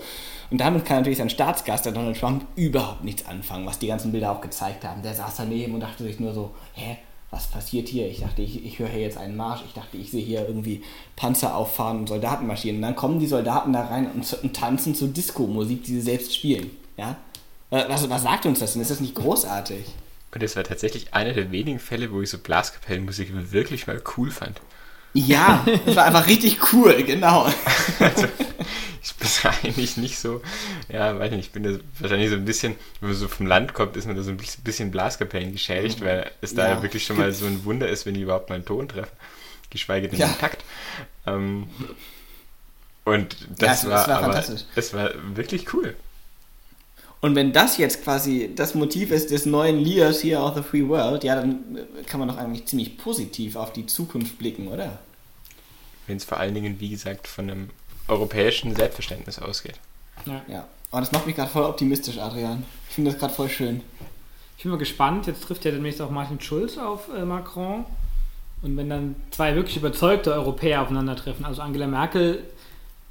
Und 0.50 0.60
damit 0.60 0.86
kann 0.86 0.98
natürlich 0.98 1.20
sein 1.20 1.30
Staatsgast, 1.30 1.86
der 1.86 1.94
Donald 1.94 2.20
Trump, 2.20 2.46
überhaupt 2.56 3.04
nichts 3.04 3.26
anfangen, 3.28 3.66
was 3.66 3.80
die 3.80 3.88
ganzen 3.88 4.12
Bilder 4.12 4.32
auch 4.32 4.42
gezeigt 4.42 4.84
haben. 4.84 5.04
Der 5.04 5.14
saß 5.14 5.36
daneben 5.38 5.76
und 5.76 5.82
dachte 5.82 6.04
sich 6.04 6.20
nur 6.20 6.34
so, 6.34 6.52
hä, 6.74 6.98
was 7.30 7.48
passiert 7.48 7.90
hier? 7.90 8.08
Ich 8.08 8.20
dachte, 8.20 8.42
ich, 8.44 8.64
ich 8.64 8.78
höre 8.78 8.90
hier 8.90 9.02
jetzt 9.02 9.18
einen 9.18 9.36
Marsch. 9.36 9.62
Ich 9.68 9.74
dachte, 9.74 9.98
ich 9.98 10.12
sehe 10.12 10.24
hier 10.24 10.48
irgendwie 10.48 10.84
Panzer 11.16 11.56
auffahren 11.56 12.00
und 12.00 12.08
Soldaten 12.08 12.46
marschieren. 12.46 12.78
Und 12.78 12.84
dann 12.84 12.96
kommen 12.96 13.20
die 13.20 13.28
Soldaten 13.28 13.74
da 13.74 13.86
rein 13.86 14.12
und, 14.12 14.44
und 14.44 14.56
tanzen 14.56 14.94
zu 14.94 15.08
Disco-Musik, 15.08 15.84
die 15.84 15.94
sie 15.94 16.02
selbst 16.02 16.36
spielen. 16.36 16.70
Ja? 16.98 17.16
Äh, 17.74 17.86
Was, 17.90 18.10
was 18.10 18.22
sagt 18.24 18.46
uns 18.46 18.60
das 18.60 18.74
denn? 18.74 18.82
Ist 18.82 18.92
das 18.92 19.00
nicht 19.00 19.16
großartig? 19.16 19.86
Und 20.34 20.42
das 20.44 20.56
war 20.56 20.64
tatsächlich 20.64 21.14
einer 21.14 21.34
der 21.34 21.52
wenigen 21.52 21.80
Fälle, 21.80 22.12
wo 22.12 22.22
ich 22.22 22.30
so 22.30 22.38
Blaskapellenmusik 22.38 23.30
wirklich 23.52 23.88
mal 23.88 24.02
cool 24.18 24.32
fand. 24.32 24.60
Ja, 25.14 25.64
das 25.86 25.96
war 25.96 26.06
einfach 26.06 26.28
richtig 26.28 26.74
cool, 26.74 27.04
genau. 27.04 27.48
Ich 29.06 29.16
bin 29.16 29.28
eigentlich 29.52 29.98
nicht 29.98 30.18
so, 30.18 30.42
ja, 30.88 31.20
weiß 31.20 31.32
nicht, 31.32 31.48
ich 31.48 31.52
bin 31.52 31.64
da 31.64 31.72
wahrscheinlich 32.00 32.30
so 32.30 32.36
ein 32.38 32.46
bisschen, 32.46 32.76
wenn 33.02 33.10
man 33.10 33.18
so 33.18 33.28
vom 33.28 33.48
Land 33.48 33.74
kommt, 33.74 33.98
ist 33.98 34.08
man 34.08 34.16
da 34.16 34.24
so 34.24 34.32
ein 34.32 34.38
bisschen- 34.64 34.92
Blaskapellen 34.92 35.52
geschädigt, 35.52 36.00
weil 36.00 36.32
es 36.40 36.56
da 36.56 36.70
Ja. 36.70 36.76
ja 36.76 36.82
wirklich 36.84 37.04
schon 37.06 37.18
mal 37.18 37.30
so 37.34 37.46
ein 37.46 37.66
Wunder 37.66 37.90
ist, 37.90 38.06
wenn 38.06 38.14
die 38.14 38.22
überhaupt 38.22 38.48
mal 38.48 38.56
einen 38.56 38.66
Ton 38.66 38.88
treffen, 38.88 39.12
geschweige 39.70 40.08
denn 40.08 40.20
Ja. 40.20 40.28
einen 40.28 40.38
Takt. 40.40 40.64
Ähm, 41.28 41.68
und 43.04 43.34
Ja, 43.42 43.48
das 43.68 43.84
es- 43.84 43.90
war, 43.90 44.02
es 44.04 44.08
war 44.08 44.18
aber, 44.20 44.26
fantastisch. 44.28 44.62
das 44.74 44.94
war 44.94 45.10
wirklich 45.36 45.74
cool. 45.74 45.98
Und 47.24 47.36
wenn 47.36 47.54
das 47.54 47.78
jetzt 47.78 48.04
quasi 48.04 48.52
das 48.54 48.76
Motiv 48.76 49.10
ist 49.10 49.32
des 49.32 49.46
neuen 49.46 49.80
Leaders 49.80 50.20
hier 50.20 50.44
auf 50.44 50.56
The 50.56 50.62
Free 50.62 50.86
World, 50.90 51.24
ja, 51.24 51.38
dann 51.38 51.78
äh, 51.78 52.04
kann 52.04 52.20
man 52.20 52.28
doch 52.28 52.36
eigentlich 52.36 52.66
ziemlich 52.66 52.98
positiv 52.98 53.56
auf 53.56 53.72
die 53.72 53.86
Zukunft 53.86 54.38
blicken, 54.38 54.68
oder? 54.68 55.00
Wenn 56.06 56.18
es 56.18 56.26
vor 56.26 56.38
allen 56.38 56.54
Dingen, 56.54 56.82
wie 56.82 56.90
gesagt, 56.90 57.30
von 57.30 57.50
einem 57.50 57.70
europäischen 58.10 58.76
Selbstverständnis 58.76 59.40
ausgeht. 59.40 59.80
Ja. 60.26 60.42
Ja. 60.50 60.68
Aber 60.92 61.00
das 61.00 61.14
macht 61.14 61.26
mich 61.26 61.38
gerade 61.38 61.50
voll 61.50 61.64
optimistisch, 61.64 62.18
Adrian. 62.18 62.66
Ich 62.90 62.96
finde 62.96 63.12
das 63.12 63.20
gerade 63.22 63.34
voll 63.34 63.48
schön. 63.48 63.80
Ich 64.58 64.64
bin 64.64 64.74
mal 64.74 64.78
gespannt, 64.78 65.26
jetzt 65.26 65.44
trifft 65.44 65.64
ja 65.64 65.72
demnächst 65.72 66.02
auch 66.02 66.10
Martin 66.10 66.42
Schulz 66.42 66.78
auf 66.78 67.08
äh, 67.16 67.24
Macron. 67.24 67.86
Und 68.62 68.76
wenn 68.76 68.90
dann 68.90 69.16
zwei 69.32 69.56
wirklich 69.56 69.78
überzeugte 69.78 70.34
Europäer 70.34 70.82
aufeinandertreffen, 70.82 71.46
also 71.46 71.62
Angela 71.62 71.88
Merkel 71.88 72.44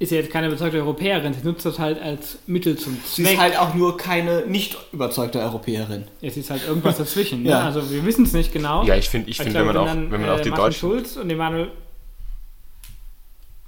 ist 0.03 0.11
ja 0.11 0.17
jetzt 0.17 0.31
keine 0.31 0.47
überzeugte 0.47 0.77
Europäerin, 0.77 1.33
sie 1.33 1.43
nutzt 1.43 1.65
das 1.65 1.79
halt 1.79 2.01
als 2.01 2.39
Mittel 2.45 2.77
zum 2.77 2.97
Sie 3.05 3.23
Zweck. 3.23 3.33
ist 3.33 3.39
halt 3.39 3.57
auch 3.57 3.73
nur 3.73 3.97
keine 3.97 4.45
nicht 4.45 4.77
überzeugte 4.91 5.39
Europäerin. 5.39 6.05
es 6.21 6.35
ist 6.35 6.49
halt 6.49 6.67
irgendwas 6.67 6.97
dazwischen. 6.97 7.43
Ja. 7.53 7.59
ne? 7.59 7.65
Also 7.65 7.89
wir 7.89 8.05
wissen 8.05 8.25
es 8.25 8.33
nicht 8.33 8.51
genau. 8.51 8.83
Ja, 8.83 8.95
ich 8.95 9.09
finde, 9.09 9.29
ich 9.29 9.37
find, 9.37 9.53
wenn 9.53 9.65
man 9.65 9.77
auch, 9.77 9.85
dann, 9.85 10.11
wenn 10.11 10.21
man 10.21 10.29
auch 10.29 10.39
äh, 10.39 10.43
die 10.43 10.49
Martin 10.49 10.65
deutschen, 10.65 10.79
Schulz 10.79 11.17
und 11.17 11.29
Emanuel. 11.29 11.71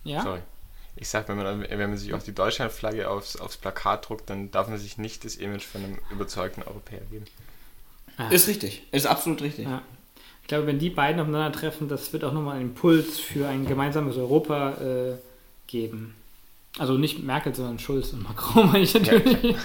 Ja? 0.03 0.21
Sorry. 0.21 0.39
Ich 0.97 1.09
sag, 1.09 1.27
wenn 1.27 1.38
man, 1.38 1.61
wenn 1.61 1.79
man 1.89 1.97
sich 1.97 2.13
auch 2.13 2.23
die 2.23 2.33
Deutschlandflagge 2.33 3.09
aufs, 3.09 3.36
aufs 3.38 3.57
Plakat 3.57 4.07
druckt, 4.07 4.29
dann 4.29 4.51
darf 4.51 4.67
man 4.67 4.77
sich 4.77 4.97
nicht 4.97 5.25
das 5.25 5.36
Image 5.36 5.63
von 5.63 5.83
einem 5.83 5.97
überzeugten 6.11 6.63
Europäer 6.63 7.01
geben. 7.11 7.25
Ah. 8.17 8.29
Ist 8.29 8.47
richtig. 8.47 8.83
Ist 8.91 9.05
absolut 9.05 9.41
richtig. 9.41 9.65
Ja. 9.67 9.81
Ich 10.41 10.47
glaube, 10.47 10.67
wenn 10.67 10.79
die 10.79 10.89
beiden 10.89 11.19
aufeinandertreffen, 11.19 11.89
das 11.89 12.13
wird 12.13 12.23
auch 12.23 12.31
nochmal 12.31 12.57
einen 12.57 12.69
Impuls 12.69 13.19
für 13.19 13.47
ein 13.47 13.65
gemeinsames 13.65 14.15
Europa 14.15 14.73
äh, 14.73 15.17
geben. 15.67 16.15
Also 16.78 16.93
nicht 16.97 17.23
Merkel, 17.23 17.55
sondern 17.55 17.80
Schulz 17.80 18.11
und 18.13 18.23
Macron, 18.23 18.67
meine 18.71 18.84
ich 18.84 18.93
natürlich. 18.93 19.55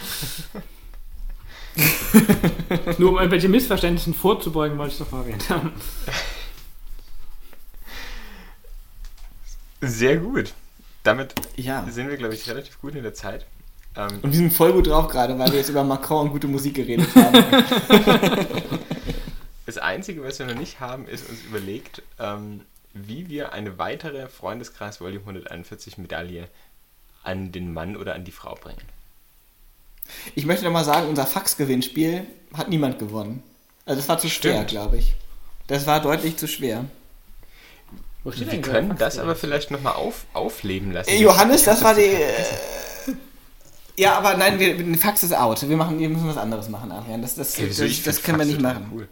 Nur 2.98 3.10
um 3.10 3.16
irgendwelche 3.16 3.48
Missverständnissen 3.48 4.14
vorzubeugen, 4.14 4.78
wollte 4.78 4.94
ich 4.94 5.00
es 5.00 5.06
doch 5.06 5.12
mal 5.12 5.22
erwähnt 5.22 5.48
haben. 5.50 5.72
Sehr 9.80 10.18
gut. 10.18 10.52
Damit 11.02 11.34
Ja. 11.56 11.86
sind 11.88 12.08
wir, 12.08 12.16
glaube 12.16 12.34
ich, 12.34 12.48
relativ 12.48 12.78
gut 12.80 12.94
in 12.94 13.02
der 13.02 13.14
Zeit. 13.14 13.46
Ähm, 13.96 14.18
Und 14.22 14.30
wir 14.32 14.36
sind 14.38 14.52
voll 14.52 14.72
gut 14.72 14.86
drauf 14.86 15.08
gerade, 15.08 15.38
weil 15.38 15.50
wir 15.50 15.58
jetzt 15.58 15.70
über 15.70 15.82
Macron 15.84 16.26
und 16.26 16.32
gute 16.32 16.46
Musik 16.48 16.74
geredet 16.74 17.08
haben. 17.14 17.44
Das 19.66 19.78
Einzige, 19.78 20.24
was 20.24 20.36
wir 20.40 20.46
noch 20.46 20.56
nicht 20.56 20.80
haben, 20.80 21.06
ist 21.06 21.30
uns 21.30 21.44
überlegt, 21.44 22.02
ähm, 22.18 22.62
wie 22.92 23.28
wir 23.28 23.52
eine 23.52 23.78
weitere 23.78 24.26
Freundeskreis 24.26 25.00
Volume 25.00 25.20
141 25.20 25.96
Medaille 25.96 26.48
an 27.22 27.52
den 27.52 27.72
Mann 27.72 27.96
oder 27.96 28.14
an 28.14 28.24
die 28.24 28.32
Frau 28.32 28.54
bringen. 28.54 28.82
Ich 30.34 30.46
möchte 30.46 30.64
nochmal 30.64 30.84
sagen, 30.84 31.08
unser 31.08 31.26
Fax-Gewinnspiel 31.26 32.26
hat 32.54 32.68
niemand 32.68 32.98
gewonnen. 32.98 33.42
Also 33.86 34.00
es 34.00 34.08
war 34.08 34.18
zu 34.18 34.28
schwer, 34.28 34.54
Stimmt. 34.54 34.68
glaube 34.68 34.98
ich. 34.98 35.14
Das 35.66 35.86
war 35.86 36.00
deutlich 36.00 36.36
zu 36.36 36.48
schwer. 36.48 36.84
Wir 38.24 38.60
können 38.60 38.96
das 38.98 39.18
aber 39.18 39.34
vielleicht 39.34 39.70
nochmal 39.70 39.94
auf, 39.94 40.26
aufleben 40.34 40.92
lassen. 40.92 41.10
Äh, 41.10 41.22
Johannes, 41.22 41.64
das 41.64 41.82
war 41.82 41.94
die. 41.94 42.02
Äh, 42.02 42.34
ja, 43.96 44.16
aber 44.16 44.36
nein, 44.36 44.58
wir, 44.58 44.76
den 44.76 44.96
Fax 44.96 45.22
ist 45.22 45.32
out. 45.32 45.66
Wir, 45.66 45.76
machen, 45.76 45.98
wir 45.98 46.08
müssen 46.08 46.28
was 46.28 46.36
anderes 46.36 46.68
machen, 46.68 46.92
Adrian. 46.92 47.22
Das, 47.22 47.34
das, 47.34 47.54
Okay, 47.54 47.68
das, 47.68 48.02
das 48.02 48.22
können 48.22 48.38
wir 48.38 48.44
nicht 48.46 48.60
machen. 48.60 48.90
Cool. 48.92 49.08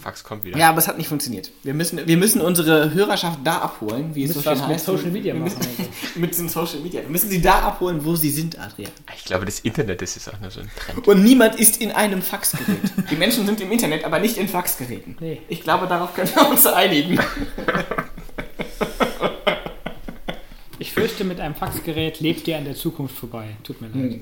Fax 0.00 0.22
kommt 0.24 0.44
wieder. 0.44 0.58
Ja, 0.58 0.68
aber 0.70 0.78
es 0.78 0.88
hat 0.88 0.98
nicht 0.98 1.06
funktioniert. 1.08 1.50
Wir 1.62 1.72
müssen, 1.72 2.06
wir 2.06 2.16
müssen 2.16 2.40
unsere 2.40 2.92
Hörerschaft 2.92 3.38
da 3.44 3.58
abholen, 3.58 4.14
wie 4.14 4.24
es 4.24 4.34
so 4.34 4.42
schön 4.42 4.52
mit 4.58 4.62
heißt. 4.66 4.84
Social 4.86 5.10
Media 5.10 5.32
Wir 5.34 5.40
machen. 5.40 5.54
müssen- 5.58 5.70
Also. 5.78 5.90
Mit 6.20 6.36
den 6.38 6.48
Social 6.48 6.80
Media. 6.80 7.00
Wir 7.02 7.08
müssen 7.08 7.30
sie 7.30 7.40
da 7.40 7.60
abholen, 7.60 8.04
wo 8.04 8.14
sie 8.16 8.30
sind, 8.30 8.58
Adrian. 8.58 8.90
Ich 9.16 9.24
glaube, 9.24 9.44
das 9.46 9.60
Internet 9.60 10.02
ist 10.02 10.28
auch 10.28 10.38
nur 10.40 10.50
so 10.50 10.60
ein 10.60 10.70
Trend. 10.76 11.06
Und 11.08 11.22
niemand 11.24 11.54
ist 11.56 11.80
in 11.80 11.90
einem 11.92 12.22
Faxgerät. 12.22 12.76
Die 13.10 13.16
Menschen 13.16 13.46
sind 13.46 13.60
im 13.60 13.70
Internet, 13.72 14.04
aber 14.04 14.18
nicht 14.18 14.36
in 14.36 14.48
Faxgeräten. 14.48 15.16
Nee. 15.20 15.40
Ich 15.48 15.62
glaube, 15.62 15.86
darauf 15.86 16.12
können 16.14 16.30
wir 16.34 16.48
uns 16.50 16.66
einigen. 16.66 17.18
Ich 20.80 20.92
fürchte, 20.92 21.24
mit 21.24 21.40
einem 21.40 21.54
Faxgerät 21.54 22.20
lebt 22.20 22.46
ihr 22.48 22.58
an 22.58 22.64
der 22.64 22.74
Zukunft 22.74 23.16
vorbei. 23.16 23.56
Tut 23.62 23.80
mir 23.80 23.88
leid. 23.88 24.20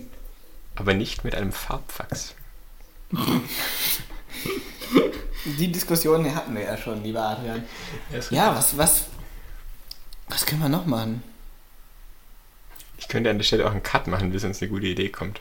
Aber 0.76 0.94
nicht 0.94 1.24
mit 1.24 1.34
einem 1.34 1.50
Farbfax. 1.50 2.34
Die 5.44 5.72
Diskussion 5.72 6.34
hatten 6.34 6.54
wir 6.54 6.62
ja 6.62 6.76
schon, 6.76 7.02
lieber 7.02 7.22
Adrian. 7.22 7.64
Ja, 8.12 8.20
Ja, 8.30 8.54
was, 8.56 8.76
was, 8.78 9.06
was 10.28 10.46
können 10.46 10.62
wir 10.62 10.68
noch 10.68 10.86
machen? 10.86 11.22
Ich 12.98 13.08
könnte 13.08 13.30
an 13.30 13.38
der 13.38 13.44
Stelle 13.44 13.66
auch 13.66 13.72
einen 13.72 13.82
Cut 13.82 14.06
machen, 14.06 14.30
bis 14.30 14.44
uns 14.44 14.62
eine 14.62 14.70
gute 14.70 14.86
Idee 14.86 15.08
kommt. 15.08 15.40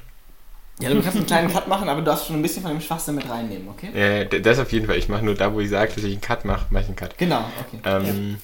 Ja, 0.79 0.89
du 0.89 0.99
kannst 1.01 1.17
einen 1.17 1.27
kleinen 1.27 1.51
Cut 1.51 1.67
machen, 1.67 1.87
aber 1.87 1.99
du 1.99 2.05
darfst 2.05 2.25
schon 2.25 2.37
ein 2.37 2.41
bisschen 2.41 2.63
von 2.63 2.71
dem 2.71 2.81
Schwachsinn 2.81 3.13
mit 3.13 3.29
reinnehmen, 3.29 3.67
okay? 3.69 3.91
Ja, 3.93 4.25
das 4.39 4.57
auf 4.57 4.71
jeden 4.71 4.87
Fall. 4.87 4.97
Ich 4.97 5.09
mache 5.09 5.23
nur 5.23 5.35
da, 5.35 5.53
wo 5.53 5.59
ich 5.59 5.69
sage, 5.69 5.93
dass 5.93 6.03
ich 6.03 6.13
einen 6.13 6.21
Cut 6.21 6.43
mache, 6.45 6.65
mache 6.71 6.83
ich 6.83 6.87
einen 6.89 6.95
Cut. 6.95 7.17
Genau, 7.19 7.45
okay. 7.59 7.79
Ähm, 7.85 8.37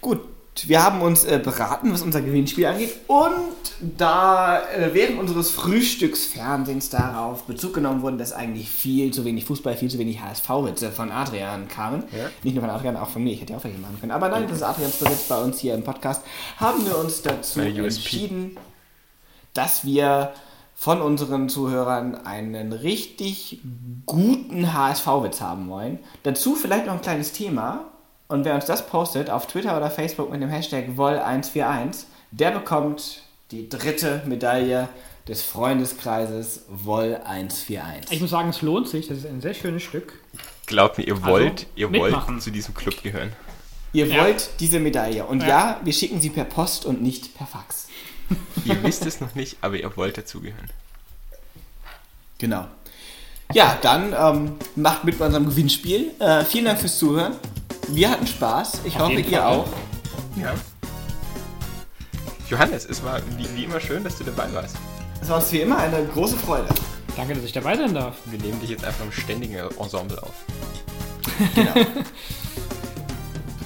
Gut, 0.00 0.20
wir 0.66 0.82
haben 0.82 1.02
uns 1.02 1.24
äh, 1.24 1.40
beraten, 1.42 1.92
was 1.92 2.02
unser 2.02 2.20
Gewinnspiel 2.20 2.66
angeht. 2.66 2.94
Und 3.08 3.96
da 3.98 4.60
äh, 4.60 4.90
während 4.92 5.18
unseres 5.18 5.50
Frühstücksfernsehens 5.50 6.90
darauf 6.90 7.42
Bezug 7.44 7.74
genommen 7.74 8.02
wurde, 8.02 8.18
dass 8.18 8.32
eigentlich 8.32 8.70
viel 8.70 9.12
zu 9.12 9.24
wenig 9.24 9.44
Fußball, 9.44 9.76
viel 9.76 9.90
zu 9.90 9.98
wenig 9.98 10.20
HSV-Witze 10.20 10.92
von 10.92 11.10
Adrian 11.10 11.68
kamen. 11.68 12.04
Ja. 12.12 12.30
Nicht 12.42 12.54
nur 12.54 12.62
von 12.62 12.70
Adrian, 12.70 12.96
auch 12.96 13.08
von 13.08 13.24
mir. 13.24 13.32
Ich 13.32 13.40
hätte 13.40 13.52
ja 13.52 13.58
auch 13.58 13.64
welche 13.64 13.78
machen 13.78 13.98
können. 13.98 14.12
Aber 14.12 14.28
nein, 14.28 14.44
das 14.44 14.58
ist 14.58 14.62
Adrians 14.62 14.96
Bericht 14.96 15.28
bei 15.28 15.42
uns 15.42 15.58
hier 15.58 15.74
im 15.74 15.82
Podcast. 15.82 16.22
Haben 16.58 16.86
wir 16.86 16.98
uns 16.98 17.22
dazu 17.22 17.60
entschieden, 17.60 18.56
dass 19.54 19.84
wir 19.84 20.32
von 20.74 21.00
unseren 21.00 21.48
Zuhörern 21.48 22.14
einen 22.14 22.72
richtig 22.72 23.60
guten 24.06 24.72
HSV-Witz 24.72 25.40
haben 25.40 25.68
wollen. 25.68 25.98
Dazu 26.24 26.54
vielleicht 26.54 26.86
noch 26.86 26.94
ein 26.94 27.00
kleines 27.00 27.32
Thema. 27.32 27.86
Und 28.34 28.44
wer 28.44 28.56
uns 28.56 28.64
das 28.64 28.84
postet 28.88 29.30
auf 29.30 29.46
Twitter 29.46 29.76
oder 29.76 29.92
Facebook 29.92 30.28
mit 30.28 30.42
dem 30.42 30.48
Hashtag 30.48 30.86
Woll141, 30.96 31.98
der 32.32 32.50
bekommt 32.50 33.22
die 33.52 33.68
dritte 33.68 34.24
Medaille 34.26 34.88
des 35.28 35.42
Freundeskreises 35.42 36.62
Woll141. 36.84 38.10
Ich 38.10 38.20
muss 38.20 38.30
sagen, 38.30 38.48
es 38.48 38.60
lohnt 38.60 38.88
sich. 38.88 39.06
Das 39.06 39.18
ist 39.18 39.26
ein 39.26 39.40
sehr 39.40 39.54
schönes 39.54 39.84
Stück. 39.84 40.14
glaubt 40.66 40.98
mir, 40.98 41.04
ihr 41.06 41.22
wollt, 41.24 41.52
Also, 41.60 41.66
ihr 41.76 41.88
mitmachen. 41.88 42.34
wollt 42.34 42.42
zu 42.42 42.50
diesem 42.50 42.74
Club 42.74 43.00
gehören. 43.04 43.32
Ihr 43.92 44.06
Ja. 44.06 44.24
wollt 44.24 44.50
diese 44.58 44.80
Medaille. 44.80 45.24
Und 45.24 45.42
ja. 45.42 45.46
Ja. 45.48 45.80
wir 45.84 45.92
schicken 45.92 46.20
sie 46.20 46.30
per 46.30 46.44
Post 46.44 46.86
und 46.86 47.02
nicht 47.02 47.36
per 47.38 47.46
Fax. 47.46 47.86
Ihr 48.64 48.82
wisst 48.82 49.06
es 49.06 49.20
noch 49.20 49.36
nicht, 49.36 49.58
aber 49.60 49.76
ihr 49.76 49.96
wollt 49.96 50.18
dazugehören. 50.18 50.70
Genau. 52.38 52.66
Ja, 53.52 53.78
dann 53.80 54.12
ähm, 54.18 54.52
macht 54.74 55.04
mit 55.04 55.18
bei 55.20 55.26
unserem 55.26 55.44
Gewinnspiel. 55.46 56.10
Äh, 56.18 56.44
vielen 56.44 56.64
Dank 56.64 56.80
fürs 56.80 56.98
Zuhören. 56.98 57.34
Wir 57.88 58.10
hatten 58.10 58.26
Spaß. 58.26 58.80
Ich 58.84 58.96
Auf 58.96 59.02
hoffe, 59.02 59.20
ihr 59.20 59.38
Fall. 59.38 59.42
auch. 59.42 59.66
Ja. 60.36 60.54
Johannes, 62.48 62.84
es 62.84 63.02
war 63.02 63.20
wie, 63.36 63.46
wie 63.56 63.64
immer 63.64 63.80
schön, 63.80 64.04
dass 64.04 64.18
du 64.18 64.24
dabei 64.24 64.52
warst. 64.52 64.76
Es 65.20 65.28
war 65.28 65.36
uns 65.38 65.50
wie 65.52 65.60
immer 65.60 65.78
eine 65.78 66.04
große 66.04 66.36
Freude. 66.36 66.68
Danke, 67.16 67.34
dass 67.34 67.44
ich 67.44 67.52
dabei 67.52 67.76
sein 67.76 67.94
darf. 67.94 68.16
Wir 68.26 68.38
nehmen 68.38 68.60
dich 68.60 68.70
jetzt 68.70 68.84
einfach 68.84 69.04
im 69.04 69.12
ständigen 69.12 69.54
Ensemble 69.54 70.22
auf. 70.22 70.32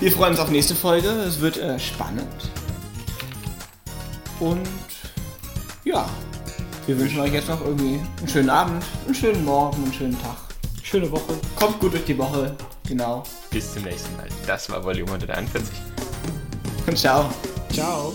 Wir 0.01 0.13
freuen 0.13 0.31
uns 0.33 0.41
auf 0.41 0.51
nächste 0.51 0.75
Folge. 0.75 1.09
Es 1.09 1.41
wird 1.41 1.57
äh, 1.57 1.79
spannend. 1.79 2.51
Und 4.39 4.69
ja, 5.85 6.09
wir 6.87 6.99
wünschen 6.99 7.21
euch 7.21 7.33
jetzt 7.33 7.49
noch 7.49 7.61
irgendwie 7.61 7.99
einen 8.19 8.29
schönen 8.29 8.51
Abend, 8.51 8.85
einen 9.07 9.15
schönen 9.15 9.45
Morgen, 9.45 9.83
einen 9.83 9.93
schönen 9.93 10.23
Tag. 10.23 10.37
Schöne 10.83 11.11
Woche. 11.11 11.35
Kommt 11.57 11.81
gut 11.81 11.93
durch 11.95 12.05
die 12.05 12.17
Woche. 12.17 12.55
Genau. 12.89 13.23
Bis 13.51 13.75
zum 13.75 13.85
nächsten 13.85 14.17
Mal. 14.17 14.29
Das 14.47 14.71
war 14.71 14.83
Volume 14.83 15.13
141. 15.13 15.69
Und 16.87 16.99
ciao. 16.99 17.31
Ciao. 17.71 18.15